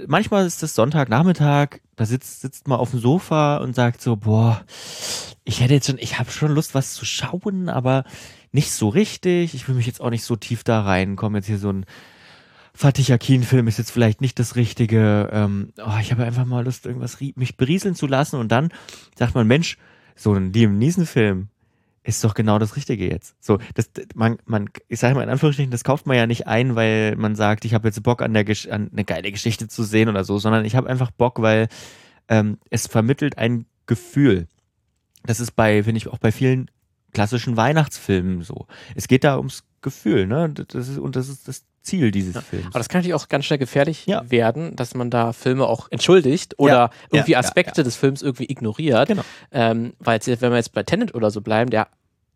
Manchmal 0.07 0.47
ist 0.47 0.63
das 0.63 0.75
Sonntagnachmittag, 0.75 1.81
da 1.97 2.07
sitzt, 2.07 2.41
sitzt 2.41 2.69
man 2.69 2.79
auf 2.79 2.91
dem 2.91 3.01
Sofa 3.01 3.59
und 3.59 3.75
sagt 3.75 4.01
so, 4.01 4.17
boah, 4.17 4.63
ich 5.45 5.61
hätte 5.61 5.75
jetzt 5.75 5.87
schon, 5.87 5.99
ich 5.99 6.19
habe 6.19 6.31
schon 6.31 6.53
Lust, 6.53 6.75
was 6.75 6.95
zu 6.95 7.05
schauen, 7.05 7.69
aber 7.69 8.05
nicht 8.53 8.71
so 8.71 8.89
richtig. 8.89 9.55
Ich 9.55 9.69
will 9.69 9.75
mich 9.75 9.87
jetzt 9.87 10.01
auch 10.01 10.11
nicht 10.11 10.25
so 10.25 10.37
tief 10.37 10.65
da 10.65 10.83
reinkommen. 10.83 11.37
Jetzt 11.37 11.47
hier 11.47 11.59
so 11.59 11.71
ein 11.71 11.87
Fatih 12.75 13.13
Akin-Film 13.13 13.67
ist 13.67 13.79
jetzt 13.79 13.91
vielleicht 13.91 14.21
nicht 14.21 14.39
das 14.39 14.57
Richtige. 14.57 15.29
Ähm, 15.33 15.73
oh, 15.79 15.99
ich 16.01 16.13
habe 16.13 16.25
einfach 16.25 16.45
mal 16.45 16.65
Lust, 16.65 16.87
irgendwas 16.87 17.19
mich 17.35 17.57
berieseln 17.57 17.95
zu 17.95 18.07
lassen 18.07 18.37
und 18.37 18.53
dann 18.53 18.71
sagt 19.17 19.35
man, 19.35 19.47
Mensch, 19.47 19.79
so 20.15 20.33
ein 20.35 20.53
Liam 20.53 20.79
Neeson-Film 20.79 21.49
ist 22.09 22.25
doch 22.25 22.33
genau 22.33 22.59
das 22.59 22.75
Richtige 22.75 23.07
jetzt. 23.07 23.37
So, 23.39 23.59
das, 23.75 23.91
man, 24.15 24.39
man, 24.47 24.71
ich 24.89 24.99
sage 24.99 25.15
mal 25.15 25.23
in 25.23 25.29
Anführungsstrichen, 25.29 25.71
das 25.71 25.85
kauft 25.85 26.07
man 26.07 26.17
ja 26.17 26.27
nicht 26.27 26.47
ein, 26.47 26.75
weil 26.75 27.15
man 27.17 27.37
sagt, 27.37 27.67
ich 27.67 27.75
habe 27.75 27.87
jetzt 27.87 28.03
Bock 28.03 28.23
an 28.23 28.33
der 28.33 28.45
Gesch 28.45 28.67
an 28.67 28.89
eine 28.91 29.05
geile 29.05 29.31
Geschichte 29.31 29.69
zu 29.69 29.83
sehen 29.85 30.09
oder 30.09 30.25
so, 30.25 30.39
sondern 30.39 30.65
ich 30.65 30.75
habe 30.75 30.89
einfach 30.89 31.11
Bock, 31.11 31.43
weil 31.43 31.69
ähm, 32.29 32.57
es 32.71 32.87
vermittelt 32.87 33.37
ein 33.37 33.67
Gefühl. 33.87 34.47
Das 35.25 35.39
ist 35.39 35.53
bei, 35.53 35.83
finde 35.83 35.99
ich, 35.99 36.09
auch 36.09 36.19
bei 36.19 36.33
vielen 36.33 36.71
klassischen 37.13 37.57
Weihnachtsfilmen 37.59 38.43
so. 38.43 38.67
Es 38.95 39.07
geht 39.07 39.25
da 39.25 39.37
ums 39.37 39.65
Gefühl, 39.83 40.27
ne? 40.27 40.49
Das 40.49 40.89
ist, 40.89 40.99
und 40.99 41.15
das 41.15 41.29
ist 41.29 41.47
das 41.47 41.65
Ziel 41.83 42.11
dieses 42.11 42.37
Films. 42.43 42.67
Aber 42.67 42.79
das 42.79 42.89
kann 42.89 42.99
natürlich 43.01 43.15
auch 43.15 43.29
ganz 43.29 43.45
schnell 43.47 43.59
gefährlich 43.59 44.07
Ja. 44.07 44.31
werden, 44.31 44.77
dass 44.77 44.95
man 44.95 45.11
da 45.11 45.33
Filme 45.33 45.67
auch 45.67 45.89
entschuldigt 45.91 46.59
oder 46.59 46.73
Ja, 46.73 46.91
irgendwie 47.13 47.33
ja, 47.33 47.39
Aspekte 47.39 47.83
des 47.83 47.97
Films 47.97 48.21
irgendwie 48.21 48.45
ignoriert. 48.51 49.09
Genau. 49.09 49.23
Ähm, 49.53 49.95
weil 49.99 50.15
jetzt, 50.23 50.27
wenn 50.43 50.51
wir 50.51 50.57
jetzt 50.57 50.73
bei 50.73 50.83
Tenet 50.83 51.15
oder 51.15 51.31
so 51.31 51.41
bleiben, 51.41 51.71
der, 51.71 51.89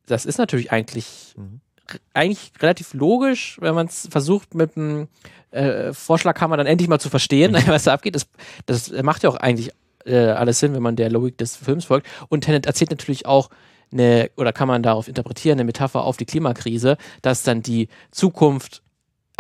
das 0.07 0.25
ist 0.25 0.39
natürlich 0.39 0.73
eigentlich, 0.73 1.35
Mhm. 1.37 1.61
eigentlich 2.15 2.53
relativ 2.61 2.95
logisch, 2.95 3.59
wenn 3.61 3.75
man 3.75 3.87
es 3.87 4.09
versucht 4.11 4.55
mit 4.55 4.77
einem 4.77 5.09
äh, 5.51 5.93
Vorschlaghammer 5.93 6.57
dann 6.57 6.67
endlich 6.67 6.89
mal 6.89 6.99
zu 7.01 7.11
verstehen, 7.11 7.53
Mhm. 7.53 7.57
was 7.67 7.85
da 7.85 7.93
abgeht. 7.93 8.15
Das, 8.15 8.27
das 8.67 8.91
macht 9.03 9.23
ja 9.23 9.29
auch 9.31 9.37
eigentlich 9.37 9.71
äh, 10.05 10.17
alles 10.17 10.59
Sinn, 10.59 10.75
wenn 10.75 10.83
man 10.83 10.97
der 10.97 11.11
Logik 11.11 11.39
des 11.39 11.57
Films 11.57 11.85
folgt. 11.85 12.07
Und 12.29 12.43
Tenet 12.43 12.67
erzählt 12.67 12.91
natürlich 12.91 13.27
auch 13.27 13.51
eine, 13.93 14.31
oder 14.37 14.53
kann 14.53 14.69
man 14.69 14.83
darauf 14.83 15.07
interpretieren, 15.07 15.57
eine 15.59 15.65
Metapher 15.65 16.03
auf 16.05 16.17
die 16.17 16.25
Klimakrise, 16.25 16.97
dass 17.21 17.43
dann 17.43 17.63
die 17.63 17.89
Zukunft 18.11 18.82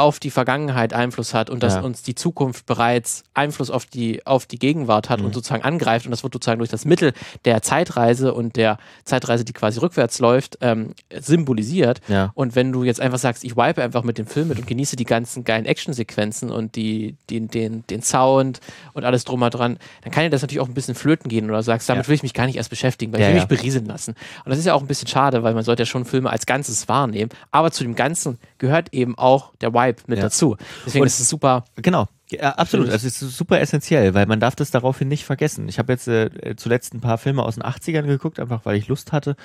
auf 0.03 0.21
die 0.21 0.31
Vergangenheit 0.31 0.93
Einfluss 0.93 1.33
hat 1.35 1.49
und 1.49 1.63
dass 1.63 1.75
Ja. 1.75 1.81
uns 1.81 2.03
die 2.03 2.15
Zukunft 2.15 2.67
bereits 2.67 3.25
Einfluss 3.35 3.71
auf 3.71 3.87
die, 3.87 4.27
auf 4.27 4.47
die 4.47 4.59
Gegenwart 4.59 5.09
hat 5.09 5.21
Mhm. 5.21 5.27
und 5.27 5.35
sozusagen 5.35 5.63
angreift. 5.65 6.05
Und 6.07 6.11
das 6.11 6.23
wird 6.23 6.35
sozusagen 6.35 6.59
durch 6.59 6.71
das 6.71 6.85
Mittel 6.85 7.13
der 7.45 7.63
Zeitreise 7.63 8.35
und 8.35 8.57
der 8.57 8.79
Zeitreise, 9.05 9.45
die 9.45 9.53
quasi 9.53 9.79
rückwärts 9.81 10.19
läuft, 10.19 10.59
ähm, 10.61 10.95
symbolisiert. 11.19 12.01
Ja. 12.09 12.31
Und 12.35 12.55
wenn 12.55 12.73
du 12.73 12.85
jetzt 12.85 13.01
einfach 13.01 13.19
sagst, 13.19 13.45
ich 13.45 13.57
wipe 13.57 13.83
einfach 13.83 14.03
mit 14.03 14.19
dem 14.19 14.27
Film 14.27 14.49
mit 14.49 14.59
und 14.59 14.67
genieße 14.67 14.97
die 14.97 15.05
ganzen 15.05 15.45
geilen 15.45 15.65
Actionsequenzen 15.67 16.51
und 16.51 16.77
die, 16.77 17.17
den, 17.31 17.49
den, 17.49 17.85
den 17.89 18.03
Sound 18.03 18.61
und 18.93 19.05
alles 19.05 19.25
drum 19.25 19.43
und 19.43 19.51
dran, 19.55 19.79
dann 20.03 20.13
kann 20.13 20.25
dir 20.25 20.31
das 20.31 20.43
natürlich 20.43 20.61
auch 20.61 20.69
ein 20.69 20.75
bisschen 20.75 20.95
flöten 20.95 21.29
gehen 21.29 21.49
oder 21.49 21.63
sagst, 21.63 21.89
damit 21.89 22.05
Ja. 22.05 22.09
will 22.09 22.17
ich 22.17 22.23
mich 22.23 22.35
gar 22.35 22.47
nicht 22.47 22.57
erst 22.57 22.71
beschäftigen, 22.71 23.13
weil 23.13 23.21
ich 23.21 23.27
will 23.29 23.35
mich 23.35 23.47
berieseln 23.47 23.87
lassen. 23.87 24.15
Und 24.45 24.51
das 24.51 24.59
ist 24.59 24.65
ja 24.67 24.75
auch 24.75 24.81
ein 24.83 24.87
bisschen 24.87 25.09
schade, 25.09 25.43
weil 25.43 25.55
man 25.55 25.65
sollte 25.65 25.83
ja 25.83 25.87
schon 25.87 26.05
Filme 26.05 26.31
als 26.31 26.47
Ganzes 26.47 26.89
wahrnehmen. 26.89 27.31
Aber 27.51 27.71
zu 27.71 27.83
dem 27.85 27.95
Ganzen 27.95 28.39
gehört 28.59 28.93
eben 28.93 29.17
auch 29.17 29.53
der 29.61 29.73
Vibe 29.93 30.03
mit 30.09 30.19
Ja. 30.19 30.25
dazu. 30.25 30.57
Deswegen 30.87 31.03
Und- 31.03 31.07
ist 31.07 31.21
es 31.21 31.29
super. 31.29 31.65
Genau, 31.77 32.09
ja, 32.31 32.51
absolut. 32.55 32.89
Also 32.91 33.07
es 33.07 33.21
ist 33.23 33.37
super 33.37 33.61
essentiell, 33.61 34.15
weil 34.15 34.27
man 34.27 34.41
darf 34.41 34.55
das 34.57 34.71
daraufhin 34.71 35.09
nicht 35.09 35.25
vergessen. 35.25 35.69
Ich 35.69 35.79
habe 35.79 35.93
jetzt 35.93 36.09
äh, 36.09 36.55
zuletzt 36.57 36.95
ein 36.95 37.01
paar 37.01 37.19
Filme 37.19 37.43
aus 37.43 37.55
den 37.55 37.63
80ern 37.65 38.07
geguckt, 38.07 38.41
einfach 38.41 38.65
weil 38.65 38.77
ich 38.77 38.89
Lust 38.89 39.13
hatte. 39.13 39.37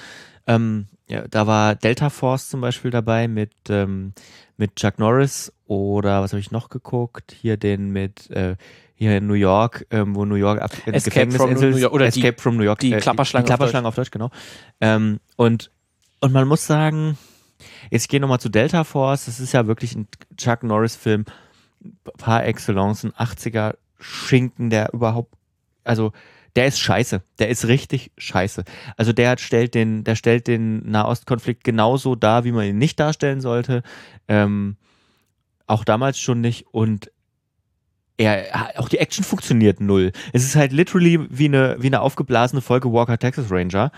Ähm, 0.48 0.88
ja, 1.10 1.28
da 1.30 1.48
war 1.48 1.76
Delta 1.76 2.10
Force 2.10 2.50
zum 2.50 2.62
Beispiel 2.62 2.92
dabei 2.92 3.28
mit, 3.28 3.52
ähm, 3.70 4.14
mit 4.58 4.76
Chuck 4.78 5.00
Norris 5.00 5.52
oder 5.66 6.22
was 6.22 6.32
habe 6.32 6.40
ich 6.40 6.52
noch 6.52 6.70
geguckt? 6.70 7.36
Hier 7.40 7.58
den 7.58 7.90
mit 7.92 8.30
äh, 8.32 8.56
hier 8.96 9.16
in 9.18 9.28
New 9.28 9.34
York, 9.36 9.86
ähm, 9.92 10.16
wo 10.16 10.26
New 10.26 10.36
York 10.36 10.60
ab 10.62 10.72
äh, 10.88 10.92
Escape 10.92 11.32
from 11.32 11.54
New 11.54 11.60
York 11.78 11.94
oder 11.94 12.10
die- 12.10 12.20
Escape 12.22 12.42
from 12.42 12.58
New 12.58 12.64
York, 12.64 12.80
die 12.80 12.94
äh, 12.94 13.00
Klapperschlange 13.00 13.46
die, 13.46 13.52
auf 13.52 13.58
Klapperschlange 13.58 13.88
auf 13.88 13.96
Deutsch, 13.96 14.10
genau. 14.12 14.32
Ähm, 14.82 15.20
und 15.36 15.70
und 16.20 16.32
man 16.34 16.48
muss 16.48 16.66
sagen, 16.66 17.16
jetzt 17.90 18.04
ich 18.04 18.10
gehe 18.10 18.20
nochmal 18.20 18.40
zu 18.40 18.50
Delta 18.50 18.84
Force, 18.84 19.26
das 19.26 19.40
ist 19.40 19.54
ja 19.54 19.68
wirklich 19.68 19.96
ein 19.96 20.08
Chuck 20.36 20.64
Norris-Film 20.64 21.26
par 22.18 22.46
excellence, 22.46 23.04
ein 23.04 23.12
80er 23.12 23.76
Schinken, 24.00 24.70
der 24.70 24.94
überhaupt, 24.94 25.34
also 25.84 26.12
der 26.56 26.68
ist 26.68 26.80
scheiße, 26.80 27.22
der 27.38 27.50
ist 27.50 27.68
richtig 27.68 28.12
scheiße. 28.18 28.64
Also 28.98 29.14
der 29.14 29.30
hat, 29.30 29.40
stellt 29.40 29.76
den, 29.76 30.04
der 30.04 30.16
stellt 30.16 30.48
den 30.48 30.90
Nahostkonflikt 30.90 31.64
genauso 31.64 32.16
dar, 32.16 32.46
wie 32.46 32.52
man 32.52 32.66
ihn 32.66 32.80
nicht 32.80 33.00
darstellen 33.00 33.42
sollte. 33.42 33.84
Ähm, 34.28 34.78
auch 35.68 35.84
damals 35.84 36.20
schon 36.20 36.42
nicht 36.42 36.66
und 36.72 37.12
er, 38.18 38.74
auch 38.78 38.90
die 38.90 38.98
Action 38.98 39.24
funktioniert 39.24 39.80
null. 39.80 40.12
Es 40.34 40.44
ist 40.44 40.56
halt 40.56 40.72
literally 40.72 41.20
wie 41.30 41.46
eine, 41.46 41.76
wie 41.80 41.88
eine 41.88 42.02
aufgeblasene 42.02 42.62
Folge 42.62 42.92
Walker 42.92 43.20
Texas 43.20 43.52
Ranger. 43.52 43.92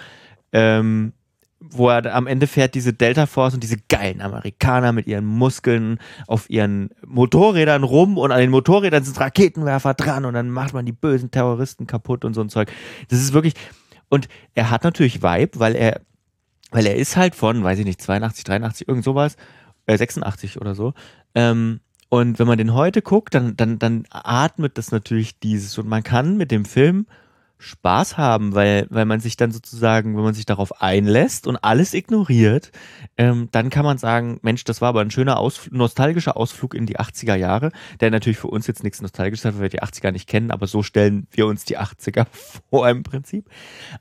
Ähm, 0.51 1.13
wo 1.59 1.89
er 1.89 2.15
am 2.15 2.27
Ende 2.27 2.47
fährt 2.47 2.73
diese 2.73 2.93
Delta 2.93 3.25
Force 3.25 3.53
und 3.53 3.63
diese 3.63 3.77
geilen 3.89 4.21
Amerikaner 4.21 4.93
mit 4.93 5.07
ihren 5.07 5.25
Muskeln 5.25 5.99
auf 6.27 6.49
ihren 6.49 6.89
Motorrädern 7.05 7.83
rum 7.83 8.17
und 8.17 8.31
an 8.31 8.39
den 8.39 8.49
Motorrädern 8.49 9.03
sind 9.03 9.19
Raketenwerfer 9.19 9.93
dran 9.93 10.25
und 10.25 10.33
dann 10.33 10.49
macht 10.49 10.73
man 10.73 10.85
die 10.85 10.93
bösen 10.93 11.31
Terroristen 11.31 11.85
kaputt 11.85 12.23
und 12.23 12.33
so 12.33 12.41
ein 12.41 12.49
Zeug. 12.49 12.71
Das 13.09 13.19
ist 13.19 13.33
wirklich 13.33 13.53
und 14.09 14.27
er 14.55 14.71
hat 14.71 14.83
natürlich 14.83 15.21
Vibe, 15.21 15.59
weil 15.59 15.75
er 15.75 16.01
weil 16.71 16.85
er 16.85 16.95
ist 16.95 17.17
halt 17.17 17.35
von, 17.35 17.63
weiß 17.63 17.79
ich 17.79 17.85
nicht, 17.85 18.01
82, 18.01 18.43
83, 18.43 18.87
irgend 18.87 19.03
sowas, 19.03 19.37
äh, 19.87 19.97
86 19.97 20.61
oder 20.61 20.75
so. 20.75 20.93
Ähm, 21.33 21.79
und 22.09 22.39
wenn 22.39 22.47
man 22.47 22.57
den 22.57 22.73
heute 22.73 23.01
guckt, 23.01 23.33
dann, 23.35 23.55
dann, 23.55 23.79
dann 23.79 24.05
atmet 24.09 24.77
das 24.77 24.91
natürlich 24.91 25.39
dieses 25.39 25.77
und 25.77 25.87
man 25.87 26.03
kann 26.03 26.37
mit 26.37 26.51
dem 26.51 26.65
Film 26.65 27.05
Spaß 27.61 28.17
haben, 28.17 28.55
weil, 28.55 28.87
weil 28.89 29.03
man 29.03 29.19
sich 29.19 29.35
dann 29.35 29.51
sozusagen, 29.51 30.15
wenn 30.15 30.23
man 30.23 30.33
sich 30.33 30.45
darauf 30.45 30.81
einlässt 30.81 31.45
und 31.45 31.57
alles 31.57 31.93
ignoriert, 31.93 32.71
ähm, 33.17 33.49
dann 33.51 33.69
kann 33.69 33.83
man 33.83 33.97
sagen, 33.97 34.39
Mensch, 34.43 34.63
das 34.63 34.79
war 34.79 34.89
aber 34.89 35.01
ein 35.01 35.11
schöner 35.11 35.37
Ausflug, 35.37 35.73
nostalgischer 35.73 36.37
Ausflug 36.37 36.73
in 36.73 36.85
die 36.85 36.97
80er 36.97 37.35
Jahre, 37.35 37.71
der 37.99 38.11
natürlich 38.11 38.39
für 38.39 38.47
uns 38.47 38.65
jetzt 38.65 38.85
nichts 38.85 39.01
Nostalgisches 39.01 39.43
hat, 39.43 39.55
weil 39.55 39.63
wir 39.63 39.69
die 39.69 39.83
80er 39.83 40.11
nicht 40.11 40.29
kennen, 40.29 40.51
aber 40.51 40.67
so 40.67 40.83
stellen 40.83 41.27
wir 41.31 41.47
uns 41.47 41.65
die 41.65 41.77
80er 41.77 42.27
vor 42.69 42.87
im 42.87 43.03
Prinzip. 43.03 43.49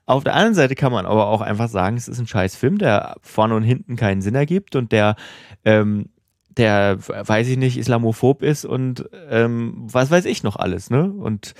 Auf 0.07 0.23
der 0.23 0.35
anderen 0.35 0.55
Seite 0.55 0.77
kann 0.77 0.93
man 0.93 1.05
aber 1.05 1.27
auch 1.27 1.41
einfach 1.41 1.69
sagen, 1.69 1.97
es 1.97 2.07
ist 2.07 2.21
ein 2.21 2.29
scheiß 2.29 2.55
Film, 2.55 2.79
der 2.79 3.17
vorne 3.23 3.57
und 3.57 3.65
hinten 3.65 3.97
keinen 3.97 4.23
Sinn 4.23 4.37
ergibt 4.37 4.77
und 4.77 4.93
der 4.93 5.17
ähm, 5.65 6.11
der, 6.57 6.99
weiß 6.99 7.47
ich 7.49 7.57
nicht, 7.57 7.79
islamophob 7.79 8.43
ist 8.43 8.65
und 8.65 9.09
ähm, 9.31 9.75
was 9.79 10.11
weiß 10.11 10.25
ich 10.25 10.43
noch 10.43 10.57
alles, 10.57 10.91
ne? 10.91 11.05
Und 11.05 11.55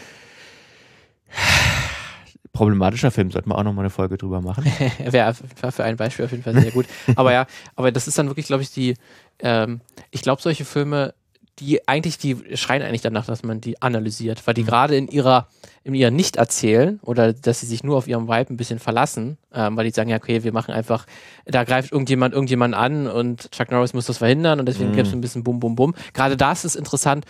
problematischer 2.59 3.11
Film, 3.11 3.31
sollten 3.31 3.51
wir 3.51 3.57
auch 3.57 3.63
noch 3.63 3.73
mal 3.73 3.83
eine 3.83 3.91
Folge 3.91 4.17
drüber 4.19 4.41
machen. 4.41 4.65
Wäre 4.99 5.33
für 5.35 5.85
ein 5.85 5.97
Beispiel 5.97 6.25
auf 6.25 6.31
jeden 6.33 6.43
Fall 6.43 6.61
sehr 6.61 6.73
gut. 6.73 6.87
aber 7.17 7.33
ja, 7.33 7.47
aber 7.77 7.93
das 7.93 8.09
ist 8.09 8.19
dann 8.19 8.27
wirklich, 8.27 8.47
glaube 8.47 8.63
ich, 8.63 8.71
die, 8.73 8.95
ähm, 9.39 9.81
ich 10.11 10.23
glaube, 10.23 10.43
solche 10.43 10.65
Filme, 10.65 11.15
die 11.61 11.87
eigentlich, 11.89 12.19
die 12.19 12.37
schreien 12.57 12.83
eigentlich 12.83 13.01
danach, 13.03 13.27
dass 13.27 13.43
man 13.43 13.61
die 13.61 13.81
analysiert, 13.83 14.47
weil 14.47 14.55
die 14.55 14.65
gerade 14.65 14.97
in 14.97 15.09
ihrer, 15.09 15.49
in 15.83 15.95
ihrer 15.95 16.11
Nicht-Erzählen 16.13 17.01
oder 17.03 17.33
dass 17.33 17.61
sie 17.61 17.67
sich 17.67 17.83
nur 17.83 17.97
auf 17.97 18.07
ihrem 18.07 18.29
Vibe 18.29 18.53
ein 18.55 18.57
bisschen 18.57 18.79
verlassen, 18.79 19.39
ähm, 19.53 19.77
weil 19.77 19.85
die 19.85 19.91
sagen, 19.91 20.11
ja, 20.11 20.17
okay, 20.17 20.45
wir 20.45 20.53
machen 20.53 20.73
einfach, 20.75 21.07
da 21.47 21.65
greift 21.65 21.91
irgendjemand 21.93 22.33
irgendjemand 22.35 22.75
an 22.75 23.07
und 23.09 23.51
Chuck 23.53 23.71
Norris 23.73 23.93
muss 23.95 24.07
das 24.07 24.19
verhindern 24.19 24.61
und 24.61 24.67
deswegen 24.67 24.91
Mhm. 24.91 24.95
gibt 24.95 25.07
es 25.09 25.13
ein 25.15 25.21
bisschen 25.21 25.43
Bum, 25.45 25.59
Bum, 25.61 25.75
Bum. 25.75 25.95
Gerade 26.13 26.37
das 26.37 26.65
ist 26.65 26.77
interessant, 26.77 27.25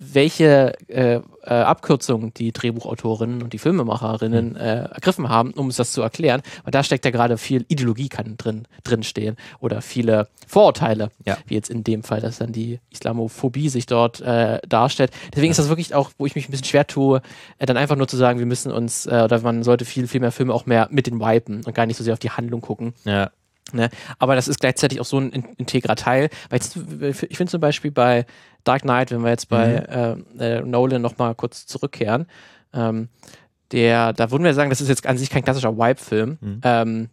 welche 0.00 0.74
äh, 0.88 1.16
äh, 1.16 1.20
Abkürzungen 1.44 2.32
die 2.34 2.52
Drehbuchautorinnen 2.52 3.42
und 3.42 3.52
die 3.52 3.58
Filmemacherinnen 3.58 4.54
äh, 4.56 4.84
ergriffen 4.84 5.28
haben, 5.28 5.50
um 5.54 5.66
uns 5.66 5.76
das 5.76 5.90
zu 5.92 6.02
erklären. 6.02 6.42
Weil 6.62 6.70
da 6.70 6.84
steckt 6.84 7.04
ja 7.04 7.10
gerade 7.10 7.36
viel 7.36 7.64
Ideologie 7.68 8.08
kann 8.08 8.36
drin, 8.36 8.66
drin 8.84 9.02
stehen 9.02 9.36
oder 9.58 9.82
viele 9.82 10.28
Vorurteile, 10.46 11.10
Ja. 11.26 11.36
wie 11.46 11.54
jetzt 11.54 11.68
in 11.70 11.82
dem 11.82 12.04
Fall, 12.04 12.20
dass 12.20 12.38
dann 12.38 12.52
die 12.52 12.78
Islamophobie 12.90 13.68
sich 13.68 13.86
dort 13.86 14.20
äh, 14.20 14.60
darstellt. 14.68 15.10
Deswegen 15.34 15.50
ist 15.50 15.58
das 15.58 15.68
wirklich 15.68 15.94
auch, 15.94 16.10
wo 16.16 16.26
ich 16.26 16.36
mich 16.36 16.48
ein 16.48 16.52
bisschen 16.52 16.66
schwer 16.66 16.86
tue, 16.86 17.20
äh, 17.58 17.66
dann 17.66 17.76
einfach 17.76 17.96
nur 17.96 18.06
zu 18.08 18.16
sagen, 18.16 18.38
wir 18.38 18.46
müssen 18.46 18.70
uns, 18.70 19.06
äh, 19.06 19.22
oder 19.24 19.40
man 19.40 19.64
sollte 19.64 19.84
viel, 19.84 20.06
viel 20.06 20.20
mehr 20.20 20.32
Filme 20.32 20.54
auch 20.54 20.64
mehr 20.66 20.86
mit 20.92 21.06
den 21.08 21.18
wipen 21.18 21.64
und 21.64 21.74
gar 21.74 21.86
nicht 21.86 21.96
so 21.96 22.04
sehr 22.04 22.12
auf 22.12 22.18
die 22.20 22.30
Handlung 22.30 22.60
gucken. 22.60 22.94
Ja. 23.04 23.30
Ne? 23.70 23.90
Aber 24.18 24.34
das 24.34 24.48
ist 24.48 24.60
gleichzeitig 24.60 24.98
auch 24.98 25.04
so 25.04 25.18
ein 25.18 25.30
in- 25.30 25.44
integrer 25.58 25.94
Teil. 25.94 26.30
Weil 26.48 26.58
jetzt, 26.60 26.78
ich 27.28 27.36
finde 27.36 27.50
zum 27.50 27.60
Beispiel 27.60 27.90
bei 27.90 28.24
Dark 28.64 28.82
Knight, 28.82 29.10
wenn 29.10 29.22
wir 29.22 29.30
jetzt 29.30 29.48
bei 29.48 29.86
Mhm. 29.88 30.24
äh, 30.40 30.58
äh, 30.58 30.62
Nolan 30.62 31.00
nochmal 31.02 31.34
kurz 31.34 31.66
zurückkehren, 31.66 32.26
ähm, 32.74 33.08
der, 33.72 34.12
da 34.12 34.30
würden 34.30 34.44
wir 34.44 34.54
sagen, 34.54 34.70
das 34.70 34.80
ist 34.80 34.88
jetzt 34.88 35.06
an 35.06 35.18
sich 35.18 35.30
kein 35.30 35.42
klassischer 35.44 35.76
Wipe-Film, 35.76 36.38
Mhm. 36.40 36.60
ähm, 36.64 37.08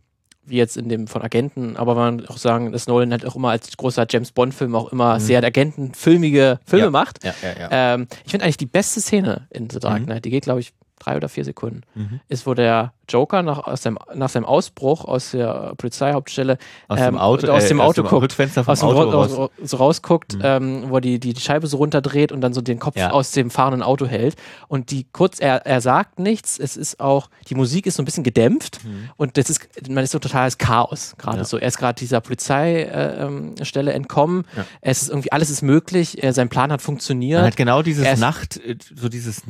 wie 0.47 0.57
jetzt 0.57 0.77
in 0.77 0.89
dem 0.89 1.07
von 1.07 1.21
Agenten, 1.23 1.75
aber 1.75 1.95
man 1.95 2.25
auch 2.27 2.37
sagen, 2.37 2.71
dass 2.71 2.87
Nolan 2.87 3.11
halt 3.11 3.25
auch 3.25 3.35
immer 3.35 3.49
als 3.49 3.75
großer 3.75 4.05
James 4.09 4.31
Bond-Film 4.31 4.75
auch 4.75 4.91
immer 4.91 5.19
sehr 5.19 5.43
agentenfilmige 5.43 6.59
Filme 6.65 6.87
Mhm. 6.89 6.93
Ja. 6.93 6.99
macht. 6.99 7.23
Ja, 7.23 7.33
ja, 7.41 7.59
ja. 7.59 7.93
Ähm, 7.95 8.07
ich 8.25 8.31
finde 8.31 8.45
eigentlich 8.45 8.57
die 8.57 8.65
beste 8.67 9.01
Szene 9.01 9.47
in 9.49 9.69
The 9.69 9.79
Dark 9.79 10.01
Mhm. 10.01 10.05
Knight, 10.05 10.25
die 10.25 10.29
geht, 10.29 10.43
glaube 10.43 10.59
ich, 10.59 10.73
drei 10.99 11.17
oder 11.17 11.29
vier 11.29 11.43
Sekunden, 11.45 11.81
Mhm. 11.93 12.19
ist, 12.29 12.47
wo 12.47 12.53
der 12.53 12.93
Joker 13.07 13.43
nach, 13.43 13.59
aus 13.67 13.81
dem, 13.81 13.99
nach 14.15 14.29
seinem 14.29 14.45
Ausbruch 14.45 15.05
aus 15.05 15.31
der 15.31 15.73
Polizeihauptstelle 15.77 16.57
Aus 16.87 16.97
dem 16.99 17.13
ähm, 17.15 17.17
Auto, 17.19 17.47
aus 17.51 17.65
äh, 17.65 17.67
dem 17.67 17.79
aus 17.81 17.89
Auto 17.89 18.01
dem 18.01 18.09
guckt, 18.09 18.23
Rückfenster 18.23 18.63
vom 18.63 18.71
aus 18.71 18.79
dem 18.79 18.89
Auto 18.89 19.09
raus. 19.11 19.51
so 19.63 19.77
rausguckt, 19.77 20.35
Mhm. 20.35 20.41
ähm, 20.43 20.83
wo 20.89 20.99
die, 20.99 21.19
die 21.19 21.33
die 21.33 21.41
Scheibe 21.41 21.67
so 21.67 21.77
runterdreht 21.77 22.31
und 22.31 22.41
dann 22.41 22.53
so 22.53 22.61
den 22.61 22.79
Kopf 22.79 22.95
Ja. 22.95 23.11
aus 23.11 23.31
dem 23.31 23.51
fahrenden 23.51 23.83
Auto 23.83 24.07
hält. 24.07 24.35
Und 24.67 24.89
die 24.89 25.05
kurz, 25.11 25.39
er, 25.39 25.65
er 25.67 25.81
sagt 25.81 26.17
nichts, 26.17 26.57
es 26.57 26.75
ist 26.77 26.99
auch, 26.99 27.29
die 27.49 27.55
Musik 27.55 27.85
ist 27.85 27.95
so 27.97 28.01
ein 28.01 28.05
bisschen 28.05 28.23
gedämpft 28.23 28.83
Mhm. 28.83 29.09
und 29.17 29.37
das 29.37 29.49
ist, 29.51 29.67
man 29.87 30.03
ist 30.03 30.11
so 30.11 30.19
totales 30.19 30.57
Chaos 30.57 31.13
gerade 31.19 31.39
Ja. 31.39 31.43
so. 31.43 31.57
Er 31.57 31.67
ist 31.67 31.77
gerade 31.77 31.99
dieser 31.99 32.21
Polizeistelle 32.21 33.91
äh, 33.91 33.93
ähm, 33.95 33.95
entkommen. 33.95 34.45
Ja. 34.55 34.65
Es 34.81 35.03
ist 35.03 35.09
irgendwie, 35.09 35.31
alles 35.31 35.49
ist 35.51 35.61
möglich, 35.61 36.17
sein 36.31 36.49
Plan 36.49 36.71
hat 36.71 36.81
funktioniert. 36.81 37.39
Man 37.41 37.47
hat 37.47 37.57
genau 37.57 37.81
dieses 37.83 38.05
Er 38.05 38.17
Nacht, 38.17 38.57
äh, 38.57 38.77
so 38.95 39.09
dieses 39.09 39.45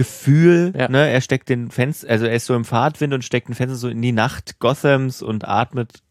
Nachtgefühl, 0.00 0.72
Ja. 0.76 0.88
ne? 0.88 1.08
Er 1.10 1.20
steckt 1.20 1.48
den 1.48 1.70
Fenster, 1.70 2.08
also 2.08 2.26
er 2.26 2.34
ist 2.34 2.46
so 2.46 2.54
im 2.54 2.64
Fahrtwind 2.64 3.12
und 3.14 3.24
steckt 3.24 3.48
den 3.48 3.54
Fenster 3.54 3.76
so 3.76 3.88
in 3.88 4.02
die 4.02 4.12
Nacht 4.12 4.58
Gothams 4.58 5.22
und 5.22 5.46
atmet 5.46 6.02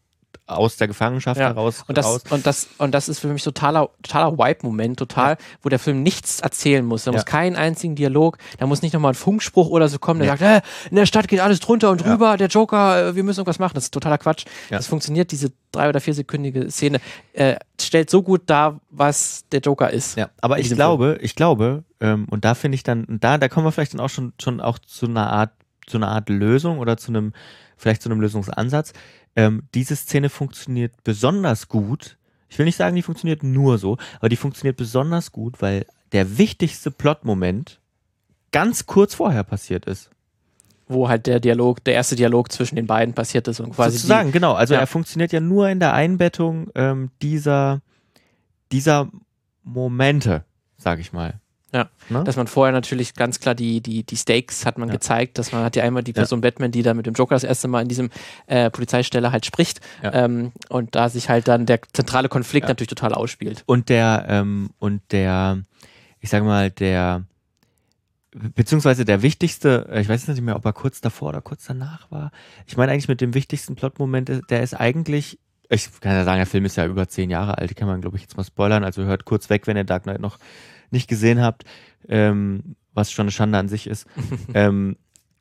aus 0.50 0.76
der 0.76 0.88
Gefangenschaft 0.88 1.40
Ja, 1.40 1.48
heraus 1.48 1.84
Und 1.86 1.96
das, 1.98 2.06
raus. 2.06 2.22
und, 2.30 2.46
das, 2.46 2.68
und 2.78 2.92
das 2.94 3.08
ist 3.08 3.18
für 3.20 3.28
mich 3.28 3.42
totaler, 3.42 3.88
totaler 4.02 4.36
Wipe-Moment, 4.38 4.98
total, 4.98 5.36
wo 5.62 5.68
der 5.68 5.78
Film 5.78 6.02
nichts 6.02 6.40
erzählen 6.40 6.84
muss. 6.84 7.04
Da 7.04 7.10
Ja. 7.10 7.16
muss 7.16 7.24
keinen 7.26 7.56
einzigen 7.56 7.94
Dialog, 7.94 8.38
da 8.58 8.66
muss 8.66 8.82
nicht 8.82 8.92
nochmal 8.92 9.12
ein 9.12 9.16
Funkspruch 9.16 9.68
oder 9.68 9.88
so 9.88 9.98
kommen, 9.98 10.20
der 10.20 10.36
sagt, 10.36 10.42
äh, 10.42 10.60
in 10.90 10.96
der 10.96 11.06
Stadt 11.06 11.28
geht 11.28 11.40
alles 11.40 11.60
drunter 11.60 11.90
und 11.90 12.00
Ja. 12.00 12.08
drüber, 12.08 12.36
der 12.36 12.48
Joker, 12.48 13.08
äh, 13.08 13.16
wir 13.16 13.22
müssen 13.24 13.40
irgendwas 13.40 13.58
machen. 13.58 13.74
Das 13.74 13.84
ist 13.84 13.94
totaler 13.94 14.18
Quatsch. 14.18 14.44
Ja. 14.70 14.76
Das 14.78 14.86
funktioniert, 14.86 15.30
diese 15.32 15.52
drei- 15.72 15.88
oder 15.88 16.00
viersekündige 16.00 16.70
Szene, 16.70 17.00
äh, 17.32 17.56
stellt 17.80 18.10
so 18.10 18.22
gut 18.22 18.42
dar, 18.46 18.80
was 18.90 19.44
der 19.52 19.60
Joker 19.60 19.90
ist. 19.90 20.16
Ja, 20.16 20.30
aber 20.40 20.58
ich 20.58 20.70
glaube, 20.70 21.18
ich 21.20 21.34
glaube, 21.34 21.84
ähm, 22.00 22.26
und 22.30 22.44
da 22.44 22.54
finde 22.54 22.74
ich 22.76 22.82
dann, 22.82 23.06
da, 23.08 23.38
da 23.38 23.48
kommen 23.48 23.66
wir 23.66 23.72
vielleicht 23.72 23.94
dann 23.94 24.00
auch 24.00 24.08
schon, 24.10 24.32
schon 24.40 24.60
auch 24.60 24.78
zu 24.78 25.06
einer 25.06 25.30
Art, 25.32 25.50
zu 25.86 25.96
einer 25.96 26.08
Art 26.08 26.28
Lösung 26.28 26.78
oder 26.78 26.96
zu 26.96 27.08
einem, 27.12 27.32
vielleicht 27.76 28.02
zu 28.02 28.08
einem 28.10 28.20
Lösungsansatz. 28.20 28.92
Ähm, 29.36 29.62
diese 29.74 29.96
Szene 29.96 30.28
funktioniert 30.28 30.92
besonders 31.04 31.68
gut. 31.68 32.16
Ich 32.48 32.58
will 32.58 32.66
nicht 32.66 32.76
sagen, 32.76 32.96
die 32.96 33.02
funktioniert 33.02 33.42
nur 33.42 33.78
so, 33.78 33.96
aber 34.18 34.28
die 34.28 34.36
funktioniert 34.36 34.76
besonders 34.76 35.30
gut, 35.32 35.62
weil 35.62 35.86
der 36.12 36.38
wichtigste 36.38 36.90
Plotmoment 36.90 37.80
ganz 38.50 38.86
kurz 38.86 39.14
vorher 39.14 39.44
passiert 39.44 39.86
ist. 39.86 40.10
Wo 40.88 41.08
halt 41.08 41.26
der 41.28 41.38
Dialog, 41.38 41.84
der 41.84 41.94
erste 41.94 42.16
Dialog 42.16 42.50
zwischen 42.50 42.74
den 42.74 42.88
beiden 42.88 43.14
passiert 43.14 43.46
ist 43.46 43.60
und 43.60 43.72
quasi 43.74 43.96
Sozusagen, 43.96 44.32
genau. 44.32 44.54
Also 44.54 44.74
Ja. 44.74 44.80
er 44.80 44.88
funktioniert 44.88 45.30
ja 45.32 45.38
nur 45.38 45.68
in 45.68 45.78
der 45.78 45.94
Einbettung 45.94 46.68
ähm, 46.74 47.10
dieser, 47.22 47.80
dieser 48.72 49.08
Momente, 49.62 50.44
sag 50.76 50.98
ich 50.98 51.12
mal. 51.12 51.40
Ja, 51.72 51.88
Ne? 52.08 52.24
dass 52.24 52.36
man 52.36 52.46
vorher 52.48 52.72
natürlich 52.72 53.14
ganz 53.14 53.38
klar 53.38 53.54
die, 53.54 53.80
die, 53.80 54.02
die 54.02 54.16
Stakes 54.16 54.66
hat 54.66 54.76
man 54.78 54.88
Ja. 54.88 54.94
gezeigt, 54.94 55.38
dass 55.38 55.52
man 55.52 55.62
hat 55.64 55.76
ja 55.76 55.84
einmal 55.84 56.02
die 56.02 56.10
Ja. 56.10 56.14
Person 56.16 56.40
Batman, 56.40 56.72
die 56.72 56.82
da 56.82 56.94
mit 56.94 57.06
dem 57.06 57.14
Joker 57.14 57.36
das 57.36 57.44
erste 57.44 57.68
Mal 57.68 57.82
in 57.82 57.88
diesem 57.88 58.10
äh, 58.46 58.70
Polizeistelle 58.70 59.30
halt 59.30 59.46
spricht 59.46 59.80
Ja. 60.02 60.12
ähm, 60.24 60.50
und 60.68 60.94
da 60.96 61.08
sich 61.08 61.28
halt 61.28 61.46
dann 61.46 61.66
der 61.66 61.80
zentrale 61.92 62.28
Konflikt 62.28 62.64
Ja. 62.64 62.70
natürlich 62.70 62.88
total 62.88 63.14
ausspielt. 63.14 63.62
und 63.66 63.88
der 63.88 64.26
ähm, 64.28 64.70
und 64.80 65.00
der 65.12 65.62
ich 66.20 66.28
sage 66.30 66.44
mal 66.44 66.70
der 66.70 67.24
beziehungsweise 68.32 69.04
der 69.04 69.22
wichtigste 69.22 69.88
äh, 69.90 70.00
ich 70.00 70.08
weiß 70.08 70.26
jetzt 70.26 70.36
nicht 70.36 70.44
mehr 70.44 70.56
ob 70.56 70.64
er 70.64 70.72
kurz 70.72 71.00
davor 71.00 71.30
oder 71.30 71.40
kurz 71.40 71.64
danach 71.66 72.10
war 72.10 72.30
ich 72.66 72.76
meine 72.76 72.92
eigentlich 72.92 73.08
mit 73.08 73.20
dem 73.20 73.34
wichtigsten 73.34 73.74
Plotmoment 73.74 74.30
äh, 74.30 74.40
der 74.48 74.62
ist 74.62 74.74
eigentlich 74.74 75.38
ich 75.68 75.88
kann 76.00 76.12
ja 76.12 76.24
sagen 76.24 76.38
der 76.38 76.46
Film 76.46 76.64
ist 76.64 76.76
ja 76.76 76.86
über 76.86 77.08
zehn 77.08 77.30
Jahre 77.30 77.58
alt 77.58 77.70
die 77.70 77.74
kann 77.74 77.88
man 77.88 78.00
glaube 78.00 78.16
ich 78.16 78.22
jetzt 78.22 78.36
mal 78.36 78.44
spoilern 78.44 78.84
also 78.84 79.02
hört 79.04 79.24
kurz 79.24 79.50
weg 79.50 79.66
wenn 79.66 79.76
ihr 79.76 79.84
Dark 79.84 80.04
Knight 80.04 80.20
noch 80.20 80.38
nicht 80.92 81.08
gesehen 81.08 81.40
habt 81.40 81.64
ähm, 82.08 82.76
was 82.94 83.12
schon 83.12 83.24
eine 83.24 83.32
Schande 83.32 83.58
an 83.58 83.68
sich 83.68 83.86
ist 83.86 84.06
ähm, 84.54 84.96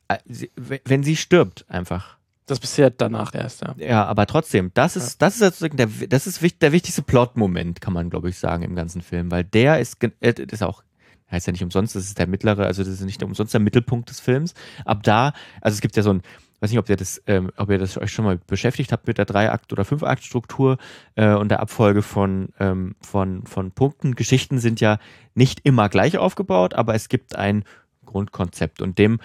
äh, 0.07 0.17
sie, 0.25 0.51
wenn 0.55 1.03
sie 1.03 1.15
stirbt 1.15 1.65
einfach 1.69 2.17
Das 2.47 2.59
passiert 2.59 2.95
danach 2.99 3.33
erst, 3.35 3.62
ja. 3.62 3.75
ja, 3.77 4.05
aber 4.05 4.25
trotzdem, 4.25 4.71
das 4.73 4.95
ist, 4.95 5.21
das 5.21 5.35
ist 5.35 5.39
sozusagen 5.39 5.77
der, 5.77 5.88
das 6.09 6.25
ist 6.25 6.41
der 6.62 6.71
wichtigste 6.71 7.03
Plot-Moment, 7.03 7.79
kann 7.79 7.93
man, 7.93 8.09
glaube 8.09 8.29
ich, 8.29 8.39
sagen, 8.39 8.63
im 8.63 8.75
ganzen 8.75 9.01
Film, 9.01 9.29
weil 9.29 9.43
der 9.43 9.79
ist, 9.79 10.03
äh, 10.03 10.33
ist 10.33 10.63
auch, 10.63 10.83
heißt 11.31 11.45
ja 11.45 11.53
nicht 11.53 11.63
umsonst, 11.63 11.95
das 11.95 12.05
ist 12.05 12.17
der 12.17 12.27
mittlere, 12.27 12.65
also 12.65 12.83
das 12.83 12.91
ist 12.91 13.01
nicht 13.01 13.21
umsonst 13.21 13.53
der 13.53 13.62
Mittelpunkt 13.62 14.09
des 14.09 14.19
Films. 14.19 14.55
Ab 14.83 15.03
da, 15.03 15.33
also 15.62 15.75
es 15.75 15.81
gibt 15.81 15.95
ja 15.95 16.01
so 16.01 16.12
ein, 16.12 16.23
weiß 16.59 16.71
nicht, 16.71 16.79
ob 16.79 16.89
ihr 16.89 16.95
das, 16.95 17.21
ähm, 17.27 17.51
ob 17.57 17.69
ihr 17.69 17.77
das 17.77 17.97
euch 17.97 18.11
schon 18.11 18.25
mal 18.25 18.39
beschäftigt 18.47 18.91
habt 18.91 19.07
mit 19.07 19.17
der 19.17 19.25
Drei-Akt- 19.25 19.71
oder 19.71 19.85
Fünf-Akt-Struktur 19.85 20.77
äh, 21.15 21.33
und 21.33 21.49
der 21.49 21.59
Abfolge 21.59 22.01
von, 22.01 22.49
ähm, 22.59 22.95
von, 23.01 23.45
von 23.45 23.71
Punkten. 23.71 24.15
Geschichten 24.15 24.59
sind 24.59 24.81
ja 24.81 24.97
nicht 25.35 25.61
immer 25.63 25.89
gleich 25.89 26.17
aufgebaut, 26.17 26.73
aber 26.73 26.95
es 26.95 27.09
gibt 27.09 27.35
ein 27.35 27.63
Grundkonzept 28.05 28.81
und 28.81 28.97
dem 28.97 29.19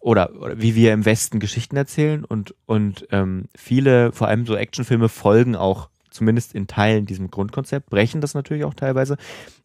oder, 0.00 0.34
oder 0.40 0.60
wie 0.60 0.74
wir 0.74 0.92
im 0.92 1.04
Westen 1.04 1.38
Geschichten 1.38 1.76
erzählen 1.76 2.24
und, 2.24 2.54
und 2.66 3.06
ähm, 3.10 3.44
viele, 3.54 4.12
vor 4.12 4.28
allem 4.28 4.46
so 4.46 4.56
Actionfilme, 4.56 5.08
folgen 5.08 5.54
auch 5.54 5.89
zumindest 6.10 6.54
in 6.54 6.66
Teilen 6.66 7.06
diesem 7.06 7.30
Grundkonzept, 7.30 7.88
brechen 7.90 8.20
das 8.20 8.34
natürlich 8.34 8.64
auch 8.64 8.74
teilweise, 8.74 9.16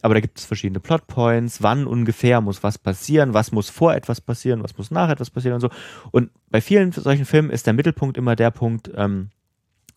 aber 0.01 0.13
da 0.13 0.19
gibt 0.19 0.39
es 0.39 0.45
verschiedene 0.45 0.79
Plotpoints, 0.79 1.61
wann 1.61 1.87
ungefähr 1.87 2.41
muss 2.41 2.63
was 2.63 2.77
passieren, 2.77 3.33
was 3.33 3.51
muss 3.51 3.69
vor 3.69 3.93
etwas 3.93 4.21
passieren, 4.21 4.63
was 4.63 4.77
muss 4.77 4.91
nach 4.91 5.09
etwas 5.09 5.29
passieren 5.29 5.55
und 5.55 5.61
so. 5.61 5.69
Und 6.11 6.29
bei 6.49 6.61
vielen 6.61 6.91
solchen 6.91 7.25
Filmen 7.25 7.49
ist 7.49 7.67
der 7.67 7.73
Mittelpunkt 7.73 8.17
immer 8.17 8.35
der 8.35 8.51
Punkt, 8.51 8.89
ähm, 8.95 9.29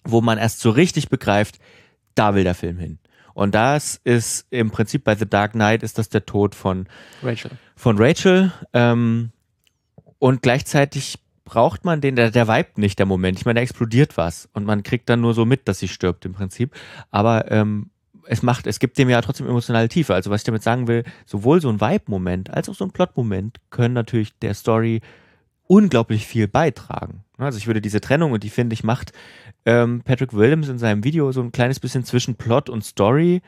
wo 0.04 0.20
man 0.20 0.38
erst 0.38 0.60
so 0.60 0.70
richtig 0.70 1.08
begreift, 1.08 1.58
da 2.14 2.34
will 2.34 2.44
der 2.44 2.54
Film 2.54 2.78
hin. 2.78 2.98
Und 3.34 3.54
das 3.54 4.00
ist 4.02 4.46
im 4.50 4.70
Prinzip 4.72 5.04
bei 5.04 5.14
The 5.14 5.28
Dark 5.28 5.52
Knight 5.52 5.84
ist 5.84 5.98
das 5.98 6.08
der 6.08 6.26
Tod 6.26 6.56
von 6.56 6.88
Rachel. 7.22 7.52
von 7.76 7.96
Rachel. 7.96 8.52
Ähm, 8.72 9.30
und 10.18 10.42
gleichzeitig 10.42 11.20
braucht 11.48 11.86
man 11.86 12.02
den, 12.02 12.14
der, 12.14 12.30
der 12.30 12.46
vibet 12.46 12.76
nicht, 12.76 12.98
der 12.98 13.06
Moment. 13.06 13.38
Ich 13.38 13.46
meine, 13.46 13.58
da 13.58 13.62
explodiert 13.62 14.18
was 14.18 14.50
und 14.52 14.66
man 14.66 14.82
kriegt 14.82 15.08
dann 15.08 15.22
nur 15.22 15.32
so 15.32 15.46
mit, 15.46 15.66
dass 15.66 15.78
sie 15.78 15.88
stirbt 15.88 16.26
im 16.26 16.34
Prinzip. 16.34 16.74
Aber 17.10 17.50
ähm, 17.50 17.88
es 18.26 18.42
macht, 18.42 18.66
es 18.66 18.78
gibt 18.80 18.98
dem 18.98 19.08
ja 19.08 19.22
trotzdem 19.22 19.48
emotionale 19.48 19.88
Tiefe. 19.88 20.12
Also 20.12 20.28
was 20.28 20.42
ich 20.42 20.44
damit 20.44 20.62
sagen 20.62 20.88
will, 20.88 21.04
sowohl 21.24 21.62
so 21.62 21.70
ein 21.70 21.80
Vibe-Moment 21.80 22.52
als 22.52 22.68
auch 22.68 22.74
so 22.74 22.84
ein 22.84 22.90
Plot-Moment 22.90 23.60
können 23.70 23.94
natürlich 23.94 24.38
der 24.40 24.52
Story 24.52 25.00
unglaublich 25.66 26.26
viel 26.26 26.48
beitragen. 26.48 27.24
Also 27.38 27.56
ich 27.56 27.66
würde 27.66 27.80
diese 27.80 28.02
Trennung, 28.02 28.32
und 28.32 28.44
die 28.44 28.50
finde 28.50 28.74
ich, 28.74 28.84
macht 28.84 29.12
ähm, 29.64 30.02
Patrick 30.04 30.34
Williams 30.34 30.68
in 30.68 30.78
seinem 30.78 31.02
Video 31.02 31.32
so 31.32 31.40
ein 31.40 31.52
kleines 31.52 31.80
bisschen 31.80 32.04
zwischen 32.04 32.34
Plot 32.34 32.68
und 32.68 32.84
Story, 32.84 33.40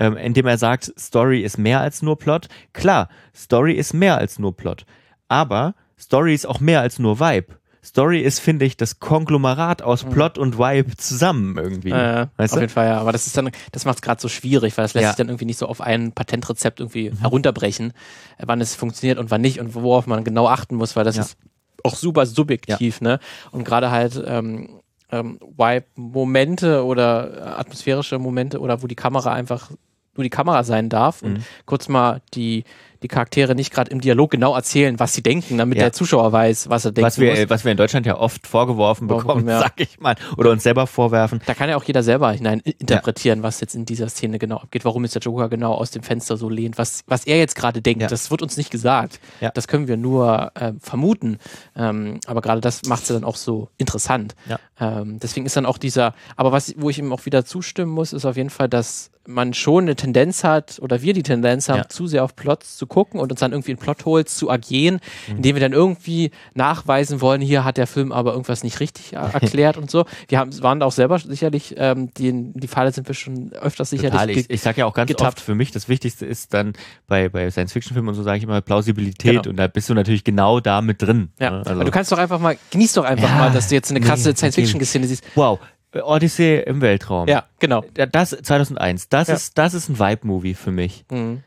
ähm, 0.00 0.16
indem 0.16 0.48
er 0.48 0.58
sagt, 0.58 0.92
Story 0.98 1.42
ist 1.42 1.56
mehr 1.56 1.80
als 1.80 2.02
nur 2.02 2.18
Plot. 2.18 2.48
Klar, 2.72 3.08
Story 3.32 3.74
ist 3.74 3.94
mehr 3.94 4.18
als 4.18 4.40
nur 4.40 4.56
Plot. 4.56 4.86
Aber 5.28 5.76
Story 5.98 6.34
ist 6.34 6.46
auch 6.46 6.60
mehr 6.60 6.80
als 6.80 6.98
nur 6.98 7.20
Vibe. 7.20 7.56
Story 7.84 8.20
ist, 8.20 8.40
finde 8.40 8.64
ich, 8.64 8.76
das 8.76 8.98
Konglomerat 9.00 9.82
aus 9.82 10.04
Plot 10.04 10.36
und 10.36 10.58
Vibe 10.58 10.96
zusammen 10.96 11.56
irgendwie. 11.56 11.90
Äh, 11.92 12.26
weißt 12.36 12.52
auf 12.52 12.56
du? 12.58 12.60
jeden 12.60 12.72
Fall, 12.72 12.86
ja. 12.88 12.98
Aber 12.98 13.12
das 13.12 13.26
ist 13.26 13.36
dann, 13.36 13.50
das 13.72 13.84
macht 13.84 13.96
es 13.98 14.02
gerade 14.02 14.20
so 14.20 14.28
schwierig, 14.28 14.76
weil 14.76 14.84
das 14.84 14.94
lässt 14.94 15.02
Ja. 15.04 15.08
sich 15.10 15.16
dann 15.16 15.28
irgendwie 15.28 15.44
nicht 15.46 15.58
so 15.58 15.66
auf 15.66 15.80
ein 15.80 16.12
Patentrezept 16.12 16.80
irgendwie 16.80 17.10
Mhm. 17.10 17.20
herunterbrechen, 17.20 17.92
äh, 18.36 18.42
wann 18.46 18.60
es 18.60 18.74
funktioniert 18.74 19.18
und 19.18 19.30
wann 19.30 19.40
nicht 19.40 19.60
und 19.60 19.74
worauf 19.74 20.06
man 20.06 20.24
genau 20.24 20.48
achten 20.48 20.74
muss, 20.76 20.96
weil 20.96 21.04
das 21.04 21.16
Ja. 21.16 21.22
ist 21.22 21.36
auch 21.84 21.94
super 21.94 22.26
subjektiv, 22.26 23.00
ne? 23.00 23.20
Und 23.52 23.64
gerade 23.64 23.90
halt 23.90 24.20
ähm, 24.26 24.80
ähm, 25.10 25.38
Vibe-Momente 25.56 26.84
oder 26.84 27.36
äh, 27.36 27.40
atmosphärische 27.60 28.18
Momente 28.18 28.60
oder 28.60 28.82
wo 28.82 28.86
die 28.86 28.94
Kamera 28.96 29.32
einfach 29.32 29.70
nur 30.16 30.24
die 30.24 30.30
Kamera 30.30 30.64
sein 30.64 30.88
darf 30.88 31.22
und 31.22 31.34
Mhm. 31.34 31.44
kurz 31.64 31.88
mal 31.88 32.20
die, 32.34 32.64
die 33.02 33.08
Charaktere 33.08 33.54
nicht 33.54 33.72
gerade 33.72 33.90
im 33.90 34.00
Dialog 34.00 34.30
genau 34.30 34.54
erzählen, 34.54 34.98
was 34.98 35.14
sie 35.14 35.22
denken, 35.22 35.58
damit 35.58 35.78
Ja. 35.78 35.84
der 35.84 35.92
Zuschauer 35.92 36.32
weiß, 36.32 36.68
was 36.68 36.84
er 36.84 36.92
denkt. 36.92 37.06
Was 37.06 37.18
wir, 37.18 37.48
was 37.50 37.64
wir 37.64 37.70
in 37.72 37.76
Deutschland 37.76 38.06
ja 38.06 38.16
oft 38.18 38.46
vorgeworfen 38.46 39.06
bekommen, 39.06 39.48
ja. 39.48 39.60
sag 39.60 39.80
ich 39.80 40.00
mal, 40.00 40.16
oder 40.36 40.50
uns 40.50 40.62
selber 40.62 40.86
vorwerfen. 40.86 41.40
Da 41.46 41.54
kann 41.54 41.68
ja 41.68 41.76
auch 41.76 41.84
jeder 41.84 42.02
selber 42.02 42.32
hinein 42.32 42.60
interpretieren, 42.60 43.42
was 43.42 43.60
jetzt 43.60 43.74
in 43.74 43.84
dieser 43.84 44.08
Szene 44.08 44.38
genau 44.38 44.56
abgeht, 44.56 44.84
warum 44.84 45.04
jetzt 45.04 45.14
der 45.14 45.22
Joker 45.22 45.48
genau 45.48 45.74
aus 45.74 45.90
dem 45.90 46.02
Fenster 46.02 46.36
so 46.36 46.48
lehnt, 46.48 46.78
was, 46.78 47.02
was 47.06 47.24
er 47.26 47.38
jetzt 47.38 47.54
gerade 47.54 47.80
denkt. 47.82 48.02
Ja. 48.02 48.08
Das 48.08 48.30
wird 48.30 48.42
uns 48.42 48.56
nicht 48.56 48.70
gesagt. 48.70 49.20
Ja. 49.40 49.50
Das 49.50 49.68
können 49.68 49.88
wir 49.88 49.96
nur 49.96 50.52
ähm, 50.58 50.80
vermuten. 50.80 51.38
Ähm, 51.76 52.18
aber 52.26 52.40
gerade 52.40 52.60
das 52.60 52.84
macht 52.86 53.02
es 53.04 53.08
ja 53.08 53.14
dann 53.14 53.24
auch 53.24 53.36
so 53.36 53.68
interessant. 53.78 54.34
Ja. 54.48 54.58
Ähm, 54.80 55.18
deswegen 55.20 55.46
ist 55.46 55.56
dann 55.56 55.66
auch 55.66 55.78
dieser, 55.78 56.14
aber 56.36 56.52
was, 56.52 56.74
wo 56.76 56.90
ich 56.90 56.98
ihm 56.98 57.12
auch 57.12 57.26
wieder 57.26 57.44
zustimmen 57.44 57.92
muss, 57.92 58.12
ist 58.12 58.24
auf 58.24 58.36
jeden 58.36 58.50
Fall, 58.50 58.68
dass 58.68 59.10
man 59.28 59.52
schon 59.54 59.84
eine 59.84 59.94
Tendenz 59.94 60.42
hat, 60.42 60.78
oder 60.80 61.02
wir 61.02 61.12
die 61.12 61.22
Tendenz 61.22 61.68
haben, 61.68 61.78
Ja. 61.78 61.88
zu 61.88 62.06
sehr 62.06 62.24
auf 62.24 62.34
Plots 62.34 62.76
zu 62.78 62.86
gucken 62.86 63.20
und 63.20 63.30
uns 63.30 63.40
dann 63.40 63.52
irgendwie 63.52 63.72
in 63.72 63.76
Plotholes 63.76 64.34
zu 64.34 64.50
agieren, 64.50 65.00
Mhm. 65.28 65.36
indem 65.36 65.56
wir 65.56 65.60
dann 65.60 65.72
irgendwie 65.74 66.30
nachweisen 66.54 67.20
wollen, 67.20 67.40
hier 67.40 67.62
hat 67.64 67.76
der 67.76 67.86
Film 67.86 68.10
aber 68.10 68.32
irgendwas 68.32 68.64
nicht 68.64 68.80
richtig 68.80 69.12
er- 69.12 69.34
erklärt 69.34 69.76
und 69.76 69.90
so. 69.90 70.06
Wir 70.28 70.38
haben, 70.38 70.50
waren 70.62 70.80
da 70.80 70.86
auch 70.86 70.92
selber 70.92 71.18
sicherlich, 71.18 71.74
ähm, 71.76 72.10
die, 72.16 72.32
die 72.54 72.68
Falle 72.68 72.90
sind 72.92 73.06
wir 73.06 73.14
schon 73.14 73.52
öfters 73.52 73.90
sicherlich 73.90 74.12
Total. 74.12 74.30
Ich, 74.30 74.48
ich 74.50 74.60
sage 74.60 74.80
ja 74.80 74.86
auch 74.86 74.94
ganz 74.94 75.08
getappt. 75.08 75.28
oft, 75.38 75.40
für 75.40 75.54
mich 75.54 75.70
das 75.72 75.88
Wichtigste 75.88 76.24
ist 76.26 76.54
dann 76.54 76.72
bei, 77.06 77.28
bei 77.28 77.50
Science-Fiction-Filmen 77.50 78.08
und 78.08 78.14
so 78.14 78.22
sage 78.22 78.38
ich 78.38 78.44
immer 78.44 78.60
Plausibilität 78.62 79.42
Genau. 79.42 79.50
und 79.50 79.56
da 79.56 79.66
bist 79.66 79.88
du 79.90 79.94
natürlich 79.94 80.24
genau 80.24 80.60
da 80.60 80.80
mit 80.80 81.02
drin. 81.02 81.30
Ja, 81.38 81.50
ne? 81.50 81.62
aber 81.66 81.84
du 81.84 81.90
kannst 81.90 82.10
doch 82.12 82.18
einfach 82.18 82.38
mal, 82.40 82.56
genieß 82.70 82.94
doch 82.94 83.04
einfach 83.04 83.28
Ja, 83.28 83.36
mal, 83.36 83.50
dass 83.52 83.68
du 83.68 83.74
jetzt 83.74 83.90
eine 83.90 84.00
krasse 84.00 84.30
nee, 84.30 84.34
Science-Fiction-Szene 84.36 85.06
siehst. 85.06 85.22
wow, 85.34 85.58
Odyssee 85.94 86.60
im 86.62 86.80
Weltraum. 86.80 87.28
Ja, 87.28 87.44
genau. 87.58 87.84
Ja, 87.96 88.06
Das 88.06 88.30
2001, 88.30 89.08
das 89.08 89.28
Ja. 89.28 89.34
ist 89.34 89.56
das 89.58 89.74
ist 89.74 89.88
ein 89.88 89.98
Vibe-Movie 89.98 90.54
für 90.54 90.70
mich. 90.70 91.04
Mhm. 91.10 91.42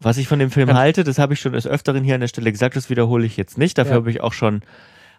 Was 0.00 0.16
ich 0.16 0.28
von 0.28 0.38
dem 0.38 0.50
Film 0.50 0.70
Ja. 0.70 0.76
halte, 0.76 1.04
das 1.04 1.18
habe 1.18 1.34
ich 1.34 1.40
schon 1.40 1.52
des 1.52 1.66
Öfteren 1.66 2.02
hier 2.02 2.14
an 2.14 2.20
der 2.22 2.28
Stelle 2.28 2.50
gesagt, 2.50 2.74
das 2.76 2.88
wiederhole 2.90 3.26
ich 3.26 3.36
jetzt 3.36 3.58
nicht. 3.58 3.76
Dafür 3.78 3.92
Ja. 3.92 3.96
habe 3.98 4.10
ich 4.10 4.20
auch 4.20 4.32
schon 4.32 4.62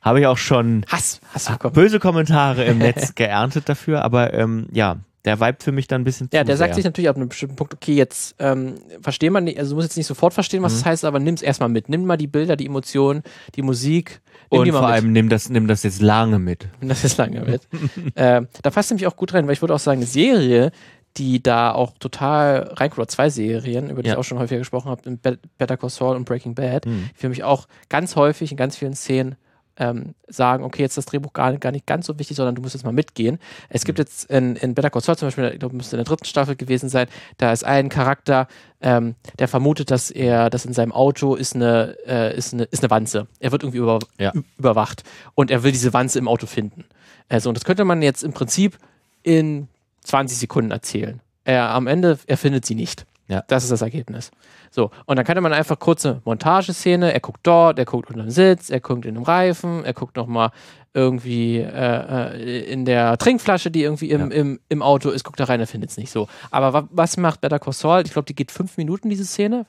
habe 0.02 0.20
ich 0.20 0.26
auch 0.26 0.40
schon 0.40 0.84
Hass, 0.90 1.22
Hass 1.32 1.52
böse 1.74 2.00
Kommentare 2.00 2.64
im 2.66 2.78
Netz 2.80 3.14
geerntet 3.14 3.70
dafür, 3.70 4.04
aber 4.04 4.34
ähm, 4.34 4.66
ja, 4.72 4.96
der 5.26 5.40
Vibe 5.40 5.58
für 5.62 5.72
mich 5.72 5.88
dann 5.88 6.02
ein 6.02 6.04
bisschen 6.04 6.30
Ja, 6.34 6.42
zu 6.42 6.46
der 6.48 6.58
sagt 6.58 6.70
sehr. 6.70 6.76
sich 6.76 6.84
natürlich 6.86 7.10
ab 7.10 7.16
einem 7.16 7.30
bestimmten 7.30 7.56
Punkt, 7.56 7.74
okay, 7.74 7.94
jetzt 7.94 8.36
ähm, 8.40 8.76
versteh 9.02 9.30
man 9.30 9.44
nicht, 9.44 9.60
also 9.60 9.72
du 9.72 9.76
musst 9.76 9.88
jetzt 9.90 9.98
nicht 9.98 10.08
sofort 10.08 10.34
verstehen, 10.34 10.64
was 10.64 10.74
Mhm. 10.74 10.78
das 10.78 10.86
heißt, 10.86 11.06
aber 11.06 11.20
nimm 11.20 11.36
es 11.36 11.42
erstmal 11.42 11.70
mit. 11.70 11.90
Nimm 11.90 12.06
mal 12.06 12.18
die 12.18 12.28
Bilder, 12.28 12.56
die 12.56 12.66
Emotionen, 12.66 13.22
die 13.56 13.62
Musik, 13.62 14.22
nimm 14.50 14.60
und 14.62 14.66
die 14.66 14.72
vor 14.72 14.82
mit. 14.82 14.90
allem 14.90 15.12
nimm 15.12 15.30
das 15.30 15.50
nimm 15.50 15.68
das 15.68 15.84
jetzt 15.84 16.02
lange 16.02 16.40
mit. 16.40 16.68
Und 16.82 16.90
das 16.90 17.04
ist 17.04 17.18
lange 17.18 17.42
mit. 17.42 17.62
äh, 18.16 18.42
da 18.64 18.70
passt 18.72 18.90
nämlich 18.90 19.06
auch 19.08 19.16
gut 19.16 19.34
rein, 19.34 19.46
weil 19.48 19.54
ich 19.54 19.62
würde 19.62 19.76
auch 19.76 19.80
sagen, 19.80 20.00
eine 20.00 20.08
Serie, 20.08 20.72
die 21.18 21.44
da 21.44 21.74
auch 21.74 21.92
total 22.00 22.70
reinkommt, 22.74 23.00
oder 23.00 23.08
zwei 23.10 23.30
Serien, 23.30 23.90
über 23.90 24.02
die 24.02 24.08
Ja. 24.08 24.14
ich 24.16 24.20
auch 24.20 24.24
schon 24.24 24.40
häufiger 24.40 24.60
gesprochen 24.60 24.90
habe, 24.90 25.18
Better 25.58 25.76
Call 25.78 25.90
Saul 25.90 26.16
und 26.16 26.24
Breaking 26.26 26.56
Bad, 26.56 26.86
Mhm. 26.86 27.10
für 27.16 27.28
mich 27.30 27.44
auch 27.44 27.68
ganz 27.90 28.16
häufig 28.16 28.50
in 28.52 28.58
ganz 28.58 28.78
vielen 28.78 28.94
Szenen 28.96 29.36
ähm, 29.82 30.13
sagen, 30.28 30.63
okay, 30.63 30.84
jetzt 30.84 30.91
ist 30.91 30.98
das 30.98 31.06
Drehbuch 31.08 31.34
gar, 31.34 31.58
gar 31.58 31.72
nicht 31.72 31.88
ganz 31.88 32.06
so 32.06 32.20
wichtig, 32.20 32.38
sondern 32.38 32.54
du 32.56 32.62
musst 32.62 32.76
jetzt 32.76 32.84
mal 32.84 32.91
mitgehen. 32.94 33.39
Es 33.70 33.82
Mhm. 33.82 33.86
gibt 33.88 34.00
jetzt 34.00 34.30
in, 34.30 34.56
in 34.58 34.76
Better 34.76 34.89
Call 34.91 35.02
Saul 35.02 35.17
zum 35.17 35.28
Beispiel, 35.28 35.50
ich 35.54 35.60
glaube, 35.60 35.76
müsste 35.76 35.96
in 35.96 36.00
der 36.00 36.06
dritten 36.06 36.26
Staffel 36.26 36.56
gewesen 36.56 36.88
sein, 36.89 37.08
da 37.38 37.52
ist 37.52 37.63
ein 37.65 37.89
Charakter, 37.89 38.48
ähm, 38.82 39.15
der 39.39 39.48
vermutet, 39.48 39.89
dass 39.89 40.12
er, 40.12 40.50
dass 40.50 40.65
in 40.65 40.74
seinem 40.74 40.91
Auto 40.91 41.36
ist 41.36 41.56
eine, 41.56 41.96
äh, 42.06 42.38
ist 42.38 42.54
eine, 42.54 42.63
ist 42.65 42.84
eine 42.84 42.91
Wanze. 42.91 43.28
Er 43.39 43.52
wird 43.52 43.63
irgendwie 43.63 43.80
über, 43.80 44.00
Ja. 44.20 44.34
überwacht 44.58 45.04
und 45.36 45.50
er 45.52 45.63
will 45.63 45.72
diese 45.72 45.94
Wanze 45.94 46.20
im 46.20 46.28
Auto 46.28 46.46
finden. 46.46 46.86
Also, 47.30 47.50
und 47.50 47.56
das 47.58 47.63
könnte 47.65 47.84
man 47.86 48.02
jetzt 48.02 48.24
im 48.24 48.34
Prinzip 48.34 48.78
in 49.24 49.67
20 50.04 50.38
Sekunden 50.38 50.72
erzählen. 50.72 51.22
Er, 51.44 51.70
am 51.72 51.88
Ende, 51.88 52.20
er 52.28 52.38
findet 52.38 52.65
sie 52.65 52.76
nicht. 52.76 53.06
Ja. 53.32 53.44
Das 53.48 53.63
ist 53.63 53.72
das 53.72 53.82
Ergebnis. 53.82 54.30
So, 54.72 54.91
und 55.06 55.15
dann 55.15 55.26
könnte 55.26 55.39
man 55.39 55.54
einfach 55.54 55.80
kurze 55.80 56.22
Montageszene, 56.26 57.13
er 57.13 57.20
guckt 57.22 57.39
dort, 57.44 57.80
er 57.80 57.86
guckt 57.86 58.10
unter 58.10 58.24
dem 58.24 58.30
Sitz, 58.30 58.70
er 58.70 58.82
guckt 58.82 59.06
in 59.06 59.13
dem 59.15 59.24
Reifen, 59.24 59.86
er 59.86 59.94
guckt 59.94 60.17
nochmal 60.17 60.52
irgendwie 60.94 61.60
äh, 61.60 62.36
äh, 62.36 62.63
in 62.70 62.84
der 62.84 63.17
Trinkflasche, 63.17 63.72
die 63.72 63.84
irgendwie 63.84 64.10
im, 64.10 64.20
Ja. 64.32 64.36
im, 64.36 64.60
im 64.67 64.82
Auto 64.82 65.10
ist, 65.12 65.24
guckt 65.24 65.39
da 65.39 65.46
rein, 65.46 65.62
er 65.62 65.67
findet 65.67 65.91
es 65.91 65.98
nicht 65.98 66.12
so. 66.12 66.28
Aber 66.52 66.74
wa 66.74 66.88
was 66.91 67.15
macht 67.15 67.39
Better 67.39 67.60
Call 67.60 67.72
Saul? 67.72 68.04
Ich 68.06 68.12
glaube, 68.12 68.26
die 68.26 68.36
geht 68.36 68.52
fünf 68.52 68.76
Minuten, 68.76 69.10
diese 69.10 69.24
Szene, 69.24 69.65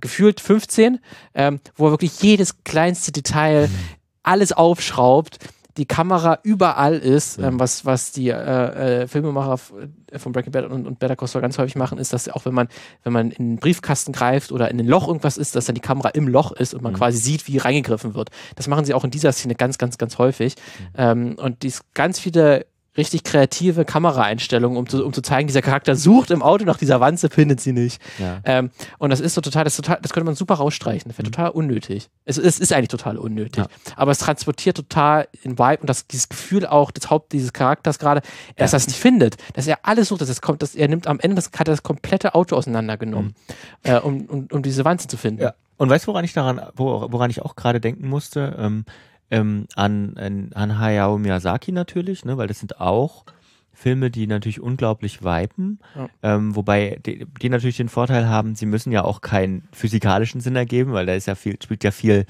gefühlt 0.00 0.40
15, 0.40 1.00
ähm, 1.34 1.58
wo 1.74 1.86
er 1.88 1.90
wirklich 1.90 2.22
jedes 2.22 2.62
kleinste 2.62 3.10
Detail, 3.10 3.68
alles 4.22 4.52
aufschraubt, 4.52 5.38
die 5.76 5.86
Kamera 5.86 6.38
überall 6.42 6.94
ist, 6.94 7.38
ähm, 7.38 7.60
was, 7.60 7.84
was 7.84 8.12
die 8.12 8.28
äh, 8.28 9.02
äh, 9.02 9.06
Filmemacher 9.06 9.58
äh, 10.10 10.18
von 10.18 10.32
Breaking 10.32 10.52
Bad 10.52 10.70
und, 10.70 10.86
und 10.86 10.98
Better 10.98 11.16
Call 11.16 11.28
Saul 11.28 11.42
ganz 11.42 11.58
häufig 11.58 11.76
machen, 11.76 11.98
ist, 11.98 12.12
dass 12.12 12.28
auch 12.28 12.44
wenn 12.44 12.54
man, 12.54 12.68
wenn 13.04 13.12
man 13.12 13.30
in 13.30 13.50
den 13.50 13.56
Briefkasten 13.56 14.12
greift 14.12 14.52
oder 14.52 14.70
in 14.70 14.80
ein 14.80 14.86
Loch 14.86 15.06
irgendwas 15.06 15.36
ist, 15.36 15.54
dass 15.56 15.66
dann 15.66 15.74
die 15.74 15.80
Kamera 15.80 16.08
im 16.10 16.28
Loch 16.28 16.52
ist 16.52 16.74
und 16.74 16.82
man 16.82 16.92
Mhm. 16.92 16.96
quasi 16.98 17.18
sieht, 17.18 17.46
wie 17.46 17.58
reingegriffen 17.58 18.14
wird. 18.14 18.30
Das 18.56 18.68
machen 18.68 18.84
sie 18.84 18.94
auch 18.94 19.04
in 19.04 19.10
dieser 19.10 19.32
Szene 19.32 19.54
ganz, 19.54 19.78
ganz, 19.78 19.98
ganz 19.98 20.18
häufig. 20.18 20.56
Mhm. 20.56 20.84
Ähm, 20.96 21.36
und 21.38 21.62
dies 21.62 21.82
ganz 21.94 22.18
viele 22.18 22.66
richtig 23.00 23.24
kreative 23.24 23.84
Kameraeinstellungen, 23.84 24.78
um 24.78 24.88
zu, 24.88 25.04
um 25.04 25.12
zu 25.12 25.22
zeigen, 25.22 25.48
dieser 25.48 25.62
Charakter 25.62 25.96
sucht 25.96 26.30
im 26.30 26.42
Auto 26.42 26.64
nach 26.64 26.76
dieser 26.78 27.00
Wanze, 27.00 27.28
findet 27.30 27.60
sie 27.60 27.72
nicht. 27.72 28.00
Ja. 28.18 28.40
Ähm, 28.44 28.70
und 28.98 29.10
das 29.10 29.20
ist 29.20 29.34
so 29.34 29.40
total, 29.40 29.64
das, 29.64 29.74
total, 29.76 29.98
das 30.02 30.12
könnte 30.12 30.26
man 30.26 30.34
super 30.34 30.54
rausstreichen. 30.54 31.08
Das 31.10 31.18
wäre 31.18 31.26
Mhm. 31.26 31.32
total 31.32 31.50
unnötig. 31.50 32.08
Es, 32.24 32.38
es 32.38 32.60
ist 32.60 32.72
eigentlich 32.72 32.88
total 32.88 33.16
unnötig. 33.16 33.56
Ja. 33.64 33.66
Aber 33.96 34.12
es 34.12 34.18
transportiert 34.18 34.76
total 34.76 35.26
den 35.44 35.58
Vibe 35.58 35.78
und 35.80 35.90
das, 35.90 36.06
dieses 36.06 36.28
Gefühl 36.28 36.66
auch 36.66 36.90
des 36.90 37.10
Haupt 37.10 37.32
dieses 37.32 37.52
Charakters 37.52 37.98
gerade, 37.98 38.20
dass 38.56 38.72
Ja. 38.72 38.76
er 38.76 38.78
es 38.78 38.86
nicht 38.86 38.98
findet, 38.98 39.36
dass 39.54 39.66
er 39.66 39.78
alles 39.82 40.08
sucht, 40.08 40.20
dass 40.20 40.28
es 40.28 40.40
kommt, 40.40 40.62
dass 40.62 40.74
er 40.74 40.86
nimmt 40.88 41.06
am 41.06 41.18
Ende, 41.20 41.34
das 41.36 41.46
hat 41.58 41.68
er 41.68 41.72
das 41.72 41.82
komplette 41.82 42.34
Auto 42.34 42.54
auseinandergenommen, 42.56 43.34
äh, 43.82 43.96
um, 43.98 44.26
um, 44.26 44.48
um 44.52 44.62
diese 44.62 44.84
Wanze 44.84 45.08
zu 45.08 45.16
finden. 45.16 45.40
Mhm. 45.40 45.44
Ja. 45.46 45.54
Und 45.78 45.88
weißt 45.88 46.06
du, 46.06 46.08
woran 46.08 46.24
ich 46.26 46.34
daran, 46.34 46.60
wo, 46.76 47.06
woran 47.10 47.30
ich 47.30 47.40
auch 47.40 47.56
gerade 47.56 47.80
denken 47.80 48.06
musste? 48.06 48.54
Ähm, 48.58 48.84
ähm, 49.30 49.66
an, 49.74 50.50
an, 50.54 50.78
Hayao 50.78 51.18
Miyazaki 51.18 51.72
natürlich, 51.72 52.24
ne, 52.24 52.36
weil 52.36 52.48
das 52.48 52.58
sind 52.58 52.80
auch 52.80 53.24
Filme, 53.72 54.10
die 54.10 54.26
natürlich 54.26 54.60
unglaublich 54.60 55.22
viben, 55.22 55.78
Ja. 55.94 56.08
ähm, 56.22 56.54
wobei 56.54 57.00
die, 57.06 57.26
die 57.40 57.48
natürlich 57.48 57.78
den 57.78 57.88
Vorteil 57.88 58.28
haben, 58.28 58.54
sie 58.54 58.66
müssen 58.66 58.92
ja 58.92 59.04
auch 59.04 59.20
keinen 59.20 59.68
physikalischen 59.72 60.40
Sinn 60.40 60.56
ergeben, 60.56 60.92
weil 60.92 61.06
da 61.06 61.14
ist 61.14 61.26
ja 61.26 61.34
viel, 61.34 61.56
spielt 61.62 61.84
ja 61.84 61.90
viel 61.90 62.26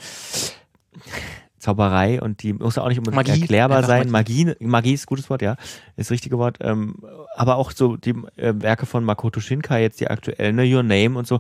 Zauberei 1.59 2.21
und 2.23 2.43
die 2.43 2.55
muss 2.55 2.77
ja 2.77 2.83
auch 2.83 2.89
nicht 2.89 2.99
unbedingt 2.99 3.29
Magie, 3.29 3.43
erklärbar 3.43 3.83
sein. 3.85 4.11
Magie. 4.11 4.55
Magie 4.61 4.95
ist 4.95 5.03
ein 5.05 5.07
gutes 5.07 5.29
Wort, 5.29 5.43
ja, 5.43 5.53
ist 5.97 6.09
das 6.09 6.11
richtige 6.11 6.39
Wort. 6.39 6.59
Ähm, 6.61 6.97
aber 7.37 7.57
auch 7.57 7.71
so 7.73 7.97
die 7.97 8.15
äh, 8.37 8.55
Werke 8.57 8.87
von 8.87 9.05
Makoto 9.05 9.41
Shinkai 9.41 9.83
jetzt 9.83 10.01
die 10.01 10.09
aktuellen, 10.09 10.57
ne, 10.57 10.65
Your 10.75 10.83
Name 10.83 11.19
und 11.19 11.27
so, 11.27 11.39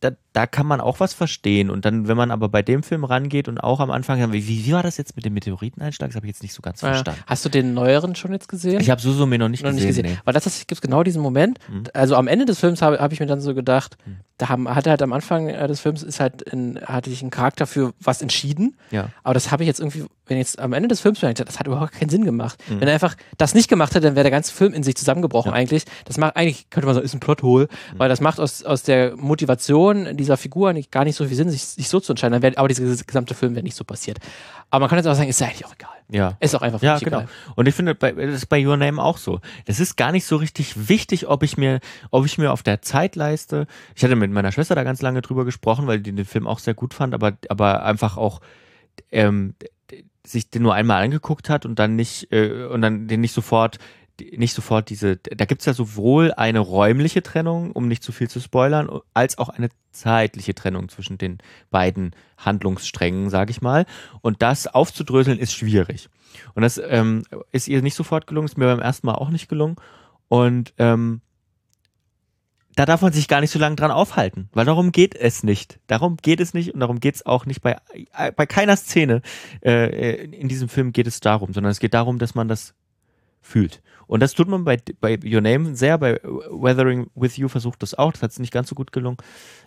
da, 0.00 0.12
da 0.38 0.46
kann 0.46 0.66
man 0.68 0.80
auch 0.80 1.00
was 1.00 1.14
verstehen. 1.14 1.68
Und 1.68 1.84
dann, 1.84 2.06
wenn 2.06 2.16
man 2.16 2.30
aber 2.30 2.48
bei 2.48 2.62
dem 2.62 2.84
Film 2.84 3.02
rangeht 3.02 3.48
und 3.48 3.58
auch 3.58 3.80
am 3.80 3.90
Anfang, 3.90 4.32
wie, 4.32 4.46
wie 4.46 4.72
war 4.72 4.84
das 4.84 4.96
jetzt 4.96 5.16
mit 5.16 5.24
dem 5.24 5.34
Meteoriteneinschlag? 5.34 6.10
Das 6.10 6.14
habe 6.14 6.26
ich 6.26 6.30
jetzt 6.32 6.42
nicht 6.44 6.54
so 6.54 6.62
ganz 6.62 6.80
Äh, 6.80 6.86
verstanden. 6.86 7.20
hast 7.26 7.44
du 7.44 7.48
den 7.48 7.74
neueren 7.74 8.14
schon 8.14 8.30
jetzt 8.32 8.48
gesehen? 8.48 8.80
Ich 8.80 8.88
habe 8.88 9.00
Suzume 9.00 9.36
noch 9.36 9.48
nicht 9.48 9.64
noch 9.64 9.70
gesehen. 9.70 9.86
nicht 9.88 9.96
gesehen. 9.96 10.12
Nee. 10.12 10.18
Weil 10.24 10.34
das 10.34 10.44
gibt 10.44 10.70
es 10.70 10.80
genau 10.80 11.02
diesen 11.02 11.20
Moment. 11.22 11.58
Mhm. 11.68 11.84
Also 11.92 12.14
am 12.14 12.28
Ende 12.28 12.44
des 12.44 12.60
Films 12.60 12.82
habe 12.82 12.98
hab 13.00 13.12
ich 13.12 13.18
mir 13.18 13.26
dann 13.26 13.40
so 13.40 13.52
gedacht, 13.52 13.96
Mhm. 14.06 14.18
da 14.38 14.48
haben, 14.48 14.72
hat 14.72 14.86
er 14.86 14.90
halt 14.90 15.02
am 15.02 15.12
Anfang 15.12 15.48
äh, 15.48 15.66
des 15.66 15.80
Films 15.80 16.04
ist 16.04 16.20
halt 16.20 16.52
ein, 16.52 16.78
hatte 16.84 17.10
ich 17.10 17.20
einen 17.20 17.30
Charakter 17.32 17.66
für 17.66 17.92
was 18.00 18.22
entschieden. 18.22 18.76
Ja. 18.92 19.08
Aber 19.24 19.34
das 19.34 19.50
habe 19.50 19.64
ich 19.64 19.66
jetzt 19.66 19.80
irgendwie, 19.80 20.04
wenn 20.26 20.36
jetzt 20.38 20.60
am 20.60 20.72
Ende 20.72 20.86
des 20.88 21.00
Films 21.00 21.18
das 21.20 21.58
hat 21.58 21.66
überhaupt 21.66 21.92
keinen 21.94 22.10
Sinn 22.10 22.24
gemacht. 22.24 22.62
Mhm. 22.68 22.80
Wenn 22.80 22.86
er 22.88 22.94
einfach 22.94 23.16
das 23.38 23.54
nicht 23.54 23.68
gemacht 23.68 23.92
hätte, 23.96 24.06
dann 24.06 24.14
wäre 24.14 24.22
der 24.22 24.30
ganze 24.30 24.52
Film 24.52 24.72
in 24.72 24.84
sich 24.84 24.94
zusammengebrochen 24.94 25.50
Ja. 25.50 25.56
eigentlich. 25.56 25.84
Das 26.04 26.16
macht 26.16 26.36
eigentlich, 26.36 26.70
könnte 26.70 26.86
man 26.86 26.94
sagen, 26.94 27.04
ist 27.04 27.14
ein 27.14 27.20
Plothole, 27.20 27.64
Mhm. 27.64 27.98
weil 27.98 28.08
das 28.08 28.20
macht 28.20 28.38
aus, 28.38 28.62
aus 28.62 28.84
der 28.84 29.16
Motivation 29.16 30.16
dieser 30.28 30.36
Figur 30.36 30.72
nicht, 30.72 30.92
gar 30.92 31.04
nicht 31.04 31.16
so 31.16 31.26
viel 31.26 31.36
Sinn, 31.36 31.50
sich, 31.50 31.64
sich 31.64 31.88
so 31.88 32.00
zu 32.00 32.12
entscheiden. 32.12 32.32
Dann 32.32 32.42
wäre, 32.42 32.58
aber 32.58 32.68
dieser 32.68 32.84
gesamte 33.04 33.34
Film 33.34 33.54
wäre 33.54 33.64
nicht 33.64 33.76
so 33.76 33.84
passiert. 33.84 34.18
Aber 34.70 34.82
man 34.82 34.90
kann 34.90 34.98
jetzt 34.98 35.06
auch 35.06 35.14
sagen, 35.14 35.28
ist 35.28 35.40
ja 35.40 35.46
eigentlich 35.46 35.64
auch 35.64 35.74
egal. 35.74 35.90
Ja. 36.10 36.36
Ist 36.40 36.54
auch 36.54 36.62
einfach 36.62 36.82
Ja, 36.82 36.98
genau. 36.98 37.20
egal. 37.20 37.28
Und 37.56 37.68
ich 37.68 37.74
finde, 37.74 37.94
bei, 37.94 38.12
das 38.12 38.34
ist 38.34 38.46
bei 38.46 38.64
Your 38.64 38.76
Name 38.76 39.02
auch 39.02 39.18
so. 39.18 39.40
Das 39.64 39.80
ist 39.80 39.96
gar 39.96 40.12
nicht 40.12 40.26
so 40.26 40.36
richtig 40.36 40.88
wichtig, 40.88 41.26
ob 41.26 41.42
ich 41.42 41.56
mir, 41.56 41.80
ob 42.10 42.26
ich 42.26 42.38
mir 42.38 42.52
auf 42.52 42.62
der 42.62 42.82
Zeitleiste, 42.82 43.66
ich 43.94 44.04
hatte 44.04 44.16
mit 44.16 44.30
meiner 44.30 44.52
Schwester 44.52 44.74
da 44.74 44.84
ganz 44.84 45.02
lange 45.02 45.22
drüber 45.22 45.44
gesprochen, 45.44 45.86
weil 45.86 46.00
die 46.00 46.12
den 46.12 46.24
Film 46.24 46.46
auch 46.46 46.58
sehr 46.58 46.74
gut 46.74 46.94
fand, 46.94 47.14
aber, 47.14 47.38
aber 47.48 47.84
einfach 47.84 48.16
auch, 48.16 48.40
ähm, 49.10 49.54
sich 50.26 50.50
den 50.50 50.62
nur 50.62 50.74
einmal 50.74 51.02
angeguckt 51.02 51.48
hat 51.48 51.64
und 51.64 51.78
dann 51.78 51.96
nicht, 51.96 52.30
äh, 52.32 52.66
und 52.66 52.82
dann 52.82 53.08
den 53.08 53.20
nicht 53.20 53.32
sofort, 53.32 53.78
nicht 54.20 54.54
sofort 54.54 54.90
diese, 54.90 55.16
da 55.16 55.44
gibt's 55.44 55.64
ja 55.66 55.74
sowohl 55.74 56.32
eine 56.32 56.58
räumliche 56.58 57.22
Trennung, 57.22 57.72
um 57.72 57.88
nicht 57.88 58.02
zu 58.02 58.12
viel 58.12 58.28
zu 58.28 58.40
spoilern, 58.40 58.88
als 59.14 59.38
auch 59.38 59.48
eine 59.48 59.68
zeitliche 59.92 60.54
Trennung 60.54 60.88
zwischen 60.88 61.18
den 61.18 61.38
beiden 61.70 62.14
Handlungssträngen, 62.36 63.30
sage 63.30 63.50
ich 63.50 63.60
mal. 63.60 63.86
Und 64.20 64.42
das 64.42 64.66
aufzudröseln 64.66 65.38
ist 65.38 65.52
schwierig. 65.52 66.08
Und 66.54 66.62
das 66.62 66.80
ähm, 66.84 67.24
ist 67.52 67.68
ihr 67.68 67.82
nicht 67.82 67.94
sofort 67.94 68.26
gelungen, 68.26 68.46
ist 68.46 68.58
mir 68.58 68.66
beim 68.66 68.80
ersten 68.80 69.06
Mal 69.06 69.14
auch 69.14 69.30
nicht 69.30 69.48
gelungen. 69.48 69.76
Und 70.28 70.74
ähm, 70.78 71.20
da 72.78 72.86
darf 72.86 73.02
man 73.02 73.12
sich 73.12 73.26
gar 73.26 73.40
nicht 73.40 73.50
so 73.50 73.58
lange 73.58 73.74
dran 73.74 73.90
aufhalten, 73.90 74.50
weil 74.52 74.64
darum 74.64 74.92
geht 74.92 75.16
es 75.16 75.42
nicht. 75.42 75.80
Darum 75.88 76.16
geht 76.16 76.38
es 76.38 76.54
nicht 76.54 76.74
und 76.74 76.78
darum 76.78 77.00
geht 77.00 77.16
es 77.16 77.26
auch 77.26 77.44
nicht 77.44 77.60
bei, 77.60 77.76
bei 78.36 78.46
keiner 78.46 78.76
Szene 78.76 79.22
äh, 79.64 80.26
in 80.26 80.46
diesem 80.46 80.68
Film 80.68 80.92
geht 80.92 81.08
es 81.08 81.18
darum, 81.18 81.52
sondern 81.52 81.72
es 81.72 81.80
geht 81.80 81.94
darum, 81.94 82.20
dass 82.20 82.36
man 82.36 82.46
das 82.46 82.74
fühlt. 83.48 83.82
Und 84.06 84.20
das 84.20 84.32
tut 84.32 84.48
man 84.48 84.64
bei, 84.64 84.78
bei 85.00 85.18
Your 85.24 85.40
Name 85.40 85.74
sehr, 85.74 85.98
bei 85.98 86.20
Weathering 86.22 87.10
With 87.14 87.36
You 87.36 87.48
versucht 87.48 87.82
das 87.82 87.94
auch, 87.94 88.12
das 88.12 88.22
hat 88.22 88.30
es 88.30 88.38
nicht 88.38 88.52
ganz 88.52 88.68
so 88.68 88.74
gut 88.74 88.92
gelungen. 88.92 89.18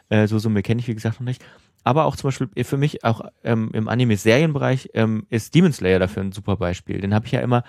Äh, 0.10 0.28
so 0.28 0.40
Summe 0.40 0.64
kenne 0.64 0.80
ich, 0.80 0.88
wie 0.88 0.96
gesagt, 0.96 1.20
noch 1.20 1.26
nicht. 1.26 1.44
Aber 1.84 2.06
auch 2.06 2.16
zum 2.16 2.30
Beispiel 2.30 2.64
für 2.64 2.78
mich, 2.78 3.04
auch 3.04 3.22
ähm, 3.44 3.70
im 3.74 3.88
Anime-Serienbereich, 3.88 4.92
ähm, 4.94 5.26
ist 5.30 5.54
Demon 5.54 5.74
Slayer 5.74 6.00
dafür 6.00 6.24
ein 6.24 6.32
super 6.32 6.58
Beispiel. 6.58 7.02
Den 7.02 7.14
habe 7.14 7.26
ich 7.26 7.32
ja 7.32 7.42
immer, 7.42 7.64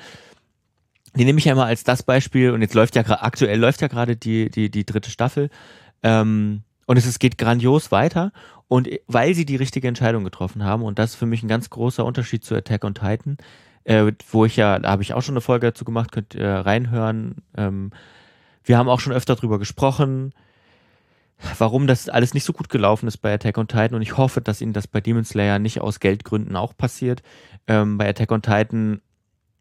den 1.15 1.27
nehme 1.27 1.39
ich 1.39 1.47
ja 1.47 1.53
immer 1.53 1.67
als 1.67 1.85
das 1.85 2.03
Beispiel 2.03 2.53
und 2.53 2.63
jetzt 2.63 2.75
läuft 2.75 2.97
ja 2.97 3.03
gerade, 3.03 3.23
aktuell 3.23 3.59
läuft 3.59 3.81
ja 3.81 3.89
gerade 3.89 4.17
die, 4.17 4.51
die, 4.51 4.71
die 4.71 4.87
dritte 4.87 5.11
Staffel. 5.11 5.51
Ähm, 6.03 6.63
und 6.87 6.97
es, 6.97 7.07
es 7.07 7.19
geht 7.19 7.39
grandios 7.39 7.91
weiter. 7.91 8.33
Und 8.69 8.89
weil 9.07 9.35
sie 9.35 9.45
die 9.45 9.57
richtige 9.57 9.89
Entscheidung 9.89 10.25
getroffen 10.25 10.65
haben, 10.65 10.83
und 10.83 10.99
das 10.99 11.11
ist 11.11 11.17
für 11.17 11.27
mich 11.27 11.43
ein 11.43 11.49
ganz 11.49 11.69
großer 11.69 12.05
Unterschied 12.05 12.45
zu 12.45 12.55
Attack 12.55 12.85
on 12.85 12.95
Titan, 12.95 13.37
äh, 13.85 14.13
wo 14.31 14.45
ich 14.45 14.57
ja, 14.57 14.79
da 14.79 14.91
habe 14.91 15.03
ich 15.03 15.15
auch 15.15 15.23
schon 15.23 15.35
eine 15.35 15.41
Folge 15.41 15.69
dazu 15.69 15.85
gemacht, 15.85 16.13
könnt 16.13 16.35
ihr 16.35 16.49
reinhören. 16.49 17.37
Ähm, 17.57 17.91
wir 18.65 18.79
haben 18.79 18.89
auch 18.89 19.01
schon 19.01 19.13
öfter 19.13 19.35
drüber 19.35 19.59
gesprochen, 19.59 20.33
warum 21.59 21.87
das 21.87 22.09
alles 22.09 22.35
nicht 22.35 22.45
so 22.45 22.53
gut 22.53 22.69
gelaufen 22.69 23.09
ist 23.09 23.19
bei 23.19 23.35
Attack 23.35 23.59
on 23.59 23.69
Titan 23.69 23.95
und 23.95 24.03
ich 24.03 24.17
hoffe, 24.17 24.41
dass 24.41 24.61
ihnen 24.61 24.73
das 24.73 24.87
bei 24.87 25.01
Demon 25.01 25.25
Slayer 25.25 25.59
nicht 25.59 25.81
aus 25.81 26.01
Geldgründen 26.01 26.57
auch 26.57 26.77
passiert. 26.77 27.23
Ähm, 27.67 27.99
bei 27.99 28.09
Attack 28.09 28.31
on 28.31 28.43
Titan 28.43 29.01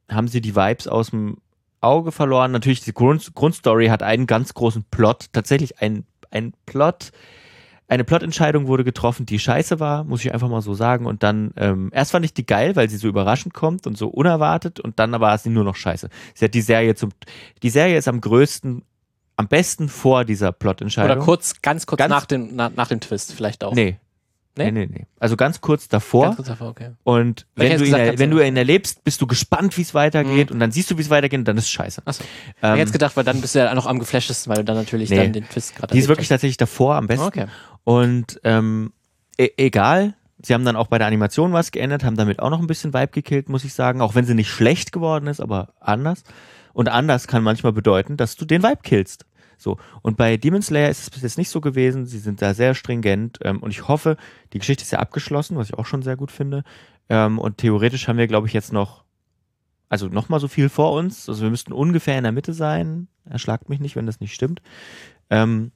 haben 0.09 0.27
sie 0.27 0.41
die 0.41 0.55
Vibes 0.55 0.87
aus 0.87 1.09
dem 1.09 1.37
Auge 1.79 2.11
verloren. 2.11 2.51
Natürlich, 2.51 2.81
die 2.81 2.93
Grund, 2.93 3.33
Grundstory 3.33 3.87
hat 3.87 4.03
einen 4.03 4.27
ganz 4.27 4.53
großen 4.53 4.85
Plot, 4.91 5.27
tatsächlich 5.33 5.79
ein, 5.79 6.05
ein 6.29 6.53
Plot, 6.65 7.11
eine 7.91 8.05
Plotentscheidung 8.05 8.67
wurde 8.67 8.85
getroffen, 8.85 9.25
die 9.25 9.37
scheiße 9.37 9.81
war, 9.81 10.05
muss 10.05 10.23
ich 10.23 10.33
einfach 10.33 10.47
mal 10.47 10.61
so 10.61 10.73
sagen. 10.73 11.05
Und 11.05 11.23
dann, 11.23 11.51
ähm, 11.57 11.89
erst 11.93 12.11
fand 12.11 12.23
ich 12.23 12.33
die 12.33 12.45
geil, 12.45 12.77
weil 12.77 12.89
sie 12.89 12.95
so 12.95 13.09
überraschend 13.09 13.53
kommt 13.53 13.85
und 13.85 13.97
so 13.97 14.07
unerwartet 14.07 14.79
und 14.79 14.97
dann 14.97 15.11
war 15.19 15.37
sie 15.37 15.49
nur 15.49 15.65
noch 15.65 15.75
scheiße. 15.75 16.07
Sie 16.33 16.45
hat 16.45 16.53
die 16.53 16.61
Serie 16.61 16.95
zum, 16.95 17.09
die 17.61 17.69
Serie 17.69 17.97
ist 17.97 18.07
am 18.07 18.21
größten, 18.21 18.83
am 19.35 19.47
besten 19.49 19.89
vor 19.89 20.23
dieser 20.23 20.53
Plotentscheidung. 20.53 21.17
Oder 21.17 21.25
kurz, 21.25 21.61
ganz 21.61 21.85
kurz 21.85 21.97
ganz, 21.97 22.11
nach, 22.11 22.25
dem, 22.25 22.51
na, 22.53 22.71
nach 22.73 22.87
dem 22.87 23.01
Twist 23.01 23.33
vielleicht 23.33 23.61
auch. 23.61 23.73
Nee, 23.73 23.99
Nee? 24.57 24.71
nee, 24.71 24.85
nee, 24.85 24.89
nee. 24.91 25.05
Also 25.19 25.37
ganz 25.37 25.61
kurz 25.61 25.87
davor. 25.87 26.25
Ganz 26.25 26.35
kurz 26.35 26.47
davor, 26.49 26.69
okay. 26.69 26.91
Und 27.03 27.47
wenn, 27.55 27.77
du, 27.77 27.85
gesagt, 27.85 28.13
ihn, 28.13 28.19
wenn 28.19 28.31
du 28.31 28.45
ihn 28.45 28.57
erlebst, 28.57 29.03
bist 29.05 29.21
du 29.21 29.27
gespannt, 29.27 29.77
wie 29.77 29.81
es 29.81 29.93
weitergeht 29.93 30.49
mhm. 30.49 30.55
und 30.55 30.59
dann 30.59 30.71
siehst 30.71 30.91
du, 30.91 30.97
wie 30.97 31.01
es 31.01 31.09
weitergeht 31.09 31.39
und 31.39 31.47
dann 31.47 31.57
ist 31.57 31.65
es 31.65 31.69
scheiße. 31.69 32.01
Achso. 32.03 32.23
Ähm, 32.61 32.73
ich 32.73 32.81
hätte 32.81 32.91
gedacht, 32.91 33.15
weil 33.15 33.23
dann 33.23 33.39
bist 33.39 33.55
du 33.55 33.59
ja 33.59 33.73
noch 33.73 33.85
am 33.85 33.99
geflashtesten, 33.99 34.49
weil 34.49 34.57
du 34.57 34.65
dann 34.65 34.75
natürlich 34.75 35.09
nee. 35.09 35.17
dann 35.17 35.31
den 35.31 35.47
Twist 35.47 35.75
gerade 35.75 35.93
Die 35.93 35.99
ist 35.99 36.09
wirklich 36.09 36.25
hast. 36.25 36.29
tatsächlich 36.29 36.57
davor 36.57 36.95
am 36.95 37.07
besten. 37.07 37.25
Okay. 37.25 37.45
Und 37.83 38.39
ähm, 38.43 38.93
e 39.37 39.49
egal, 39.57 40.15
sie 40.41 40.53
haben 40.53 40.65
dann 40.65 40.75
auch 40.75 40.87
bei 40.87 40.97
der 40.97 41.07
Animation 41.07 41.53
was 41.53 41.71
geändert, 41.71 42.03
haben 42.03 42.15
damit 42.17 42.39
auch 42.39 42.49
noch 42.49 42.59
ein 42.59 42.67
bisschen 42.67 42.93
Vibe 42.93 43.11
gekillt, 43.11 43.49
muss 43.49 43.63
ich 43.63 43.73
sagen. 43.73 44.01
Auch 44.01 44.15
wenn 44.15 44.25
sie 44.25 44.35
nicht 44.35 44.49
schlecht 44.49 44.91
geworden 44.91 45.27
ist, 45.27 45.39
aber 45.39 45.73
anders. 45.79 46.23
Und 46.73 46.89
anders 46.89 47.27
kann 47.27 47.43
manchmal 47.43 47.73
bedeuten, 47.73 48.17
dass 48.17 48.35
du 48.35 48.45
den 48.45 48.63
Vibe 48.63 48.81
killst. 48.83 49.25
So. 49.57 49.77
Und 50.01 50.17
bei 50.17 50.37
Demon 50.37 50.61
Slayer 50.61 50.89
ist 50.89 51.01
es 51.01 51.09
bis 51.09 51.21
jetzt 51.21 51.37
nicht 51.37 51.49
so 51.49 51.61
gewesen. 51.61 52.05
Sie 52.05 52.17
sind 52.17 52.41
da 52.41 52.53
sehr 52.53 52.73
stringent. 52.73 53.39
Ähm, 53.43 53.59
und 53.61 53.71
ich 53.71 53.87
hoffe, 53.87 54.17
die 54.53 54.59
Geschichte 54.59 54.83
ist 54.83 54.91
ja 54.91 54.99
abgeschlossen, 54.99 55.57
was 55.57 55.69
ich 55.69 55.77
auch 55.77 55.85
schon 55.85 56.01
sehr 56.01 56.15
gut 56.15 56.31
finde. 56.31 56.63
Ähm, 57.09 57.37
und 57.37 57.57
theoretisch 57.57 58.07
haben 58.07 58.17
wir, 58.17 58.27
glaube 58.27 58.47
ich, 58.47 58.53
jetzt 58.53 58.73
noch, 58.73 59.03
also 59.87 60.07
noch 60.07 60.29
mal 60.29 60.39
so 60.39 60.47
viel 60.47 60.69
vor 60.69 60.93
uns. 60.93 61.29
Also 61.29 61.43
wir 61.43 61.51
müssten 61.51 61.73
ungefähr 61.73 62.17
in 62.17 62.23
der 62.23 62.31
Mitte 62.31 62.53
sein. 62.53 63.07
Erschlagt 63.25 63.69
mich 63.69 63.79
nicht, 63.79 63.95
wenn 63.95 64.07
das 64.07 64.19
nicht 64.19 64.33
stimmt. 64.33 64.61
Ähm, 65.29 65.71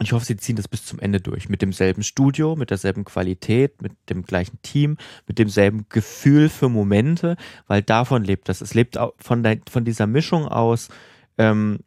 ich 0.00 0.12
hoffe, 0.12 0.24
sie 0.24 0.36
ziehen 0.36 0.56
das 0.56 0.68
bis 0.68 0.84
zum 0.84 1.00
Ende 1.00 1.20
durch. 1.20 1.48
Mit 1.48 1.60
demselben 1.60 2.02
Studio, 2.02 2.54
mit 2.54 2.70
derselben 2.70 3.04
Qualität, 3.04 3.82
mit 3.82 3.92
dem 4.08 4.22
gleichen 4.22 4.60
Team, 4.62 4.96
mit 5.26 5.38
demselben 5.38 5.86
Gefühl 5.88 6.48
für 6.48 6.68
Momente, 6.68 7.36
weil 7.66 7.82
davon 7.82 8.24
lebt 8.24 8.48
das. 8.48 8.60
Es 8.60 8.74
lebt 8.74 8.98
von, 9.18 9.42
der, 9.42 9.58
von 9.68 9.84
dieser 9.84 10.06
Mischung 10.06 10.46
aus, 10.46 10.88
ähm, 11.36 11.80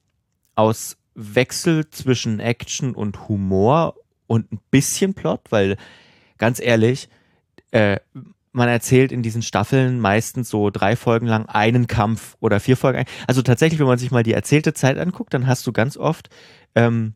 aus 0.56 0.98
Wechsel 1.16 1.90
zwischen 1.90 2.40
Action 2.40 2.94
und 2.94 3.30
Humor 3.30 3.96
und 4.28 4.52
ein 4.52 4.60
bisschen 4.72 5.14
Plot, 5.14 5.42
weil 5.50 5.78
ganz 6.38 6.60
ehrlich, 6.60 7.08
äh, 7.72 8.00
man 8.52 8.68
erzählt 8.68 9.14
in 9.14 9.24
diesen 9.24 9.42
Staffeln 9.42 10.02
meistens 10.02 10.50
so 10.50 10.70
drei 10.70 10.98
Folgen 10.98 11.28
lang 11.28 11.46
einen 11.46 11.88
Kampf 11.88 12.36
oder 12.42 12.60
vier 12.60 12.76
Folgen. 12.76 13.06
Also 13.28 13.42
tatsächlich, 13.42 13.80
wenn 13.80 13.88
man 13.88 13.98
sich 13.98 14.12
mal 14.12 14.24
die 14.24 14.34
erzählte 14.34 14.74
Zeit 14.74 14.98
anguckt, 14.98 15.34
dann 15.34 15.48
hast 15.48 15.66
du 15.66 15.72
ganz 15.72 15.96
oft 15.96 16.30
ähm, 16.76 17.14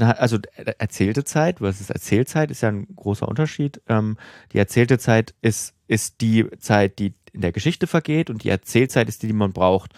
dann 0.00 0.08
hat, 0.08 0.18
also 0.20 0.38
äh, 0.56 0.72
erzählte 0.78 1.24
Zeit 1.24 1.58
versus 1.58 1.90
Erzählzeit 1.90 2.50
ist 2.50 2.62
ja 2.62 2.68
ein 2.68 2.86
großer 2.94 3.28
Unterschied. 3.28 3.80
Ähm, 3.88 4.16
die 4.52 4.58
erzählte 4.58 4.98
Zeit 4.98 5.34
ist, 5.40 5.74
ist 5.86 6.20
die 6.20 6.46
Zeit, 6.58 6.98
die 6.98 7.14
in 7.32 7.40
der 7.40 7.52
Geschichte 7.52 7.86
vergeht 7.86 8.30
und 8.30 8.44
die 8.44 8.48
Erzählzeit 8.48 9.08
ist 9.08 9.22
die, 9.22 9.26
die 9.28 9.32
man 9.32 9.52
braucht. 9.52 9.92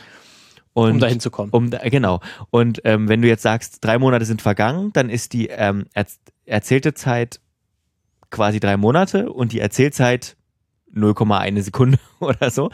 Und, 0.73 0.93
um 0.93 0.99
dahin 0.99 1.21
zu 1.21 1.31
kommen. 1.31 1.51
Um, 1.53 1.71
genau. 1.71 2.21
Und 2.51 2.83
ähm, 2.85 3.09
wenn 3.09 3.23
du 3.23 3.29
jetzt 3.29 3.43
sagst, 3.43 3.83
drei 3.83 3.99
Monate 3.99 4.27
sind 4.27 4.43
vergangen, 4.43 4.91
dann 4.93 5.09
ist 5.09 5.33
die 5.33 5.49
ähm, 5.49 5.87
er 5.95 6.07
erzählte 6.45 6.93
Zeit 6.93 7.41
quasi 8.31 8.61
drei 8.61 8.77
Monate 8.77 9.33
und 9.33 9.53
die 9.53 9.61
Erzählzeit 9.61 10.37
0,1 10.95 11.63
Sekunde 11.63 11.99
oder 12.21 12.51
so. 12.51 12.71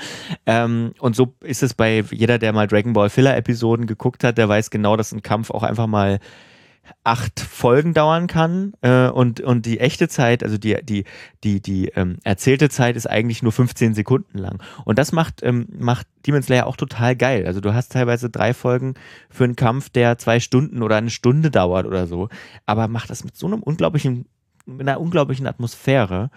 Ähm, 0.47 0.95
und 0.99 1.15
so 1.15 1.35
ist 1.41 1.63
es 1.63 1.75
bei 1.75 2.05
jeder, 2.11 2.39
der 2.39 2.53
mal 2.53 2.67
Dragon 2.67 2.93
Ball 2.93 3.11
Filler 3.11 3.37
Episoden 3.37 3.87
geguckt 3.87 4.25
hat, 4.25 4.39
der 4.39 4.49
weiß 4.49 4.71
genau, 4.71 4.97
dass 4.97 5.13
ein 5.13 5.23
Kampf 5.23 5.51
auch 5.51 5.63
einfach 5.63 5.87
mal 5.87 6.19
acht 7.05 7.41
Folgen 7.41 7.95
dauern 7.95 8.27
kann 8.27 8.73
äh, 8.81 9.09
und, 9.09 9.41
und 9.41 9.67
die 9.67 9.81
echte 9.81 10.09
Zeit, 10.09 10.43
also 10.43 10.59
die, 10.59 10.77
die, 10.83 11.05
die, 11.45 11.61
die 11.61 11.89
ähm, 11.89 12.19
erzählte 12.25 12.69
Zeit 12.69 12.97
ist 12.97 13.09
eigentlich 13.09 13.43
nur 13.43 13.53
15 13.53 13.95
Sekunden 13.95 14.39
lang. 14.39 14.63
Und 14.85 14.99
das 14.99 15.13
macht, 15.13 15.43
ähm, 15.43 15.67
macht 15.79 16.07
Demon 16.27 16.43
Slayer 16.43 16.67
auch 16.67 16.77
total 16.77 17.17
geil. 17.17 17.47
Also 17.47 17.61
du 17.61 17.75
hast 17.75 17.93
teilweise 17.93 18.31
drei 18.31 18.55
Folgen 18.55 18.95
für 19.31 19.45
einen 19.45 19.57
Kampf, 19.57 19.91
der 19.91 20.19
zwei 20.19 20.41
Stunden 20.41 20.83
oder 20.83 20.97
eine 20.97 21.11
Stunde 21.11 21.51
dauert 21.51 21.87
oder 21.87 22.07
so, 22.07 22.29
aber 22.67 22.89
macht 22.89 23.11
das 23.11 23.25
mit 23.25 23.37
so 23.37 23.47
einem 23.47 23.63
unglaublichen, 23.63 24.27
mit 24.67 24.89
einer 24.89 25.01
unglaublichen 25.01 25.47
Atmosphäre 25.47 26.31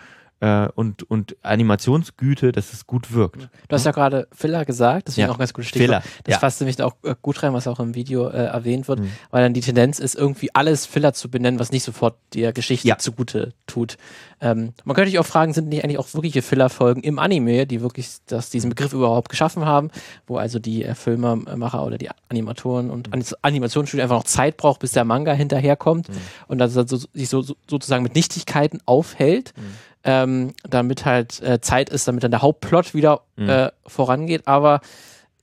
äh, 0.45 0.69
und, 0.75 1.09
und 1.09 1.35
Animationsgüte, 1.41 2.51
dass 2.51 2.71
es 2.71 2.85
gut 2.85 3.13
wirkt. 3.13 3.49
Du 3.67 3.75
hast 3.75 3.83
ja 3.83 3.91
gerade 3.91 4.27
Filler 4.31 4.63
gesagt, 4.63 5.07
deswegen 5.07 5.25
ja. 5.25 5.31
auch 5.31 5.37
ein 5.37 5.39
ganz 5.39 5.53
gutes 5.53 5.69
Stichwort. 5.69 6.03
Filler. 6.03 6.21
Das 6.23 6.33
ja. 6.33 6.39
fasst 6.39 6.61
nämlich 6.61 6.79
auch 6.83 6.93
äh, 7.01 7.15
gut 7.19 7.41
rein, 7.41 7.51
was 7.53 7.67
auch 7.67 7.79
im 7.79 7.95
Video 7.95 8.27
äh, 8.27 8.45
erwähnt 8.45 8.87
wird, 8.87 8.99
mhm. 8.99 9.11
weil 9.31 9.41
dann 9.41 9.55
die 9.55 9.61
Tendenz 9.61 9.97
ist, 9.97 10.13
irgendwie 10.13 10.53
alles 10.53 10.85
Filler 10.85 11.13
zu 11.13 11.31
benennen, 11.31 11.59
was 11.59 11.71
nicht 11.71 11.83
sofort 11.83 12.15
der 12.35 12.53
Geschichte 12.53 12.87
ja. 12.87 12.99
zugute 12.99 13.53
tut. 13.65 13.97
Ähm, 14.39 14.73
man 14.83 14.95
könnte 14.95 15.09
sich 15.09 15.17
auch 15.17 15.25
fragen, 15.25 15.53
sind 15.53 15.69
nicht 15.69 15.83
eigentlich 15.83 15.97
auch 15.97 16.13
wirkliche 16.13 16.43
Filler-Folgen 16.43 17.01
im 17.01 17.17
Anime, 17.17 17.65
die 17.65 17.81
wirklich 17.81 18.09
das, 18.27 18.51
diesen 18.51 18.69
Begriff 18.69 18.93
überhaupt 18.93 19.29
geschaffen 19.29 19.65
haben, 19.65 19.89
wo 20.27 20.37
also 20.37 20.59
die 20.59 20.83
äh, 20.83 20.93
Filmemacher 20.93 21.83
oder 21.83 21.97
die 21.97 22.09
Animatoren 22.29 22.91
und 22.91 23.15
mhm. 23.15 23.23
Animationsstudio 23.41 24.03
einfach 24.03 24.17
noch 24.17 24.25
Zeit 24.25 24.57
braucht, 24.57 24.81
bis 24.81 24.91
der 24.91 25.05
Manga 25.05 25.33
hinterherkommt 25.33 26.09
mhm. 26.09 26.13
und 26.47 26.59
dass 26.59 26.75
er 26.75 26.87
so, 26.87 26.97
sich 26.97 27.29
so, 27.29 27.41
so, 27.41 27.55
sozusagen 27.67 28.03
mit 28.03 28.13
Nichtigkeiten 28.13 28.79
aufhält. 28.85 29.53
Mhm 29.57 29.94
ähm, 30.05 30.53
damit 30.69 31.03
halt 31.05 31.41
äh, 31.41 31.59
Zeit 31.59 31.89
ist, 31.89 32.07
damit 32.07 32.23
dann 32.23 32.31
der 32.31 32.41
Hauptplot 32.41 32.93
wieder 32.93 33.21
mhm. 33.35 33.49
äh, 33.49 33.71
vorangeht. 33.85 34.47
Aber 34.47 34.81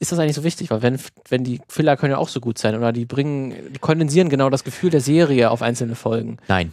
ist 0.03 0.11
das 0.11 0.18
eigentlich 0.18 0.35
so 0.35 0.42
wichtig? 0.42 0.68
Weil 0.72 0.83
wenn, 0.83 0.98
wenn 1.29 1.44
die 1.44 1.61
Filler 1.68 1.96
können 1.96 2.11
ja 2.11 2.18
auch 2.18 2.29
so 2.29 2.40
gut 2.40 2.59
sein 2.59 2.75
oder 2.75 2.92
die 2.92 3.05
bringen, 3.05 3.55
die 3.72 3.79
kondensieren 3.79 4.29
genau 4.29 4.51
das 4.51 4.64
Gefühl 4.64 4.90
der 4.90 5.01
Serie 5.01 5.48
auf 5.51 5.62
einzelne 5.62 5.94
Folgen. 5.94 6.38
Nein. 6.48 6.72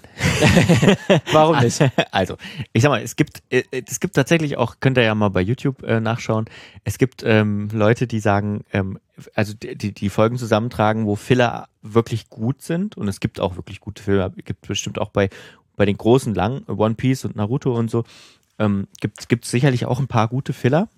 Warum 1.31 1.59
nicht? 1.59 1.79
Also, 2.11 2.37
ich 2.73 2.81
sag 2.81 2.89
mal, 2.89 3.03
es 3.03 3.15
gibt, 3.15 3.43
äh, 3.51 3.63
es 3.71 3.99
gibt 3.99 4.15
tatsächlich 4.15 4.57
auch, 4.57 4.77
könnt 4.79 4.97
ihr 4.97 5.03
ja 5.03 5.13
mal 5.13 5.29
bei 5.29 5.41
YouTube 5.41 5.83
äh, 5.83 5.99
nachschauen, 5.99 6.45
es 6.85 6.97
gibt 6.97 7.21
ähm, 7.23 7.69
Leute, 7.71 8.07
die 8.07 8.19
sagen, 8.19 8.63
ähm, 8.73 8.99
also 9.35 9.53
die, 9.53 9.93
die 9.93 10.09
Folgen 10.09 10.37
zusammentragen, 10.37 11.05
wo 11.05 11.15
Filler 11.15 11.67
wirklich 11.83 12.29
gut 12.29 12.63
sind 12.63 12.97
und 12.97 13.07
es 13.07 13.19
gibt 13.19 13.39
auch 13.39 13.57
wirklich 13.57 13.79
gute 13.79 14.01
Filler, 14.01 14.31
gibt 14.31 14.67
bestimmt 14.67 14.97
auch 14.97 15.09
bei 15.09 15.29
bei 15.79 15.85
den 15.85 15.97
großen 15.97 16.35
lang, 16.35 16.67
One 16.67 16.95
Piece 16.95 17.23
und 17.23 17.37
Naruto 17.37 17.73
und 17.73 17.89
so, 17.89 18.03
ähm, 18.59 18.89
gibt 18.99 19.45
es 19.45 19.49
sicherlich 19.49 19.85
auch 19.85 19.97
ein 19.99 20.09
paar 20.09 20.27
gute 20.27 20.51
Filler. 20.51 20.89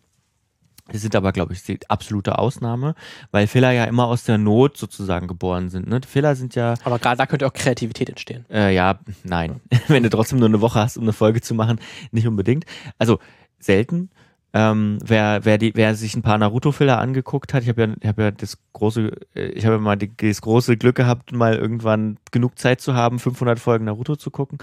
Die 0.92 0.98
sind 0.98 1.16
aber, 1.16 1.32
glaube 1.32 1.54
ich, 1.54 1.62
die 1.62 1.80
absolute 1.88 2.40
Ausnahme, 2.40 2.96
weil 3.30 3.46
Filler 3.46 3.72
ja 3.72 3.86
immer 3.86 4.08
aus 4.08 4.24
der 4.24 4.40
Not 4.40 4.78
sozusagen 4.78 5.28
geboren 5.28 5.70
sind. 5.70 5.88
Ne? 5.88 6.02
Filler 6.06 6.36
sind 6.36 6.56
ja. 6.56 6.74
Aber 6.84 6.98
gerade 6.98 7.18
da 7.18 7.28
könnte 7.28 7.46
auch 7.46 7.54
Kreativität 7.54 8.10
entstehen. 8.10 8.44
Äh, 8.50 8.74
ja, 8.74 9.00
nein. 9.24 9.62
Wenn 9.88 10.02
du 10.02 10.10
trotzdem 10.10 10.40
nur 10.40 10.50
eine 10.50 10.62
Woche 10.62 10.80
hast, 10.80 10.98
um 10.98 11.04
eine 11.04 11.14
Folge 11.14 11.42
zu 11.42 11.54
machen, 11.54 11.80
nicht 12.12 12.26
unbedingt. 12.26 12.66
Also 12.98 13.20
selten. 13.60 14.10
Ähm, 14.54 15.00
wer, 15.04 15.46
wer, 15.46 15.58
die, 15.58 15.72
wer 15.76 15.96
sich 15.96 16.16
ein 16.16 16.24
paar 16.24 16.38
Naruto-Filler 16.38 17.00
angeguckt 17.00 17.54
hat, 17.54 17.64
ich 17.64 17.70
habe 17.70 17.82
ja, 17.82 17.94
ich 18.00 18.08
hab 18.08 18.20
ja 18.20 18.32
das 18.32 18.58
große, 18.74 19.12
äh, 19.34 19.48
ich 19.50 19.66
habe 19.66 19.76
ja 19.76 19.82
mal 19.82 19.96
die, 19.96 20.12
das 20.16 20.42
große 20.42 20.76
Glück 20.76 20.96
gehabt, 20.96 21.32
mal 21.32 21.56
irgendwann 21.56 22.18
genug 22.32 22.60
Zeit 22.60 22.82
zu 22.82 22.94
haben, 22.94 23.20
500 23.20 23.60
Folgen 23.60 23.86
Naruto 23.86 24.18
zu 24.18 24.30
gucken. 24.30 24.58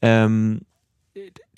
Ähm, 0.00 0.62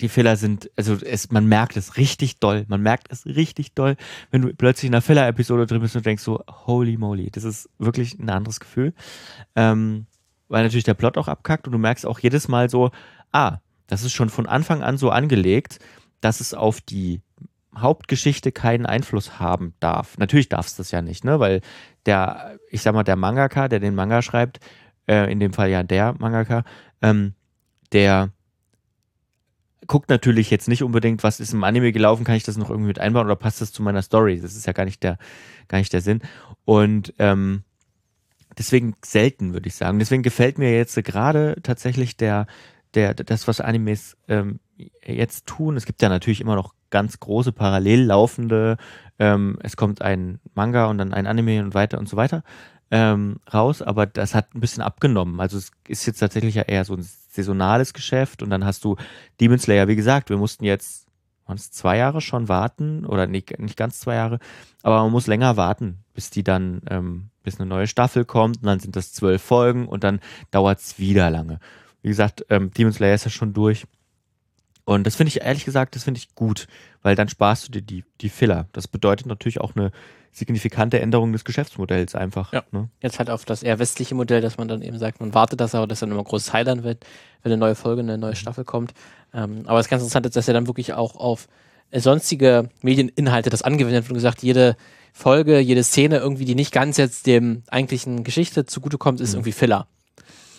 die 0.01 0.09
Filler 0.09 0.35
sind, 0.35 0.69
also 0.75 0.97
es, 1.03 1.31
man 1.31 1.47
merkt 1.47 1.77
es 1.77 1.97
richtig 1.97 2.39
doll, 2.39 2.65
man 2.67 2.81
merkt 2.81 3.11
es 3.11 3.25
richtig 3.25 3.73
doll, 3.73 3.95
wenn 4.29 4.43
du 4.43 4.53
plötzlich 4.53 4.89
in 4.89 4.93
einer 4.93 5.01
Filler-Episode 5.01 5.65
drin 5.65 5.81
bist 5.81 5.95
und 5.95 6.05
denkst 6.05 6.23
so, 6.23 6.43
holy 6.65 6.97
moly, 6.97 7.31
das 7.31 7.43
ist 7.43 7.69
wirklich 7.79 8.19
ein 8.19 8.29
anderes 8.29 8.59
Gefühl. 8.59 8.93
Ähm, 9.55 10.05
weil 10.49 10.63
natürlich 10.63 10.83
der 10.83 10.93
Plot 10.93 11.17
auch 11.17 11.27
abkackt 11.27 11.67
und 11.67 11.73
du 11.73 11.79
merkst 11.79 12.05
auch 12.05 12.19
jedes 12.19 12.47
Mal 12.47 12.69
so, 12.69 12.91
ah, 13.31 13.57
das 13.87 14.03
ist 14.03 14.13
schon 14.13 14.29
von 14.29 14.45
Anfang 14.45 14.83
an 14.83 14.97
so 14.97 15.09
angelegt, 15.09 15.79
dass 16.21 16.39
es 16.39 16.53
auf 16.53 16.81
die 16.81 17.21
Hauptgeschichte 17.81 18.51
keinen 18.51 18.85
Einfluss 18.85 19.39
haben 19.39 19.73
darf. 19.79 20.17
Natürlich 20.17 20.49
darf 20.49 20.67
es 20.67 20.75
das 20.75 20.91
ja 20.91 21.01
nicht, 21.01 21.23
ne? 21.23 21.39
Weil 21.39 21.61
der, 22.05 22.57
ich 22.69 22.81
sag 22.81 22.93
mal, 22.93 23.03
der 23.03 23.15
Mangaka, 23.15 23.67
der 23.67 23.79
den 23.79 23.95
Manga 23.95 24.21
schreibt, 24.21 24.59
äh, 25.07 25.31
in 25.31 25.39
dem 25.39 25.53
Fall 25.53 25.69
ja 25.69 25.83
der 25.83 26.15
Mangaka, 26.17 26.63
ähm, 27.01 27.33
der 27.91 28.31
guckt 29.87 30.09
natürlich 30.09 30.49
jetzt 30.49 30.67
nicht 30.67 30.83
unbedingt, 30.83 31.23
was 31.23 31.39
ist 31.39 31.53
im 31.53 31.63
Anime 31.63 31.91
gelaufen, 31.91 32.25
kann 32.25 32.35
ich 32.35 32.43
das 32.43 32.57
noch 32.57 32.69
irgendwie 32.69 32.89
mit 32.89 32.99
einbauen 32.99 33.25
oder 33.25 33.35
passt 33.35 33.61
das 33.61 33.71
zu 33.71 33.81
meiner 33.81 34.01
Story? 34.01 34.39
Das 34.39 34.55
ist 34.55 34.67
ja 34.67 34.73
gar 34.73 34.85
nicht 34.85 35.01
der, 35.03 35.17
gar 35.67 35.77
nicht 35.77 35.93
der 35.93 36.01
Sinn. 36.01 36.21
Und 36.65 37.13
ähm, 37.19 37.63
deswegen 38.57 38.95
selten, 39.03 39.53
würde 39.53 39.67
ich 39.67 39.75
sagen. 39.75 39.99
Deswegen 39.99 40.23
gefällt 40.23 40.57
mir 40.57 40.75
jetzt 40.75 40.95
gerade 41.03 41.55
tatsächlich 41.63 42.17
der, 42.17 42.47
der, 42.93 43.13
das, 43.13 43.47
was 43.47 43.61
Animes 43.61 44.17
ähm, 44.27 44.59
jetzt 45.05 45.45
tun. 45.47 45.77
Es 45.77 45.85
gibt 45.85 46.01
ja 46.01 46.09
natürlich 46.09 46.41
immer 46.41 46.55
noch 46.55 46.73
ganz 46.89 47.19
große 47.19 47.51
parallel 47.51 48.05
laufende, 48.05 48.77
ähm, 49.19 49.57
es 49.61 49.75
kommt 49.77 50.01
ein 50.01 50.39
Manga 50.53 50.85
und 50.85 50.97
dann 50.97 51.13
ein 51.13 51.27
Anime 51.27 51.63
und 51.63 51.73
weiter 51.73 51.97
und 51.97 52.07
so 52.07 52.17
weiter 52.17 52.43
ähm, 52.91 53.37
raus, 53.53 53.81
aber 53.81 54.05
das 54.05 54.33
hat 54.33 54.55
ein 54.55 54.61
bisschen 54.61 54.83
abgenommen. 54.83 55.39
Also 55.39 55.57
es 55.57 55.71
ist 55.87 56.05
jetzt 56.05 56.19
tatsächlich 56.19 56.55
ja 56.55 56.63
eher 56.63 56.85
so 56.85 56.93
ein 56.93 57.05
saisonales 57.29 57.93
Geschäft 57.93 58.41
und 58.41 58.49
dann 58.49 58.65
hast 58.65 58.83
du 58.83 58.95
Demon 59.39 59.59
Slayer, 59.59 59.87
wie 59.87 59.95
gesagt, 59.95 60.29
wir 60.29 60.37
mussten 60.37 60.63
jetzt 60.63 61.07
waren 61.45 61.57
es 61.57 61.71
zwei 61.71 61.97
Jahre 61.97 62.19
schon 62.19 62.49
warten 62.49 63.05
oder 63.05 63.25
nicht, 63.25 63.57
nicht 63.57 63.77
ganz 63.77 64.01
zwei 64.01 64.15
Jahre, 64.15 64.39
aber 64.83 65.01
man 65.03 65.11
muss 65.11 65.27
länger 65.27 65.55
warten, 65.55 66.03
bis 66.13 66.29
die 66.29 66.43
dann, 66.43 66.81
ähm, 66.89 67.29
bis 67.41 67.59
eine 67.59 67.69
neue 67.69 67.87
Staffel 67.87 68.25
kommt 68.25 68.57
und 68.57 68.65
dann 68.65 68.79
sind 68.79 68.97
das 68.97 69.13
zwölf 69.13 69.41
Folgen 69.41 69.87
und 69.87 70.03
dann 70.03 70.19
dauert 70.51 70.79
es 70.79 70.99
wieder 70.99 71.29
lange. 71.29 71.59
Wie 72.01 72.09
gesagt, 72.09 72.45
ähm, 72.49 72.71
Demon 72.71 72.91
Slayer 72.91 73.15
ist 73.15 73.25
ja 73.25 73.31
schon 73.31 73.53
durch. 73.53 73.85
Und 74.87 75.05
das 75.05 75.17
finde 75.17 75.27
ich 75.27 75.41
ehrlich 75.41 75.65
gesagt, 75.65 75.97
das 75.97 76.05
finde 76.05 76.17
ich 76.19 76.33
gut, 76.33 76.65
weil 77.01 77.13
dann 77.13 77.27
sparst 77.27 77.67
du 77.67 77.71
dir 77.73 77.81
die, 77.81 78.05
die 78.21 78.29
Filler. 78.29 78.67
Das 78.71 78.87
bedeutet 78.87 79.27
natürlich 79.27 79.59
auch 79.59 79.75
eine 79.75 79.91
signifikante 80.31 81.01
Änderung 81.01 81.33
des 81.33 81.43
Geschäftsmodells 81.43 82.15
einfach. 82.15 82.53
Ja. 82.53 82.63
Ne? 82.71 82.87
Jetzt 83.01 83.19
halt 83.19 83.29
auf 83.29 83.43
das 83.43 83.63
eher 83.63 83.79
westliche 83.79 84.15
Modell, 84.15 84.39
dass 84.39 84.57
man 84.57 84.69
dann 84.69 84.81
eben 84.81 84.97
sagt, 84.97 85.19
man 85.19 85.33
wartet 85.33 85.59
das 85.59 85.75
aber, 85.75 85.87
dass 85.87 85.99
dann 85.99 86.09
immer 86.09 86.23
großes 86.23 86.53
Highlight 86.53 86.83
wird, 86.83 87.05
wenn 87.43 87.51
eine 87.51 87.59
neue 87.59 87.75
Folge, 87.75 88.01
eine 88.01 88.17
neue 88.17 88.31
mhm. 88.31 88.35
Staffel 88.35 88.63
kommt. 88.63 88.93
Ähm, 89.33 89.63
aber 89.65 89.77
das 89.79 89.89
ganz 89.89 90.03
Interessante 90.03 90.29
ist, 90.29 90.37
dass 90.37 90.47
er 90.47 90.53
dann 90.53 90.67
wirklich 90.67 90.93
auch 90.93 91.17
auf 91.17 91.49
äh, 91.91 91.99
sonstige 91.99 92.69
Medieninhalte 92.81 93.49
das 93.49 93.63
angewendet 93.63 94.05
wird 94.05 94.11
und 94.11 94.15
gesagt, 94.15 94.41
jede 94.41 94.77
Folge, 95.11 95.59
jede 95.59 95.83
Szene 95.83 96.19
irgendwie, 96.19 96.45
die 96.45 96.55
nicht 96.55 96.71
ganz 96.71 96.95
jetzt 96.95 97.27
dem 97.27 97.63
eigentlichen 97.67 98.23
Geschichte 98.23 98.65
zugutekommt, 98.65 99.19
ist 99.19 99.31
mhm. 99.31 99.39
irgendwie 99.39 99.51
Filler. 99.51 99.85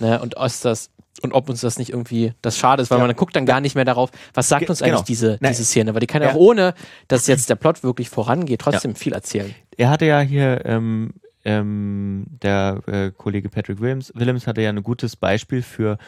Ne? 0.00 0.20
Und 0.20 0.36
aus 0.36 0.60
das 0.60 0.90
und 1.22 1.32
ob 1.32 1.48
uns 1.48 1.60
das 1.60 1.78
nicht 1.78 1.90
irgendwie 1.90 2.32
das 2.42 2.56
schade 2.56 2.82
ist, 2.82 2.90
weil 2.90 2.98
ja. 2.98 3.06
man 3.06 3.16
guckt 3.16 3.36
dann 3.36 3.46
gar 3.46 3.60
nicht 3.60 3.74
mehr 3.74 3.84
darauf, 3.84 4.10
was 4.34 4.48
sagt 4.48 4.68
uns 4.70 4.82
eigentlich 4.82 4.94
genau. 4.94 5.04
diese, 5.06 5.38
diese 5.38 5.64
Szene, 5.64 5.94
weil 5.94 6.00
die 6.00 6.06
kann 6.06 6.22
ja 6.22 6.30
auch 6.30 6.36
ohne, 6.36 6.74
dass 7.08 7.26
jetzt 7.26 7.50
der 7.50 7.56
Plot 7.56 7.82
wirklich 7.82 8.08
vorangeht, 8.08 8.60
trotzdem 8.60 8.94
viel 8.94 9.12
erzählen. 9.12 9.54
Er 9.76 9.90
hatte 9.90 10.06
ja 10.06 10.20
hier, 10.20 10.64
ähm, 10.64 11.14
ähm, 11.44 12.26
der 12.42 12.82
äh, 12.86 13.10
Kollege 13.16 13.48
Patrick 13.48 13.80
Williams, 13.80 14.12
Williams 14.14 14.46
hatte 14.46 14.60
ja 14.60 14.70
ein 14.70 14.82
gutes 14.82 15.16
Beispiel 15.16 15.62
für 15.62 15.98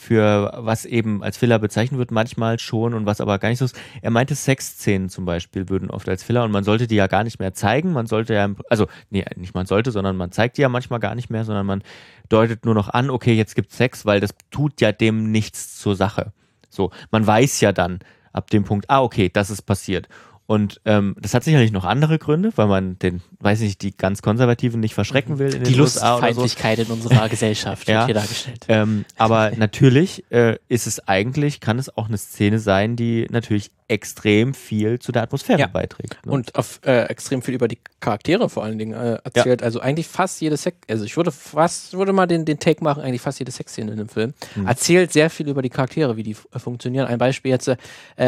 für 0.00 0.52
was 0.56 0.86
eben 0.86 1.22
als 1.22 1.36
Filler 1.36 1.58
bezeichnet 1.58 1.98
wird, 1.98 2.10
manchmal 2.10 2.58
schon 2.58 2.94
und 2.94 3.04
was 3.04 3.20
aber 3.20 3.38
gar 3.38 3.50
nicht 3.50 3.58
so 3.58 3.66
ist. 3.66 3.78
Er 4.00 4.10
meinte, 4.10 4.34
Sexszenen 4.34 5.10
zum 5.10 5.26
Beispiel 5.26 5.68
würden 5.68 5.90
oft 5.90 6.08
als 6.08 6.22
Filler 6.22 6.42
und 6.42 6.52
man 6.52 6.64
sollte 6.64 6.86
die 6.86 6.94
ja 6.94 7.06
gar 7.06 7.22
nicht 7.22 7.38
mehr 7.38 7.52
zeigen. 7.52 7.92
Man 7.92 8.06
sollte 8.06 8.32
ja, 8.32 8.48
also, 8.70 8.86
nee, 9.10 9.24
nicht 9.36 9.54
man 9.54 9.66
sollte, 9.66 9.90
sondern 9.92 10.16
man 10.16 10.32
zeigt 10.32 10.56
die 10.56 10.62
ja 10.62 10.70
manchmal 10.70 11.00
gar 11.00 11.14
nicht 11.14 11.28
mehr, 11.28 11.44
sondern 11.44 11.66
man 11.66 11.82
deutet 12.30 12.64
nur 12.64 12.74
noch 12.74 12.88
an, 12.88 13.10
okay, 13.10 13.34
jetzt 13.34 13.54
gibt's 13.54 13.76
Sex, 13.76 14.06
weil 14.06 14.20
das 14.20 14.30
tut 14.50 14.80
ja 14.80 14.90
dem 14.90 15.30
nichts 15.30 15.78
zur 15.78 15.94
Sache. 15.94 16.32
So, 16.70 16.90
man 17.10 17.26
weiß 17.26 17.60
ja 17.60 17.72
dann 17.72 17.98
ab 18.32 18.48
dem 18.48 18.64
Punkt, 18.64 18.88
ah, 18.88 19.02
okay, 19.02 19.28
das 19.30 19.50
ist 19.50 19.62
passiert. 19.62 20.08
Und 20.50 20.80
ähm, 20.84 21.14
das 21.20 21.32
hat 21.32 21.44
sicherlich 21.44 21.70
noch 21.70 21.84
andere 21.84 22.18
Gründe, 22.18 22.50
weil 22.56 22.66
man 22.66 22.98
den, 22.98 23.22
weiß 23.38 23.60
nicht, 23.60 23.82
die 23.82 23.96
ganz 23.96 24.20
Konservativen 24.20 24.80
nicht 24.80 24.94
verschrecken 24.94 25.38
will. 25.38 25.60
Die 25.60 25.74
Lustfeindlichkeit 25.74 26.78
so. 26.78 26.82
in 26.82 26.90
unserer 26.90 27.28
Gesellschaft 27.28 27.86
ja. 27.86 27.98
wird 27.98 28.06
hier 28.06 28.14
dargestellt. 28.14 28.66
Ähm, 28.66 29.04
aber 29.16 29.52
natürlich 29.56 30.24
äh, 30.32 30.56
ist 30.66 30.88
es 30.88 31.06
eigentlich, 31.06 31.60
kann 31.60 31.78
es 31.78 31.96
auch 31.96 32.08
eine 32.08 32.18
Szene 32.18 32.58
sein, 32.58 32.96
die 32.96 33.28
natürlich 33.30 33.70
extrem 33.90 34.54
viel 34.54 35.00
zu 35.00 35.10
der 35.10 35.22
Atmosphäre 35.22 35.58
ja. 35.58 35.66
beiträgt. 35.66 36.24
Ne? 36.24 36.32
Und 36.32 36.54
auf, 36.54 36.80
äh, 36.84 37.06
extrem 37.06 37.42
viel 37.42 37.54
über 37.54 37.66
die 37.66 37.78
Charaktere 37.98 38.48
vor 38.48 38.62
allen 38.62 38.78
Dingen 38.78 38.92
äh, 38.92 39.18
erzählt. 39.24 39.60
Ja. 39.60 39.64
Also 39.64 39.80
eigentlich 39.80 40.06
fast 40.06 40.40
jede 40.40 40.56
Sex, 40.56 40.76
also 40.88 41.04
ich 41.04 41.16
würde 41.16 41.32
fast, 41.32 41.94
würde 41.94 42.12
mal 42.12 42.26
den, 42.26 42.44
den 42.44 42.60
Take 42.60 42.84
machen, 42.84 43.02
eigentlich 43.02 43.20
fast 43.20 43.40
jede 43.40 43.50
Sexszene 43.50 43.90
in 43.90 43.98
dem 43.98 44.08
Film. 44.08 44.32
Mhm. 44.54 44.68
Erzählt 44.68 45.12
sehr 45.12 45.28
viel 45.28 45.48
über 45.48 45.60
die 45.60 45.70
Charaktere, 45.70 46.16
wie 46.16 46.22
die 46.22 46.36
äh, 46.52 46.58
funktionieren. 46.60 47.08
Ein 47.08 47.18
Beispiel 47.18 47.50
jetzt 47.50 47.68
äh, 47.68 47.76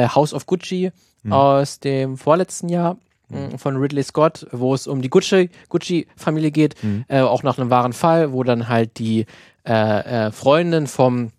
House 0.09 0.35
of 0.35 0.47
Gucci 0.47 0.91
mhm. 1.23 1.33
aus 1.33 1.79
dem 1.79 2.17
vorletzten 2.17 2.69
Jahr 2.69 2.97
mhm. 3.29 3.57
von 3.57 3.77
Ridley 3.77 4.03
Scott, 4.03 4.47
wo 4.51 4.75
es 4.75 4.89
um 4.89 5.01
die 5.01 5.11
Gucci, 5.11 5.49
Gucci-Familie 5.69 6.51
geht, 6.51 6.83
mhm. 6.83 7.05
äh, 7.07 7.21
auch 7.21 7.45
nach 7.45 7.57
einem 7.57 7.71
wahren 7.71 7.93
Fall, 7.93 8.33
wo 8.33 8.43
dann 8.43 8.69
halt 8.69 8.99
die 8.99 9.27
äh, 9.65 10.27
äh, 10.27 10.33
Freundin 10.33 10.89
vom 10.89 11.31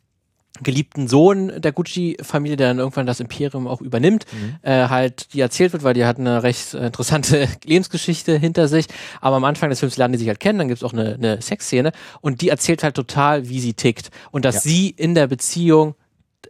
geliebten 0.61 1.07
Sohn 1.07 1.51
der 1.61 1.71
Gucci-Familie, 1.71 2.57
der 2.57 2.67
dann 2.67 2.77
irgendwann 2.77 3.07
das 3.07 3.19
Imperium 3.19 3.67
auch 3.67 3.81
übernimmt, 3.81 4.25
mhm. 4.31 4.55
äh, 4.61 4.87
halt 4.87 5.33
die 5.33 5.39
erzählt 5.39 5.73
wird, 5.73 5.83
weil 5.83 5.95
die 5.95 6.05
hat 6.05 6.19
eine 6.19 6.43
recht 6.43 6.75
interessante 6.75 7.47
Lebensgeschichte 7.63 8.37
hinter 8.37 8.67
sich. 8.67 8.85
Aber 9.19 9.37
am 9.37 9.45
Anfang 9.45 9.69
des 9.69 9.79
Films 9.79 9.97
lernen 9.97 10.13
die 10.13 10.19
sich 10.19 10.27
halt 10.27 10.39
kennen, 10.39 10.59
dann 10.59 10.67
gibt's 10.67 10.83
auch 10.83 10.93
eine, 10.93 11.15
eine 11.15 11.41
Sexszene 11.41 11.91
und 12.21 12.41
die 12.41 12.49
erzählt 12.49 12.83
halt 12.83 12.95
total, 12.95 13.49
wie 13.49 13.59
sie 13.59 13.73
tickt 13.73 14.11
und 14.31 14.45
dass 14.45 14.55
ja. 14.55 14.61
sie 14.61 14.89
in 14.89 15.15
der 15.15 15.27
Beziehung 15.27 15.95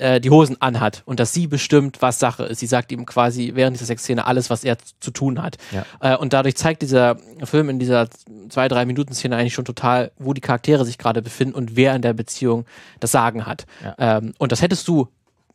äh, 0.04 0.20
die 0.20 0.30
Hosen 0.30 0.58
anhat 0.60 1.02
und 1.06 1.20
dass 1.20 1.34
sie 1.34 1.48
bestimmt, 1.48 2.02
was 2.02 2.20
Sache 2.20 2.44
ist. 2.44 2.60
Sie 2.60 2.68
sagt 2.68 2.92
ihm 2.92 3.06
quasi 3.06 3.54
während 3.56 3.78
dieser 3.78 3.86
Sexszene 3.86 4.28
alles, 4.28 4.50
was 4.50 4.66
er 4.66 4.78
zu 5.00 5.12
tun 5.12 5.42
hat. 5.42 5.58
Ja. 5.72 5.86
Äh, 6.02 6.18
und 6.18 6.34
dadurch 6.34 6.56
zeigt 6.56 6.82
dieser 6.82 7.16
Film 7.44 7.70
in 7.70 7.80
dieser 7.80 8.10
zwei, 8.50 8.68
drei 8.68 8.86
Minuten 8.86 9.14
Szene 9.14 9.38
eigentlich 9.38 9.54
schon 9.54 9.64
total, 9.66 10.12
wo 10.18 10.34
die 10.34 10.42
Charaktere 10.42 10.84
sich 10.84 10.98
gerade 10.98 11.22
befinden 11.22 11.56
und 11.56 11.78
wer 11.78 11.96
in 11.96 12.02
der 12.02 12.14
Beziehung 12.14 12.66
das 13.00 13.12
Sagen 13.12 13.46
hat. 13.46 13.66
Ja. 13.82 14.18
Ähm, 14.18 14.34
und 14.38 14.52
das 14.52 14.62
hättest 14.62 14.88
du 14.90 15.08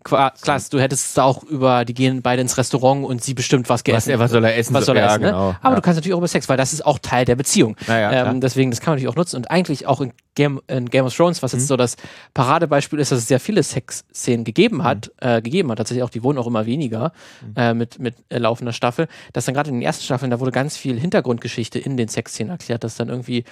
klar, 0.04 0.32
du 0.70 0.80
hättest 0.80 1.16
da 1.16 1.24
auch 1.24 1.42
über, 1.42 1.84
die 1.84 1.94
gehen 1.94 2.22
beide 2.22 2.42
ins 2.42 2.56
Restaurant 2.56 3.04
und 3.04 3.22
sie 3.22 3.34
bestimmt 3.34 3.68
was 3.68 3.84
gegessen. 3.84 4.12
Was, 4.14 4.20
was 4.20 4.30
soll 4.30 4.44
er 4.44 4.56
essen? 4.56 4.74
Was 4.74 4.86
soll 4.86 4.96
er 4.96 5.06
essen, 5.06 5.22
ne? 5.22 5.28
genau. 5.28 5.56
Aber 5.60 5.70
ja. 5.70 5.74
du 5.76 5.82
kannst 5.82 5.96
natürlich 5.96 6.14
auch 6.14 6.18
über 6.18 6.28
Sex, 6.28 6.48
weil 6.48 6.56
das 6.56 6.72
ist 6.72 6.84
auch 6.84 6.98
Teil 6.98 7.24
der 7.24 7.36
Beziehung. 7.36 7.76
Ja, 7.86 8.30
ähm, 8.30 8.40
deswegen, 8.40 8.70
das 8.70 8.80
kann 8.80 8.92
man 8.92 8.96
natürlich 8.96 9.12
auch 9.12 9.16
nutzen 9.16 9.36
und 9.36 9.50
eigentlich 9.50 9.86
auch 9.86 10.00
in 10.00 10.12
Game, 10.38 10.60
in 10.68 10.88
Game 10.88 11.04
of 11.04 11.16
Thrones, 11.16 11.42
was 11.42 11.52
jetzt 11.52 11.62
mhm. 11.62 11.66
so 11.66 11.76
das 11.76 11.96
Paradebeispiel 12.32 13.00
ist, 13.00 13.10
dass 13.10 13.18
es 13.18 13.26
sehr 13.26 13.40
viele 13.40 13.62
Sexszenen 13.64 14.44
gegeben 14.44 14.84
hat, 14.84 15.10
mhm. 15.20 15.28
äh, 15.28 15.42
gegeben 15.42 15.70
hat. 15.70 15.78
Tatsächlich 15.78 16.04
auch, 16.04 16.10
die 16.10 16.22
wurden 16.22 16.38
auch 16.38 16.46
immer 16.46 16.64
weniger 16.64 17.12
mhm. 17.42 17.54
äh, 17.56 17.74
mit, 17.74 17.98
mit 17.98 18.14
äh, 18.28 18.38
laufender 18.38 18.72
Staffel. 18.72 19.08
Dass 19.32 19.46
dann 19.46 19.54
gerade 19.54 19.70
in 19.70 19.76
den 19.76 19.82
ersten 19.82 20.04
Staffeln, 20.04 20.30
da 20.30 20.38
wurde 20.38 20.52
ganz 20.52 20.76
viel 20.76 20.98
Hintergrundgeschichte 20.98 21.80
in 21.80 21.96
den 21.96 22.06
Sexszenen 22.06 22.52
erklärt, 22.52 22.84
dass 22.84 22.94
dann 22.94 23.08
irgendwie 23.08 23.42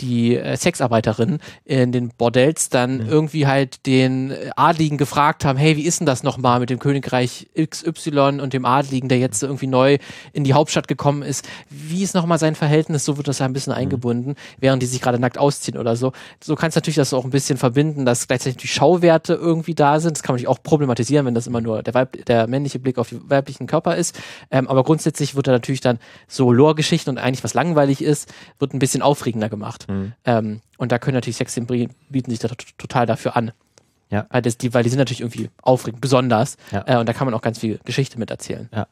die 0.00 0.36
äh, 0.36 0.56
Sexarbeiterinnen 0.56 1.38
in 1.64 1.92
den 1.92 2.08
Bordells 2.08 2.68
dann 2.68 2.98
mhm. 2.98 3.08
irgendwie 3.08 3.46
halt 3.46 3.86
den 3.86 4.34
Adligen 4.56 4.98
gefragt 4.98 5.44
haben, 5.44 5.56
hey, 5.56 5.76
wie 5.76 5.83
ist 5.86 6.00
denn 6.00 6.06
das 6.06 6.22
nochmal 6.22 6.60
mit 6.60 6.70
dem 6.70 6.78
Königreich 6.78 7.48
XY 7.58 8.40
und 8.40 8.52
dem 8.52 8.64
Adligen, 8.64 9.08
der 9.08 9.18
jetzt 9.18 9.42
irgendwie 9.42 9.66
neu 9.66 9.98
in 10.32 10.44
die 10.44 10.54
Hauptstadt 10.54 10.88
gekommen 10.88 11.22
ist? 11.22 11.48
Wie 11.70 12.02
ist 12.02 12.14
nochmal 12.14 12.38
sein 12.38 12.54
Verhältnis? 12.54 13.04
So 13.04 13.16
wird 13.16 13.28
das 13.28 13.38
ja 13.38 13.46
ein 13.46 13.52
bisschen 13.52 13.72
mhm. 13.72 13.78
eingebunden, 13.78 14.34
während 14.58 14.82
die 14.82 14.86
sich 14.86 15.00
gerade 15.00 15.18
nackt 15.18 15.38
ausziehen 15.38 15.78
oder 15.78 15.96
so 15.96 16.12
so 16.42 16.56
kannst 16.56 16.76
du 16.76 16.78
natürlich 16.78 16.96
das 16.96 17.12
auch 17.14 17.24
ein 17.24 17.30
bisschen 17.30 17.56
verbinden, 17.56 18.04
dass 18.04 18.26
gleichzeitig 18.26 18.58
die 18.58 18.68
Schauwerte 18.68 19.34
irgendwie 19.34 19.74
da 19.74 20.00
sind. 20.00 20.16
Das 20.16 20.22
kann 20.22 20.34
man 20.34 20.36
natürlich 20.36 20.48
auch 20.48 20.62
problematisieren, 20.62 21.26
wenn 21.26 21.34
das 21.34 21.46
immer 21.46 21.60
nur 21.60 21.82
der, 21.82 21.94
Weib 21.94 22.24
der 22.26 22.46
männliche 22.46 22.78
Blick 22.78 22.98
auf 22.98 23.08
den 23.08 23.28
weiblichen 23.28 23.66
Körper 23.66 23.96
ist. 23.96 24.18
Ähm, 24.50 24.68
aber 24.68 24.84
grundsätzlich 24.84 25.34
wird 25.34 25.46
da 25.46 25.52
natürlich 25.52 25.80
dann 25.80 25.98
so 26.28 26.52
Lore-Geschichten 26.52 27.10
und 27.10 27.18
eigentlich 27.18 27.44
was 27.44 27.54
langweilig 27.54 28.02
ist, 28.02 28.32
wird 28.58 28.74
ein 28.74 28.78
bisschen 28.78 29.02
aufregender 29.02 29.48
gemacht. 29.48 29.88
Mhm. 29.88 30.12
Ähm, 30.24 30.60
und 30.76 30.92
da 30.92 30.98
können 30.98 31.14
natürlich 31.14 31.36
Sexszenen 31.36 31.90
bieten 32.08 32.30
sich 32.30 32.40
da 32.40 32.48
total 32.78 33.06
dafür 33.06 33.36
an. 33.36 33.52
Ja. 34.10 34.26
Weil, 34.30 34.42
das, 34.42 34.58
die, 34.58 34.72
weil 34.74 34.82
die 34.82 34.90
sind 34.90 34.98
natürlich 34.98 35.20
irgendwie 35.20 35.50
aufregend, 35.62 36.00
besonders. 36.00 36.56
Ja. 36.70 36.84
Äh, 36.86 36.98
und 36.98 37.08
da 37.08 37.12
kann 37.12 37.26
man 37.26 37.34
auch 37.34 37.42
ganz 37.42 37.58
viel 37.58 37.80
Geschichte 37.84 38.18
mit 38.18 38.30
erzählen. 38.30 38.68
Ja. 38.72 38.86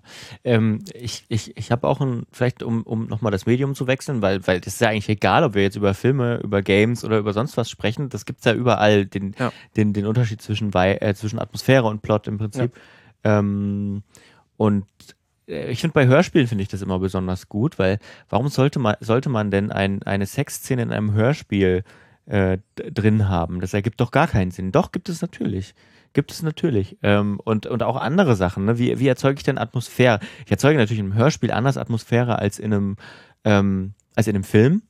Ähm, 0.45 0.85
ich 0.95 1.25
ich, 1.29 1.57
ich 1.57 1.71
habe 1.71 1.87
auch 1.87 2.01
ein, 2.01 2.27
vielleicht 2.33 2.63
um, 2.63 2.83
um 2.83 3.07
nochmal 3.07 3.33
das 3.33 3.47
Medium 3.47 3.75
zu 3.75 3.87
wechseln, 3.87 4.23
weil, 4.23 4.47
weil 4.47 4.61
das 4.61 4.75
ist 4.75 4.81
ja 4.81 4.89
eigentlich 4.89 5.09
egal, 5.09 5.45
ob 5.45 5.55
wir 5.55 5.63
jetzt 5.63 5.77
über 5.77 5.95
Filme, 5.95 6.39
über 6.43 6.63
Games 6.63 7.05
oder 7.05 7.19
über 7.19 7.33
sonst 7.33 7.57
was 7.57 7.71
sprechen. 7.71 8.09
Das 8.09 8.25
gibt 8.25 8.41
es 8.41 8.45
ja 8.47 8.55
überall, 8.55 9.07
den, 9.07 9.35
ja. 9.39 9.53
Den, 9.77 9.93
den 9.93 10.07
Unterschied 10.07 10.43
zwischen, 10.43 10.73
äh, 10.75 11.15
zwischen 11.15 11.39
Atmosphäre 11.39 11.87
und 11.87 12.03
Plot 12.03 12.27
im 12.27 12.39
Prinzip. 12.39 12.73
Ja. 13.25 13.39
Ähm, 13.39 14.03
und 14.57 14.87
äh, 15.47 15.71
ich 15.71 15.81
finde 15.81 15.95
bei 15.95 16.07
Hörspielen 16.07 16.47
finde 16.47 16.63
ich 16.63 16.69
das 16.69 16.83
immer 16.83 16.99
besonders 16.99 17.49
gut, 17.49 17.79
weil 17.79 17.99
warum 18.29 18.49
sollte 18.49 18.79
man, 18.79 18.97
sollte 19.01 19.29
man 19.29 19.51
denn 19.51 19.71
ein, 19.71 20.03
eine 20.03 20.27
Sexszene 20.27 20.83
in 20.83 20.93
einem 20.93 21.13
Hörspiel 21.13 21.85
äh, 22.27 22.59
drin 22.75 23.29
haben. 23.29 23.61
Das 23.61 23.75
ergibt 23.75 24.01
doch 24.01 24.11
gar 24.11 24.29
keinen 24.29 24.51
Sinn. 24.51 24.73
Doch, 24.73 24.93
gibt 24.93 25.09
es 25.09 25.23
natürlich. 25.23 25.75
Gibt 26.13 26.31
es 26.31 26.43
natürlich. 26.43 26.99
Ähm, 27.03 27.41
und, 27.45 27.67
und 27.67 27.83
auch 27.83 27.97
andere 27.97 28.37
Sachen. 28.37 28.65
Ne? 28.65 28.79
Wie, 28.79 28.99
wie 28.99 29.09
erzeuge 29.09 29.39
ich 29.39 29.45
denn 29.45 29.59
Atmosphäre? 29.59 30.21
Ich 30.45 30.51
erzeuge 30.51 30.79
natürlich 30.79 31.01
einem 31.01 31.15
Hörspiel 31.15 31.51
anders 31.51 31.77
Atmosphäre 31.77 32.39
als 32.39 32.59
in 32.59 32.73
einem, 32.73 32.97
ähm, 33.45 33.95
als 34.15 34.27
in 34.27 34.35
einem 34.35 34.45
Film. 34.45 34.83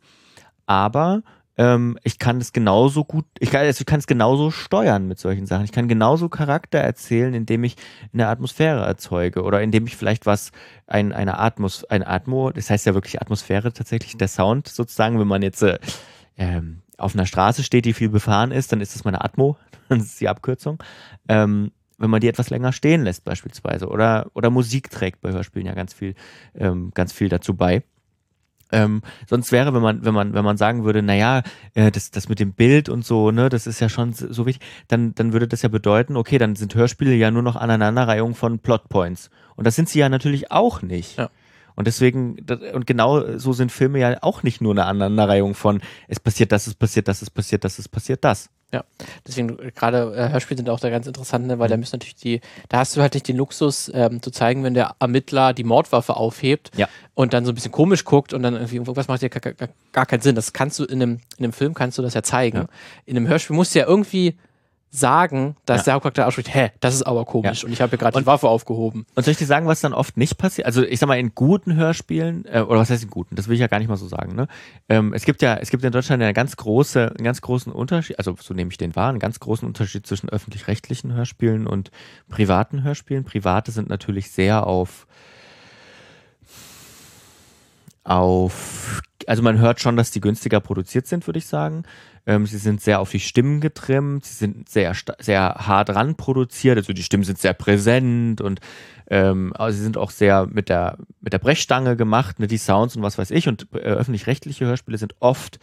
Aber 0.67 1.23
Ähm, 1.59 1.99
ich 2.03 2.19
kann 2.19 2.41
es 2.41 2.55
genauso 2.55 3.05
gut, 3.05 3.27
ich 3.39 3.51
kann, 3.51 3.61
also 3.61 3.83
ich 3.83 3.87
kann 3.87 4.01
es 4.01 4.07
genauso 4.07 4.51
steuern 4.51 5.07
mit 5.07 5.19
solchen 5.19 5.45
Sachen. 5.45 5.67
Ich 5.67 5.73
kann 5.73 5.87
genauso 5.87 6.31
Charakter 6.31 6.79
erzählen, 6.79 7.35
indem 7.35 7.63
ich 7.65 7.77
eine 8.15 8.29
Atmosphäre 8.29 8.87
erzeuge 8.87 9.43
oder 9.43 9.61
indem 9.61 9.87
ich 9.87 9.95
vielleicht 9.95 10.25
was, 10.25 10.51
ein, 10.87 11.13
eine 11.13 11.39
Atmos, 11.39 11.85
ein 11.85 12.03
Atmo, 12.07 12.51
das 12.53 12.71
heißt 12.71 12.87
ja 12.87 12.95
wirklich 12.95 13.21
Atmosphäre 13.21 13.71
tatsächlich, 13.75 14.17
der 14.17 14.29
Sound 14.29 14.67
sozusagen, 14.67 15.21
wenn 15.21 15.29
man 15.29 15.43
jetzt 15.43 15.63
äh, 15.63 15.79
ähm, 16.39 16.82
auf 17.03 17.15
einer 17.15 17.27
Straße 17.27 17.63
steht, 17.63 17.85
die 17.85 17.93
viel 17.93 18.09
befahren 18.09 18.53
ist, 18.53 18.73
dann 18.73 18.81
ist 18.81 18.95
das 18.95 19.05
meine 19.05 19.25
Atmo, 19.25 19.57
das 19.89 20.03
ist 20.03 20.21
die 20.21 20.29
Abkürzung. 20.29 20.83
Ähm, 21.29 21.73
wenn 21.99 22.11
man 22.11 22.21
die 22.21 22.29
etwas 22.29 22.51
länger 22.51 22.73
stehen 22.73 23.05
lässt 23.05 23.25
beispielsweise 23.25 23.89
oder, 23.89 24.31
oder 24.35 24.51
Musik 24.51 24.91
trägt 24.91 25.21
bei 25.21 25.31
Hörspielen 25.31 25.67
ja 25.67 25.75
ganz 25.75 25.95
viel, 25.95 26.15
ähm, 26.55 26.91
ganz 26.95 27.13
viel 27.13 27.29
dazu 27.29 27.55
bei. 27.55 27.85
Ähm, 28.73 29.03
sonst 29.29 29.53
wäre, 29.53 29.75
wenn 29.75 29.83
man, 29.83 30.05
wenn 30.05 30.15
man, 30.15 30.33
wenn 30.33 30.45
man 30.45 30.57
sagen 30.57 30.85
würde, 30.85 31.03
naja, 31.03 31.43
äh, 31.75 31.91
das, 31.93 32.11
das 32.11 32.29
mit 32.29 32.41
dem 32.41 32.55
Bild 32.55 32.89
und 32.89 33.05
so, 33.05 33.31
ne, 33.31 33.51
das 33.51 33.67
ist 33.67 33.81
ja 33.81 33.89
schon 33.89 34.15
so 34.15 34.47
wichtig, 34.47 34.67
dann, 34.89 35.15
dann 35.15 35.35
würde 35.35 35.47
das 35.47 35.63
ja 35.63 35.69
bedeuten, 35.69 36.17
okay, 36.17 36.39
dann 36.39 36.57
sind 36.57 36.75
Hörspiele 36.75 37.15
ja 37.15 37.31
nur 37.31 37.43
noch 37.43 37.55
Aneinanderreihung 37.55 38.35
von 38.35 38.59
Plotpoints. 38.59 39.31
Und 39.57 39.67
das 39.67 39.77
sind 39.77 39.91
sie 39.91 39.99
ja 39.99 40.09
natürlich 40.09 40.51
auch 40.51 40.81
nicht. 40.81 41.19
Ja. 41.19 41.31
Und 41.75 41.87
deswegen, 41.87 42.37
und 42.73 42.87
genau 42.87 43.39
so 43.39 43.53
sind 43.53 43.73
Filme 43.73 43.99
ja 43.99 44.19
auch 44.23 44.43
nicht 44.43 44.61
nur 44.61 44.73
eine 44.73 44.85
Aneinanderreihung 44.85 45.55
von, 45.55 45.81
es 46.09 46.21
passiert 46.21 46.53
das, 46.53 46.67
es 46.67 46.75
passiert 46.75 47.09
das, 47.09 47.23
es 47.23 47.31
passiert 47.31 47.65
das, 47.65 47.79
es 47.79 47.89
passiert 47.89 48.25
das. 48.25 48.51
Ja, 48.73 48.85
deswegen 49.27 49.59
äh, 49.59 49.71
gerade 49.71 50.15
äh, 50.17 50.31
Hörspiele 50.31 50.57
sind 50.59 50.71
auch 50.71 50.81
da 50.81 50.89
ganz 50.89 51.07
interessant, 51.07 51.47
ne? 51.47 51.59
weil 51.59 51.69
mhm. 51.69 51.73
da 51.73 51.77
müssen 51.77 51.97
natürlich 51.97 52.15
die, 52.15 52.41
da 52.71 52.79
hast 52.79 52.97
du 52.97 53.03
halt 53.03 53.13
nicht 53.13 53.29
den 53.29 53.37
Luxus 53.37 53.91
ähm, 53.93 54.23
zu 54.23 54.31
zeigen, 54.31 54.65
wenn 54.65 54.73
der 54.73 54.97
Ermittler 54.99 55.53
die 55.53 55.65
Mordwaffe 55.65 56.17
aufhebt 56.17 56.71
ja. 56.77 56.89
und 57.13 57.35
dann 57.35 57.45
so 57.45 57.53
ein 57.53 57.55
bisschen 57.55 57.73
komisch 57.73 58.05
guckt 58.05 58.33
und 58.33 58.43
dann 58.43 58.55
irgendwie 58.55 58.77
irgendwas 58.77 59.09
macht 59.09 59.21
ja 59.21 59.29
gar, 59.29 59.53
gar, 59.53 59.69
gar, 59.93 60.07
keinen 60.07 60.23
Sinn. 60.23 60.35
Das 60.35 60.55
kannst 60.55 60.79
du 60.79 60.85
in 60.85 61.03
einem, 61.03 61.21
in 61.37 61.45
einem 61.45 61.53
Film 61.53 61.75
kannst 61.75 61.99
du 61.99 62.03
das 62.03 62.15
ja 62.15 62.23
zeigen. 62.23 62.59
Ja. 62.59 62.67
In 63.05 63.19
einem 63.19 63.29
Hörspiel 63.29 63.55
musst 63.55 63.75
du 63.75 63.81
ja 63.81 63.87
irgendwie 63.87 64.39
sagen, 64.95 65.57
dass 65.65 65.79
ja. 65.79 65.85
der 65.85 65.95
Hauptcharakter 65.95 66.27
ausspricht, 66.27 66.55
hä, 66.55 66.71
das 66.81 66.95
ist 66.95 67.03
aber 67.03 67.25
komisch 67.25 67.63
ja. 67.63 67.67
und 67.67 67.73
ich 67.73 67.81
habe 67.81 67.91
hier 67.91 67.99
gerade 67.99 68.21
die 68.21 68.27
Waffe 68.27 68.47
aufgehoben. 68.47 69.07
Und 69.15 69.25
soll 69.25 69.33
ich 69.33 69.39
dir 69.39 69.47
sagen, 69.47 69.67
was 69.67 69.81
dann 69.81 69.95
oft 69.95 70.19
nicht 70.19 70.37
passiert? 70.37 70.67
Also 70.67 70.83
ich 70.83 71.01
sag 71.01 71.07
mal, 71.07 71.19
in 71.19 71.35
guten 71.35 71.75
Hörspielen, 71.75 72.45
äh, 72.45 72.61
oder 72.61 72.79
was 72.79 72.91
heißt 72.91 73.03
in 73.03 73.09
guten, 73.09 73.35
das 73.35 73.49
will 73.49 73.55
ich 73.55 73.61
ja 73.61 73.69
gar 73.69 73.79
nicht 73.79 73.89
mal 73.89 73.97
so 73.97 74.07
sagen, 74.07 74.35
ne? 74.35 74.49
Ähm, 74.91 75.15
es 75.15 75.25
gibt 75.25 75.41
ja, 75.41 75.57
es 75.57 75.71
gibt 75.71 75.83
in 75.83 75.93
Deutschland 75.93 76.23
eine 76.23 76.35
ganz 76.35 76.57
große, 76.57 77.15
einen 77.17 77.25
ganz 77.25 77.41
großen 77.41 77.73
Unterschied, 77.73 78.19
also 78.19 78.37
so 78.39 78.53
nehme 78.53 78.71
ich 78.71 78.77
den 78.77 78.95
wahr, 78.95 79.09
einen 79.09 79.19
ganz 79.19 79.41
großen 79.41 79.67
Unterschied 79.67 80.07
zwischen 80.07 80.29
öffentlich-rechtlichen 80.29 81.15
Hörspielen 81.15 81.67
und 81.67 81.91
privaten 82.29 82.83
Hörspielen. 82.83 83.25
Private 83.25 83.73
sind 83.73 83.89
natürlich 83.89 84.31
sehr 84.31 84.67
auf 84.67 85.07
auf, 88.05 89.01
also 89.29 89.43
man 89.43 89.59
hört 89.59 89.81
schon, 89.81 89.97
dass 89.97 90.11
die 90.11 90.21
günstiger 90.21 90.61
produziert 90.61 91.07
sind, 91.07 91.27
würde 91.27 91.39
ich 91.39 91.47
sagen. 91.47 91.85
Ähm, 92.27 92.47
sie 92.47 92.59
sind 92.59 92.81
sehr 92.81 93.01
auf 93.01 93.11
die 93.11 93.21
Stimmen 93.21 93.61
getrimmt, 93.61 94.25
sie 94.25 94.35
sind 94.35 94.69
sehr, 94.69 94.95
sehr 95.19 95.55
hart 95.59 95.91
ran 95.91 96.17
produziert, 96.17 96.77
also 96.77 96.93
die 96.93 97.03
Stimmen 97.03 97.25
sind 97.25 97.39
sehr 97.39 97.53
präsent 97.53 98.41
und 98.41 98.61
ähm, 99.09 99.53
aber 99.55 99.73
sie 99.73 99.83
sind 99.83 99.99
auch 99.99 100.11
sehr 100.11 100.47
mit 100.47 100.69
der, 100.69 100.97
mit 101.21 101.33
der 101.33 101.39
Brechstange 101.39 101.97
gemacht, 101.97 102.39
ne, 102.39 102.47
die 102.47 102.59
Sounds 102.59 102.97
und 102.97 103.03
was 103.03 103.19
weiß 103.19 103.31
ich. 103.33 103.49
Und 103.49 103.67
äh, 103.75 103.79
öffentlich-rechtliche 103.79 104.65
Hörspiele 104.65 104.97
sind 104.97 105.15
oft 105.21 105.59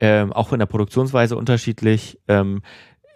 ähm, 0.00 0.32
auch 0.32 0.52
in 0.52 0.58
der 0.58 0.66
Produktionsweise 0.66 1.36
unterschiedlich. 1.36 2.20
Ähm, 2.28 2.62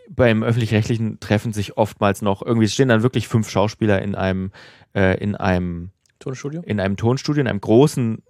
beim 0.09 0.43
öffentlich-rechtlichen 0.43 1.21
treffen 1.21 1.53
sich 1.53 1.77
oftmals 1.77 2.23
noch 2.23 2.43
irgendwie, 2.43 2.67
es 2.67 2.75
stehen 2.75 2.89
dann 2.89 3.03
wirklich 3.03 3.29
fünf 3.29 3.49
Schauspieler 3.51 4.03
in 4.03 4.15
einem, 4.15 4.51
äh, 4.95 5.17
in 5.23 5.37
einem 5.37 5.91
Tonstudio? 6.19 6.63
In 6.63 6.81
einem 6.81 6.97
Tonstudio, 6.97 7.41
in 7.41 7.49
einem 7.49 7.61
großen 7.61 8.23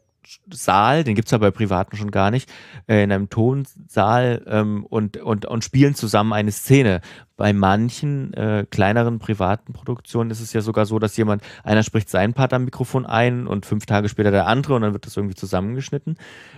Saal, 0.51 1.05
den 1.05 1.15
gibt 1.15 1.27
es 1.27 1.33
ja 1.33 1.39
bei 1.39 1.51
Privaten 1.51 1.97
schon 1.97 2.11
gar 2.11 2.31
nicht, 2.31 2.51
äh, 2.87 3.03
in 3.03 3.13
einem 3.13 3.29
Tonsaal 3.29 4.43
ähm, 4.47 4.85
und, 4.85 5.17
und, 5.17 5.47
und 5.47 5.65
spielen 5.65 5.95
zusammen 5.95 6.33
eine 6.33 6.53
Szene. 6.53 7.01
Bei 7.37 7.53
manchen 7.53 8.33
äh, 8.35 8.67
kleineren 8.71 9.19
privaten 9.19 9.73
Produktionen 9.73 10.31
ist 10.31 10.41
es 10.41 10.53
ja 10.53 10.61
sogar 10.61 10.87
so, 10.87 10.99
dass 10.99 11.17
jemand, 11.17 11.43
einer 11.65 11.83
spricht 11.83 12.09
seinen 12.09 12.35
Part 12.35 12.53
am 12.53 12.65
Mikrofon 12.65 13.05
ein 13.05 13.47
und 13.47 13.67
fünf 13.67 13.87
Tage 13.87 14.09
später 14.09 14.31
der 14.31 14.47
andere 14.47 14.75
und 14.75 14.83
dann 14.83 14.93
wird 14.93 15.07
das 15.07 15.17
irgendwie 15.17 15.35
zusammengeschnitten. 15.35 16.17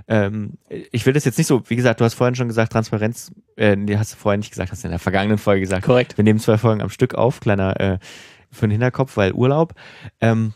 Ähm, 0.08 0.58
ich 0.68 1.06
will 1.06 1.14
das 1.14 1.24
jetzt 1.24 1.38
nicht 1.38 1.46
so, 1.46 1.62
wie 1.68 1.76
gesagt, 1.76 2.00
du 2.00 2.04
hast 2.04 2.14
vorhin 2.14 2.34
schon 2.34 2.48
gesagt, 2.48 2.72
Transparenz, 2.72 3.32
äh, 3.56 3.76
nee, 3.76 3.96
hast 3.96 4.12
du 4.12 4.16
vorhin 4.16 4.40
nicht 4.40 4.50
gesagt, 4.50 4.72
hast 4.72 4.82
du 4.82 4.88
in 4.88 4.92
der 4.92 4.98
vergangenen 4.98 5.38
Folge 5.38 5.60
gesagt. 5.60 5.84
Korrekt. 5.84 6.18
Wir 6.18 6.24
nehmen 6.24 6.40
zwei 6.40 6.58
Folgen 6.58 6.82
am 6.82 6.90
Stück 6.90 7.14
auf, 7.14 7.40
kleiner 7.40 7.80
äh, 7.80 7.98
für 8.50 8.66
den 8.66 8.72
Hinterkopf, 8.72 9.16
weil 9.16 9.32
Urlaub. 9.32 9.74
Ähm, 10.20 10.52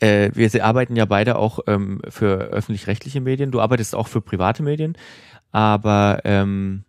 äh, 0.00 0.30
wir 0.34 0.64
arbeiten 0.64 0.96
ja 0.96 1.04
beide 1.04 1.36
auch 1.36 1.60
ähm, 1.66 2.00
für 2.08 2.38
öffentlich-rechtliche 2.38 3.20
Medien. 3.20 3.50
Du 3.50 3.60
arbeitest 3.60 3.94
auch 3.94 4.08
für 4.08 4.20
private 4.20 4.62
Medien, 4.62 4.96
aber 5.52 6.20
ähm, 6.24 6.84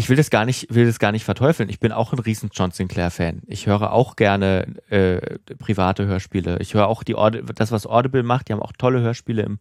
ich 0.00 0.08
will 0.08 0.16
das 0.16 0.30
gar 0.30 0.46
nicht, 0.46 0.74
will 0.74 0.86
das 0.86 0.98
gar 0.98 1.12
nicht 1.12 1.24
verteufeln. 1.24 1.68
Ich 1.68 1.78
bin 1.78 1.92
auch 1.92 2.14
ein 2.14 2.18
riesen 2.18 2.48
John 2.54 2.70
Sinclair-Fan. 2.70 3.42
Ich 3.46 3.66
höre 3.66 3.92
auch 3.92 4.16
gerne 4.16 4.66
äh, 4.88 5.38
private 5.58 6.06
Hörspiele. 6.06 6.58
Ich 6.60 6.72
höre 6.72 6.88
auch 6.88 7.02
die 7.02 7.16
Audi 7.16 7.42
das, 7.54 7.70
was 7.70 7.86
Audible 7.86 8.22
macht. 8.22 8.48
Die 8.48 8.54
haben 8.54 8.62
auch 8.62 8.72
tolle 8.72 9.02
Hörspiele 9.02 9.42
im, 9.42 9.58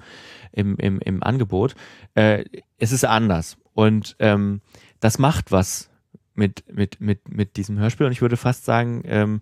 im, 0.53 0.77
im, 0.77 0.99
im 1.01 1.23
Angebot. 1.23 1.75
Äh, 2.15 2.45
es 2.77 2.93
ist 2.93 3.03
anders. 3.03 3.57
Und 3.73 4.15
ähm, 4.19 4.61
das 5.01 5.19
macht 5.19 5.51
was 5.51 5.89
mit, 6.35 6.63
mit, 6.73 7.01
mit, 7.01 7.27
mit 7.27 7.57
diesem 7.57 7.77
Hörspiel. 7.77 8.05
Und 8.05 8.13
ich 8.13 8.21
würde 8.21 8.37
fast 8.37 8.63
sagen, 8.63 9.03
ähm, 9.07 9.41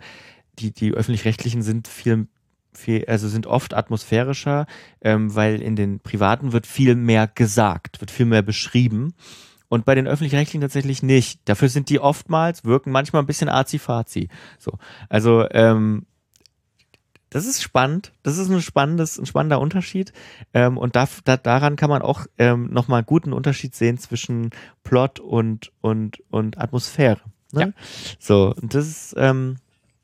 die, 0.60 0.72
die 0.72 0.92
öffentlich-rechtlichen 0.92 1.62
sind 1.62 1.88
viel, 1.88 2.28
viel, 2.74 3.06
also 3.06 3.28
sind 3.28 3.48
oft 3.48 3.74
atmosphärischer, 3.74 4.66
ähm, 5.02 5.34
weil 5.36 5.62
in 5.62 5.76
den 5.76 6.00
privaten 6.00 6.54
wird 6.54 6.68
viel 6.68 6.96
mehr 6.96 7.28
gesagt, 7.28 8.02
wird 8.02 8.12
viel 8.12 8.26
mehr 8.26 8.42
beschrieben. 8.42 9.14
Und 9.70 9.84
bei 9.84 9.96
den 9.96 10.08
öffentlich-rechtlichen 10.08 10.62
tatsächlich 10.62 11.04
nicht. 11.04 11.42
Dafür 11.46 11.68
sind 11.68 11.90
die 11.90 12.00
oftmals, 12.00 12.64
wirken 12.64 12.92
manchmal 12.92 13.22
ein 13.22 13.26
bisschen 13.26 13.50
azi-fazi. 13.50 14.30
So. 14.60 14.72
Also, 15.10 15.46
ähm, 15.52 16.06
das 17.30 17.46
ist 17.46 17.62
spannend. 17.62 18.14
Das 18.24 18.38
ist 18.38 18.50
ein 18.50 18.62
spannendes, 18.62 19.18
ein 19.18 19.26
spannender 19.26 19.60
Unterschied. 19.60 20.14
Ähm, 20.54 20.78
und 20.78 20.96
da, 20.96 21.08
da, 21.26 21.36
daran 21.36 21.76
kann 21.76 21.90
man 21.90 22.02
auch 22.02 22.26
ähm, 22.38 22.70
nochmal 22.72 23.04
guten 23.04 23.34
Unterschied 23.34 23.76
sehen 23.76 23.98
zwischen 23.98 24.52
Plot 24.84 25.20
und, 25.20 25.74
und, 25.82 26.24
und 26.30 26.58
Atmosphäre. 26.58 27.20
Ne? 27.52 27.62
Ja. 27.62 27.72
So, 28.20 28.54
und 28.62 28.74
das 28.74 28.88
ist, 28.88 29.16
ähm, 29.18 29.58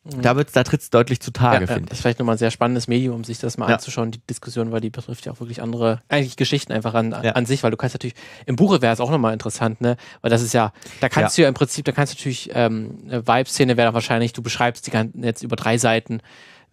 da, 0.06 0.36
wird's, 0.36 0.52
da 0.52 0.64
tritt 0.64 0.82
es 0.82 0.90
deutlich 0.90 1.22
zutage, 1.22 1.62
ja, 1.62 1.68
finde 1.68 1.84
ich. 1.84 1.90
Das 1.90 1.98
ist 1.98 2.02
vielleicht 2.02 2.20
nochmal 2.20 2.36
ein 2.36 2.40
sehr 2.40 2.52
spannendes 2.52 2.88
Medium, 2.88 3.16
um 3.16 3.24
sich 3.24 3.40
das 3.40 3.58
mal 3.58 3.70
ja. 3.70 3.76
anzuschauen, 3.76 4.12
die 4.12 4.20
Diskussion, 4.30 4.72
weil 4.72 4.82
die 4.82 4.90
betrifft 4.90 5.26
ja 5.26 5.32
auch 5.32 5.40
wirklich 5.40 5.62
andere, 5.62 6.02
eigentlich 6.10 6.36
Geschichten 6.36 6.74
einfach 6.74 6.94
an, 6.94 7.12
ja. 7.24 7.32
an 7.32 7.46
sich, 7.46 7.64
weil 7.64 7.72
du 7.72 7.78
kannst 7.78 7.96
natürlich, 7.96 8.16
im 8.46 8.58
Buche 8.58 8.82
wäre 8.82 8.94
es 8.94 9.00
auch 9.00 9.10
nochmal 9.10 9.32
interessant, 9.32 9.80
ne? 9.80 9.96
Weil 10.22 10.30
das 10.30 10.42
ist 10.42 10.54
ja, 10.54 10.74
da 11.00 11.08
kannst 11.08 11.38
du 11.38 11.44
ja 11.44 11.48
im 11.48 11.54
Prinzip, 11.54 11.86
da 11.86 11.94
kannst 11.94 12.14
du 12.14 12.18
natürlich, 12.18 12.50
ähm, 12.54 13.00
eine 13.06 13.26
Vibe-Szene 13.26 13.78
wäre 13.78 13.94
wahrscheinlich, 13.94 14.34
du 14.34 14.42
beschreibst 14.42 14.86
die 14.88 14.92
ganzen 14.92 15.24
jetzt 15.24 15.42
über 15.42 15.56
drei 15.56 15.78
Seiten 15.78 16.20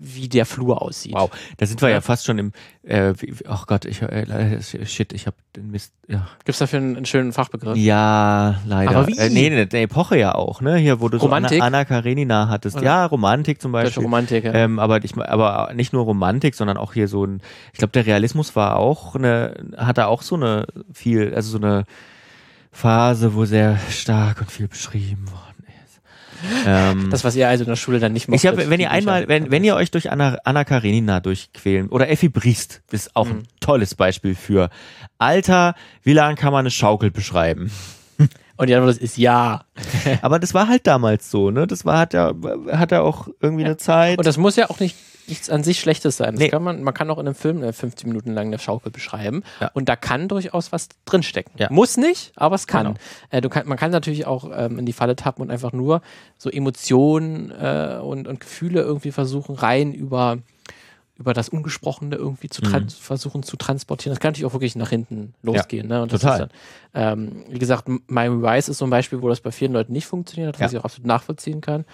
wie 0.01 0.28
der 0.28 0.46
Flur 0.46 0.80
aussieht. 0.80 1.12
Wow, 1.14 1.30
da 1.59 1.66
sind 1.66 1.80
wir 1.82 1.90
ja, 1.90 1.96
ja 1.96 2.01
fast 2.01 2.24
schon 2.24 2.38
im, 2.38 2.53
äh, 2.82 3.12
wie, 3.18 3.34
oh 3.48 3.64
Gott, 3.66 3.84
ich, 3.84 4.01
äh, 4.01 4.61
shit, 4.86 5.12
ich 5.12 5.26
habe 5.26 5.36
den 5.55 5.70
Mist, 5.70 5.92
ja. 6.09 6.26
Gibt's 6.44 6.59
dafür 6.59 6.78
einen, 6.78 6.96
einen, 6.96 7.05
schönen 7.05 7.32
Fachbegriff? 7.32 7.76
Ja, 7.76 8.61
leider. 8.66 8.96
Aber 8.96 9.07
wie? 9.07 9.18
Äh, 9.18 9.28
nee, 9.28 9.46
eine 9.46 9.70
Epoche 9.70 10.18
ja 10.18 10.34
auch, 10.34 10.62
ne, 10.62 10.76
hier, 10.76 11.01
wo 11.01 11.09
du 11.09 11.18
Romantik? 11.18 11.59
so 11.59 11.64
Anna, 11.64 11.78
Anna 11.78 11.84
Karenina 11.84 12.48
hattest. 12.48 12.76
Oder? 12.76 12.84
Ja, 12.84 13.05
Romantik 13.05 13.61
zum 13.61 13.72
Beispiel. 13.72 14.03
Romantik, 14.03 14.44
ja. 14.44 14.55
Ähm, 14.55 14.78
aber, 14.78 15.05
ich, 15.05 15.16
aber 15.16 15.72
nicht 15.74 15.92
nur 15.92 16.05
Romantik, 16.05 16.55
sondern 16.55 16.78
auch 16.78 16.94
hier 16.94 17.07
so 17.07 17.24
ein, 17.24 17.42
ich 17.72 17.78
glaube, 17.78 17.92
der 17.92 18.07
Realismus 18.07 18.57
war 18.57 18.76
auch 18.76 19.14
eine, 19.14 19.55
hatte 19.76 20.07
auch 20.07 20.22
so 20.22 20.34
eine 20.34 20.66
viel, 20.92 21.34
also 21.34 21.51
so 21.51 21.59
eine 21.59 21.84
Phase, 22.72 23.34
wo 23.34 23.44
sehr 23.44 23.78
stark 23.90 24.40
und 24.40 24.51
viel 24.51 24.68
beschrieben 24.68 25.26
wurde 25.30 25.49
ähm, 26.66 27.09
das, 27.11 27.24
was 27.24 27.36
ihr 27.36 27.49
also 27.49 27.64
in 27.64 27.68
der 27.68 27.76
Schule 27.76 27.99
dann 27.99 28.12
nicht 28.12 28.28
macht. 28.28 28.36
Ich 28.36 28.47
habe, 28.47 28.70
wenn 28.70 28.80
ihr 28.80 28.91
einmal, 28.91 29.28
wenn, 29.28 29.51
wenn 29.51 29.64
ihr 29.64 29.76
euch 29.76 29.91
durch 29.91 30.11
Anna, 30.11 30.38
Anna 30.45 30.64
Karenina 30.64 31.20
durchquälen 31.20 31.88
oder 31.88 32.09
Effi 32.09 32.28
Briest 32.28 32.82
ist 32.91 33.16
auch 33.16 33.26
mhm. 33.26 33.32
ein 33.32 33.49
tolles 33.61 33.95
Beispiel 33.95 34.34
für 34.34 34.70
Alter, 35.18 35.74
wie 36.03 36.12
lange 36.12 36.36
kann 36.36 36.53
man 36.53 36.61
eine 36.61 36.70
Schaukel 36.70 37.11
beschreiben? 37.11 37.70
Und 38.57 38.68
die 38.68 38.74
Antwort 38.74 38.99
ist 38.99 39.16
ja. 39.16 39.64
Aber 40.20 40.38
das 40.38 40.53
war 40.53 40.68
halt 40.68 40.86
damals 40.86 41.30
so, 41.30 41.51
ne? 41.51 41.66
Das 41.66 41.86
war, 41.86 41.99
hat 41.99 42.12
ja, 42.12 42.34
hat 42.70 42.93
ja 42.93 43.01
auch 43.01 43.28
irgendwie 43.41 43.62
ja. 43.62 43.68
eine 43.68 43.78
Zeit. 43.78 44.18
Und 44.18 44.26
das 44.26 44.36
muss 44.36 44.57
ja 44.57 44.68
auch 44.68 44.80
nicht 44.80 44.97
nichts 45.31 45.49
an 45.49 45.64
sich 45.64 45.81
Schlechtes 45.81 46.16
sein. 46.16 46.35
Nee. 46.35 46.49
Kann 46.49 46.62
man, 46.62 46.83
man 46.83 46.93
kann 46.93 47.11
auch 47.11 47.18
in 47.18 47.26
einem 47.26 47.35
Film 47.35 47.61
50 47.72 48.07
Minuten 48.07 48.33
lang 48.33 48.49
eine 48.49 48.59
Schaukel 48.59 48.93
beschreiben. 48.93 49.43
Ja. 49.61 49.70
Und 49.72 49.89
da 49.89 49.97
kann 49.97 50.28
durchaus 50.28 50.72
was 50.72 50.89
drinstecken. 51.05 51.53
Ja. 51.57 51.68
Muss 51.70 51.97
nicht, 51.97 52.33
aber 52.37 52.57
es 52.57 52.66
kann. 52.66 52.87
Genau. 52.87 52.99
Äh, 53.31 53.41
du 53.41 53.49
kann. 53.49 53.66
Man 53.66 53.78
kann 53.78 53.91
natürlich 53.91 54.26
auch 54.26 54.51
ähm, 54.55 54.78
in 54.78 54.87
die 54.87 54.93
Falle 54.93 55.16
tappen 55.16 55.43
und 55.43 55.51
einfach 55.51 55.72
nur 55.72 56.03
so 56.37 56.51
Emotionen 56.51 57.51
äh, 57.51 57.99
und, 58.03 58.28
und 58.28 58.41
Gefühle 58.41 58.83
irgendwie 58.83 59.12
versuchen, 59.12 59.55
rein 59.55 59.93
über 59.93 60.39
über 61.20 61.35
das 61.35 61.51
Ungesprochene 61.51 62.16
irgendwie 62.16 62.49
zu 62.49 62.62
mhm. 62.62 62.89
versuchen 62.89 63.43
zu 63.43 63.59
transportieren. 63.59 64.14
Das 64.14 64.20
kann 64.20 64.31
natürlich 64.31 64.47
auch 64.47 64.55
wirklich 64.55 64.74
nach 64.74 64.89
hinten 64.89 65.35
losgehen. 65.43 65.91
Ja, 65.91 65.97
ne? 65.97 66.03
Und 66.03 66.09
total. 66.12 66.49
Dann, 66.95 67.18
ähm, 67.18 67.45
wie 67.51 67.59
gesagt, 67.59 67.91
Miami 68.07 68.43
Vice 68.43 68.70
ist 68.70 68.78
so 68.78 68.87
ein 68.87 68.91
Beispiel, 68.91 69.20
wo 69.20 69.28
das 69.28 69.43
bei 69.43 69.53
vielen 69.53 69.74
Leuten 69.74 69.93
nicht 69.93 70.07
funktioniert, 70.07 70.59
was 70.59 70.72
ja. 70.72 70.78
ich 70.78 70.81
auch 70.81 70.87
absolut 70.87 71.07
nachvollziehen 71.07 71.61
kann. 71.61 71.85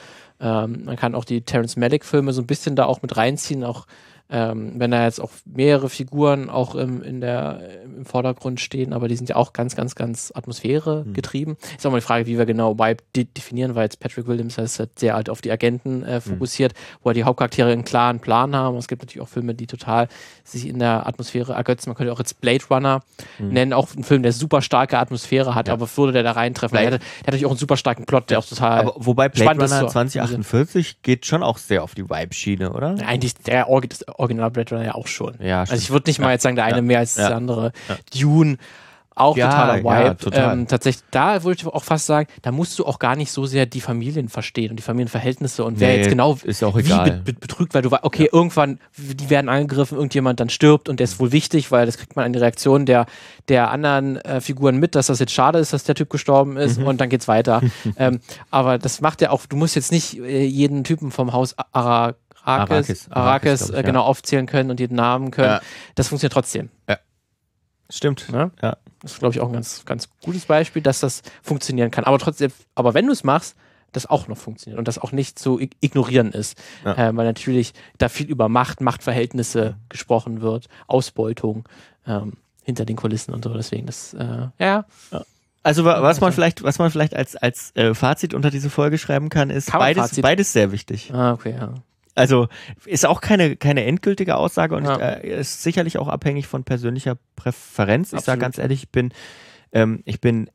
Ähm, 0.41 0.85
man 0.85 0.97
kann 0.97 1.15
auch 1.15 1.25
die 1.25 1.43
Terence 1.43 1.77
Malick 1.77 2.05
Filme 2.05 2.33
so 2.33 2.43
ein 2.43 2.47
bisschen 2.47 2.77
da 2.77 2.85
auch 2.85 3.03
mit 3.03 3.17
reinziehen, 3.17 3.65
auch 3.65 3.87
ähm, 4.29 4.73
wenn 4.77 4.91
da 4.91 5.05
jetzt 5.05 5.21
auch 5.21 5.31
mehrere 5.45 5.89
Figuren 5.89 6.51
auch 6.51 6.75
im, 6.75 7.03
in 7.03 7.21
der, 7.21 7.61
im 7.85 8.05
Vordergrund 8.05 8.61
stehen, 8.61 8.93
aber 8.93 9.07
die 9.09 9.17
sind 9.17 9.29
ja 9.29 9.37
auch 9.37 9.53
ganz, 9.53 9.77
ganz, 9.77 9.95
ganz 9.95 10.33
Atmosphäre 10.35 11.05
Mhm. 11.07 11.13
getrieben. 11.13 11.57
Ist 11.77 11.87
auch 11.87 11.91
mal 11.93 11.99
die 11.99 12.05
Frage, 12.05 12.27
wie 12.27 12.37
wir 12.39 12.47
genau 12.47 12.77
Vibe 12.79 13.03
de 13.15 13.25
definieren, 13.25 13.75
weil 13.75 13.85
jetzt 13.85 14.01
Patrick 14.01 14.27
Williams 14.27 14.59
ist 14.59 14.79
halt 14.81 14.99
sehr 14.99 15.15
halt 15.15 15.31
auf 15.31 15.41
die 15.43 15.51
Agenten 15.53 15.99
Mhm. 15.99 16.05
äh, 16.05 16.21
fokussiert, 16.21 16.73
wo 17.03 17.13
die 17.13 17.25
Hauptcharaktere 17.25 17.71
einen 17.71 17.85
klaren 17.85 18.19
Plan 18.21 18.57
haben. 18.57 18.77
Es 18.79 18.89
gibt 18.89 19.03
natürlich 19.03 19.23
auch 19.23 19.29
Filme, 19.29 19.55
die 19.55 19.67
total 19.67 20.09
sich 20.45 20.67
in 20.67 20.79
der 20.79 21.07
Atmosphäre 21.07 21.53
ergötzen. 21.53 21.91
Man 21.91 21.97
könnte 21.97 22.13
auch 22.13 22.19
jetzt 22.19 22.41
Blade 22.41 22.65
Runner 22.71 23.03
nennen, 23.39 23.73
auch 23.73 23.95
einen 23.95 24.05
Film, 24.05 24.23
der 24.23 24.33
super 24.33 24.61
starke 24.63 24.99
Atmosphäre 24.99 25.55
hat, 25.55 25.67
Mhm. 25.67 25.71
Ja. 25.71 25.75
aber 25.75 25.89
würde 25.97 26.13
der 26.13 26.23
da 26.25 26.33
reintreffen? 26.33 26.77
Der, 26.77 26.91
der 26.91 26.99
hat 27.01 27.03
natürlich 27.27 27.47
auch 27.47 27.51
einen 27.51 27.59
super 27.59 27.77
starken 27.77 28.07
Plot, 28.07 28.31
der 28.31 28.39
auch 28.41 28.45
total 28.47 28.81
Aber 28.81 28.95
wobei 28.97 29.29
Blade 29.29 29.45
spannend 29.45 29.63
ist 29.63 29.71
Runner 29.73 29.81
so. 29.83 29.93
2048 29.93 31.03
geht 31.03 31.27
schon 31.27 31.43
auch 31.43 31.59
sehr 31.59 31.83
auf 31.83 31.95
die 31.95 32.09
Vibe-Schiene, 32.09 32.73
oder? 32.73 32.97
Eigentlich 33.07 33.35
der 33.35 33.67
das 33.89 34.07
Original 34.19 34.51
Blade 34.51 34.75
Runner 34.75 34.85
ja 34.87 34.95
auch 34.95 35.07
schon. 35.07 35.35
Ja, 35.41 35.61
also 35.61 35.75
ich 35.77 35.91
würde 35.91 36.09
nicht 36.09 36.19
mal 36.19 36.27
Ja. 36.27 36.33
jetzt 36.33 36.43
sagen, 36.43 36.57
der 36.57 36.65
eine 36.65 36.77
Ja. 36.77 36.83
mehr 36.83 36.99
als 37.01 37.17
Ja. 37.17 37.29
der 37.29 37.37
andere. 37.37 37.73
Dune, 38.19 38.57
auch 39.19 39.35
Ja, 39.35 39.49
totaler 39.49 39.77
ja, 39.83 40.09
Vibe. 40.11 40.17
total. 40.19 40.53
Ähm, 40.53 40.67
tatsächlich, 40.69 41.03
da 41.11 41.43
würde 41.43 41.59
ich 41.59 41.67
auch 41.67 41.85
fast 41.85 42.05
sagen, 42.05 42.29
da 42.43 42.53
musst 42.53 42.79
du 42.79 42.85
auch 42.85 42.99
gar 42.99 43.17
nicht 43.17 43.33
so 43.33 43.47
sehr 43.47 43.65
die 43.65 43.81
Familien 43.81 44.29
verstehen 44.29 44.69
und 44.73 44.77
die 44.77 44.83
Familienverhältnisse 44.83 45.65
und 45.65 45.81
wer 45.81 45.89
Nee, 45.89 45.97
jetzt 46.01 46.11
genau 46.11 46.37
ist 46.45 46.61
ja 46.61 46.69
auch 46.69 46.77
wie 46.77 46.81
egal. 46.81 47.23
be 47.25 47.33
betrügt, 47.33 47.73
weil 47.73 47.81
du 47.81 47.91
weißt, 47.91 48.05
okay, 48.05 48.29
irgendwann, 48.31 48.79
die 48.99 49.31
werden 49.31 49.49
angegriffen, 49.49 49.97
irgendjemand 49.97 50.39
dann 50.39 50.51
stirbt 50.51 50.91
und 50.91 51.01
der 51.01 51.05
ist 51.05 51.19
wohl 51.19 51.33
wichtig, 51.33 51.71
weil 51.73 51.87
das 51.87 51.97
kriegt 51.97 52.15
man 52.15 52.27
an 52.27 52.35
die 52.35 52.41
Reaktion 52.41 52.85
der, 52.85 53.07
der 53.49 53.71
anderen 53.71 54.17
äh, 54.19 54.43
Figuren 54.43 54.77
mit, 54.77 54.95
dass 54.95 55.07
das 55.07 55.19
jetzt 55.19 55.33
schade 55.33 55.61
ist, 55.61 55.73
dass 55.73 55.85
der 55.85 55.95
Typ 55.95 56.11
gestorben 56.11 56.59
ist 56.59 56.79
Mhm. 56.79 56.87
und 56.87 57.01
dann 57.01 57.09
geht's 57.09 57.27
weiter. 57.27 57.63
ähm, 57.97 58.21
aber 58.51 58.77
das 58.77 59.01
macht 59.01 59.23
ja 59.23 59.31
auch, 59.31 59.47
du 59.47 59.57
musst 59.57 59.77
jetzt 59.77 59.93
nicht 59.93 60.19
äh, 60.19 60.45
jeden 60.45 60.85
Typen 60.85 61.11
vom 61.11 61.33
Haus 61.33 61.55
Ara 61.73 62.17
Arrakis, 62.47 63.09
Arrakis, 63.11 63.11
Arrakis, 63.11 63.61
ich, 63.69 63.73
äh, 63.73 63.77
ja. 63.77 63.83
genau 63.83 64.03
aufzählen 64.05 64.47
können 64.47 64.71
und 64.71 64.81
jeden 64.81 64.95
Namen 64.97 65.31
können. 65.31 65.49
Ja. 65.49 65.61
Das 65.95 66.09
funktioniert 66.09 66.33
trotzdem. 66.33 66.71
Stimmt. 67.89 68.29
Ne? 68.31 68.51
Ja. 68.63 68.77
Das 69.01 69.13
ist, 69.13 69.19
glaube 69.21 69.35
ich, 69.35 69.41
auch 69.41 69.47
ein 69.47 69.53
ganz, 69.53 69.85
ganz 69.85 70.09
gutes 70.25 70.47
Beispiel, 70.47 70.83
dass 70.83 70.99
das 71.01 71.23
funktionieren 71.43 71.93
kann. 71.93 72.03
Aber 72.05 72.19
trotzdem, 72.19 72.51
aber 72.75 72.95
wenn 72.95 73.07
du 73.07 73.13
es 73.13 73.23
machst, 73.23 73.55
das 73.93 74.07
auch 74.07 74.27
noch 74.27 74.37
funktioniert 74.37 74.79
und 74.79 74.89
das 74.89 74.99
auch 74.99 75.13
nicht 75.13 75.39
zu 75.39 75.59
ig- 75.61 75.71
ignorieren 75.81 76.33
ist. 76.33 76.61
Ja. 76.85 76.95
Äh, 77.11 77.17
weil 77.17 77.25
natürlich 77.27 77.73
da 77.99 78.09
viel 78.09 78.27
über 78.27 78.49
Macht, 78.49 78.81
Machtverhältnisse 78.81 79.77
gesprochen 79.89 80.41
wird, 80.41 80.67
Ausbeutung 80.89 81.65
ähm, 82.09 82.33
hinter 82.65 82.85
den 82.85 82.97
Kulissen 82.97 83.33
und 83.33 83.45
so. 83.45 83.55
Deswegen, 83.55 83.87
das, 83.87 84.13
äh, 84.15 84.49
ja, 84.59 84.85
Also 85.63 85.85
wa- 85.85 86.03
was 86.03 86.21
man 86.21 86.33
vielleicht, 86.33 86.65
was 86.65 86.81
man 86.81 86.91
vielleicht 86.91 87.15
als, 87.15 87.37
als 87.37 87.71
äh, 87.77 87.95
Fazit 87.95 88.35
unter 88.35 88.51
diese 88.51 88.69
Folge 88.69 88.99
schreiben 88.99 89.29
kann, 89.29 89.51
ist 89.51 89.71
beides, 89.73 90.03
Fazit? 90.09 90.23
beides 90.23 90.53
sehr 90.53 90.73
wichtig. 90.73 91.13
ah, 91.15 91.33
okay, 91.33 91.55
ja. 91.57 91.75
Also 92.17 92.49
ist 92.87 93.07
auch 93.07 93.21
keine, 93.21 93.55
keine 93.57 93.85
endgültige 93.85 94.37
Aussage 94.37 94.75
und 94.75 94.85
Ja. 94.85 94.97
äh, 94.97 95.41
ist 95.41 95.63
sicherlich 95.63 95.99
auch 95.99 96.09
abhängig 96.09 96.47
von 96.49 96.65
persönlicher 96.65 97.17
Präferenz. 97.37 98.13
Ich 98.13 98.23
sage 98.23 98.41
ganz 98.41 98.59
ehrlich, 98.59 98.83
ich 98.85 98.89
bin, 98.91 99.13
ähm, 99.73 100.03
ich 100.07 100.21
bin, 100.21 100.51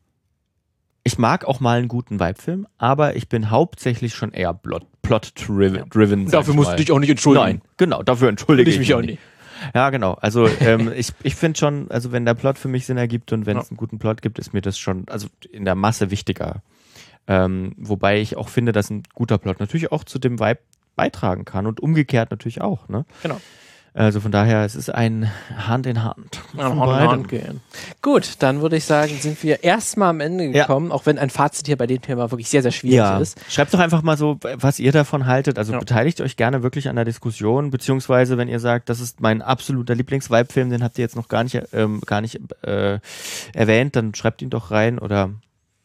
ich 1.03 1.17
mag 1.17 1.45
auch 1.45 1.59
mal 1.59 1.77
einen 1.79 1.87
guten 1.87 2.19
Vibe-Film, 2.19 2.67
aber 2.77 3.15
ich 3.15 3.29
bin 3.29 3.49
hauptsächlich 3.49 4.13
schon 4.15 4.31
eher 4.33 4.53
plot- 4.53 4.85
plot-driven. 5.03 5.89
driven, 5.89 6.27
sag 6.27 6.39
Dafür 6.41 6.51
ich 6.53 6.55
musst 6.57 6.69
mal. 6.71 6.75
du 6.75 6.83
dich 6.83 6.91
auch 6.91 6.99
nicht 6.99 7.09
entschuldigen. 7.09 7.45
Nein, 7.45 7.61
genau, 7.77 8.03
dafür 8.03 8.29
entschuldige 8.29 8.69
ich 8.69 8.77
mich 8.79 8.93
auch 8.93 8.99
nicht. 9.01 9.09
nicht. 9.11 9.21
Ja, 9.75 9.91
genau. 9.91 10.13
Also 10.13 10.47
ähm, 10.61 10.91
ich, 10.95 11.09
ich 11.21 11.35
finde 11.35 11.59
schon, 11.59 11.91
also 11.91 12.11
wenn 12.11 12.25
der 12.25 12.33
Plot 12.33 12.57
für 12.57 12.67
mich 12.69 12.87
Sinn 12.87 12.97
ergibt 12.97 13.31
und 13.33 13.45
wenn 13.45 13.57
es 13.57 13.65
Ja. 13.65 13.69
einen 13.71 13.77
guten 13.77 13.99
Plot 13.99 14.23
gibt, 14.23 14.39
ist 14.39 14.53
mir 14.53 14.61
das 14.61 14.79
schon, 14.79 15.05
also 15.09 15.27
in 15.51 15.65
der 15.65 15.75
Masse 15.75 16.09
wichtiger. 16.09 16.63
Ähm, 17.27 17.73
wobei 17.77 18.19
ich 18.19 18.35
auch 18.35 18.49
finde, 18.49 18.71
dass 18.71 18.89
ein 18.89 19.03
guter 19.13 19.37
Plot 19.37 19.59
natürlich 19.59 19.91
auch 19.91 20.03
zu 20.03 20.17
dem 20.17 20.39
Vibe 20.39 20.59
beitragen 20.95 21.45
kann 21.45 21.67
und 21.67 21.79
umgekehrt 21.79 22.31
natürlich 22.31 22.61
auch. 22.61 22.87
Ne? 22.89 23.05
Genau. 23.23 23.39
Also 23.93 24.21
von 24.21 24.31
daher, 24.31 24.63
es 24.63 24.73
ist 24.75 24.89
ein 24.89 25.29
Hand 25.67 25.85
in 25.85 26.01
Hand. 26.01 26.39
An 26.55 26.77
Von 26.77 26.79
Hand 26.79 27.01
in. 27.03 27.09
Hand 27.09 27.27
gehen. 27.27 27.61
Gut, 28.01 28.35
dann 28.39 28.61
würde 28.61 28.77
ich 28.77 28.85
sagen, 28.85 29.17
sind 29.19 29.43
wir 29.43 29.65
erstmal 29.65 30.11
am 30.11 30.21
Ende 30.21 30.45
Ja. 30.45 30.61
gekommen, 30.63 30.93
auch 30.93 31.05
wenn 31.05 31.19
ein 31.19 31.29
Fazit 31.29 31.67
hier 31.67 31.75
bei 31.75 31.87
dem 31.87 32.01
Thema 32.01 32.31
wirklich 32.31 32.47
sehr, 32.47 32.61
sehr 32.61 32.71
schwierig 32.71 32.95
Ja, 32.95 33.17
ist. 33.17 33.37
schreibt 33.49 33.73
doch 33.73 33.79
einfach 33.79 34.01
mal 34.01 34.15
so, 34.15 34.37
was 34.41 34.79
ihr 34.79 34.93
davon 34.93 35.25
haltet. 35.25 35.57
Also 35.57 35.73
Ja. 35.73 35.79
beteiligt 35.79 36.21
euch 36.21 36.37
gerne 36.37 36.63
wirklich 36.63 36.87
an 36.87 36.95
der 36.95 37.03
Diskussion, 37.03 37.69
beziehungsweise 37.69 38.37
wenn 38.37 38.47
ihr 38.47 38.61
sagt, 38.61 38.87
das 38.87 39.01
ist 39.01 39.19
mein 39.19 39.41
absoluter 39.41 39.93
Lieblings-Vibe-Film, 39.93 40.69
den 40.69 40.83
habt 40.85 40.97
ihr 40.97 41.01
jetzt 41.03 41.17
noch 41.17 41.27
gar 41.27 41.43
nicht, 41.43 41.59
ähm, 41.73 41.99
gar 42.05 42.21
nicht 42.21 42.39
äh, 42.63 42.99
erwähnt, 43.53 43.97
dann 43.97 44.15
schreibt 44.15 44.41
ihn 44.41 44.49
doch 44.49 44.71
rein. 44.71 44.99
Oder 44.99 45.31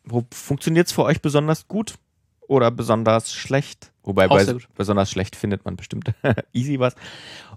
wo 0.05 0.25
funktioniert 0.33 0.87
es 0.87 0.93
für 0.93 1.03
euch 1.03 1.21
besonders 1.21 1.67
gut 1.67 1.95
oder 2.49 2.71
besonders 2.71 3.33
schlecht? 3.33 3.93
Wobei 4.03 4.29
bei 4.29 4.45
besonders 4.77 5.11
schlecht 5.11 5.35
findet 5.35 5.65
man 5.65 5.77
bestimmt 5.77 6.13
easy 6.53 6.79
was. 6.79 6.95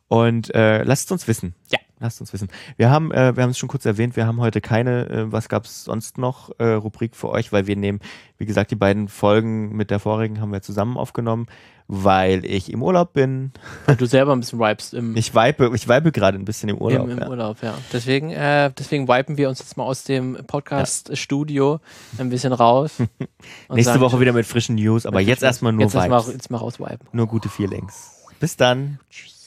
Und 0.10 0.54
äh, 0.56 0.84
lasst 0.84 1.06
es 1.06 1.12
uns 1.12 1.28
wissen. 1.28 1.54
Ja. 1.70 1.80
Lasst 2.02 2.22
uns 2.22 2.32
wissen. 2.32 2.48
Wir 2.78 2.90
haben, 2.90 3.12
äh, 3.12 3.36
wir 3.36 3.44
haben 3.44 3.50
es 3.50 3.58
schon 3.58 3.68
kurz 3.68 3.86
erwähnt, 3.86 4.16
wir 4.16 4.26
haben 4.26 4.40
heute 4.40 4.62
keine, 4.62 5.10
äh, 5.10 5.32
was 5.32 5.50
gab 5.50 5.66
es 5.66 5.84
sonst 5.84 6.18
noch, 6.18 6.50
äh, 6.58 6.66
Rubrik 6.66 7.16
für 7.16 7.30
euch, 7.30 7.52
weil 7.52 7.68
wir 7.68 7.76
nehmen, 7.76 8.00
wie 8.38 8.46
gesagt, 8.46 8.72
die 8.72 8.76
beiden 8.76 9.10
Folgen 9.10 9.76
mit 9.76 9.92
der 9.92 10.00
vorigen 10.00 10.40
haben 10.40 10.54
wir 10.54 10.62
zusammen 10.62 10.98
aufgenommen, 10.98 11.48
weil 11.88 12.46
ich 12.46 12.72
im 12.72 12.82
Urlaub 12.82 13.12
bin. 13.12 13.52
Weil 13.86 13.98
du 13.98 14.06
selber 14.06 14.32
ein 14.32 14.40
bisschen 14.40 14.60
vibest 14.60 14.94
im, 14.94 15.18
Ich 15.18 15.36
vibe, 15.36 15.72
ich 15.76 15.90
vibe 15.90 16.14
gerade 16.14 16.40
ein 16.40 16.46
bisschen 16.46 16.70
im 16.70 16.78
Urlaub. 16.78 17.04
im, 17.04 17.12
im 17.12 17.20
ja. 17.20 17.30
Urlaub, 17.30 17.58
ja. 17.62 17.74
Deswegen, 17.92 18.32
äh, 18.32 18.72
deswegen 18.80 19.10
wipen 19.10 19.38
wir 19.38 19.50
uns 19.50 19.60
jetzt 19.60 19.76
mal 19.76 19.84
aus 19.84 20.06
dem 20.06 20.38
Podcast-Studio 20.48 21.82
ein 22.18 22.30
bisschen 22.30 22.54
raus. 22.54 22.94
Nächste 23.70 23.92
sagen, 23.92 24.02
Woche 24.02 24.22
wieder 24.22 24.32
mit 24.32 24.46
frischen 24.46 24.76
News, 24.76 25.06
aber 25.06 25.20
jetzt 25.20 25.44
erstmal 25.44 25.74
nur 25.74 25.84
jetzt 25.84 25.96
Vibes. 25.96 26.32
jetzt 26.32 26.50
mal 26.50 26.60
rauswipen. 26.60 27.10
Nur 27.12 27.28
gute 27.28 27.50
Feelings. 27.50 28.24
Bis 28.40 28.56
dann. 28.56 29.00
Tschüss. 29.10 29.39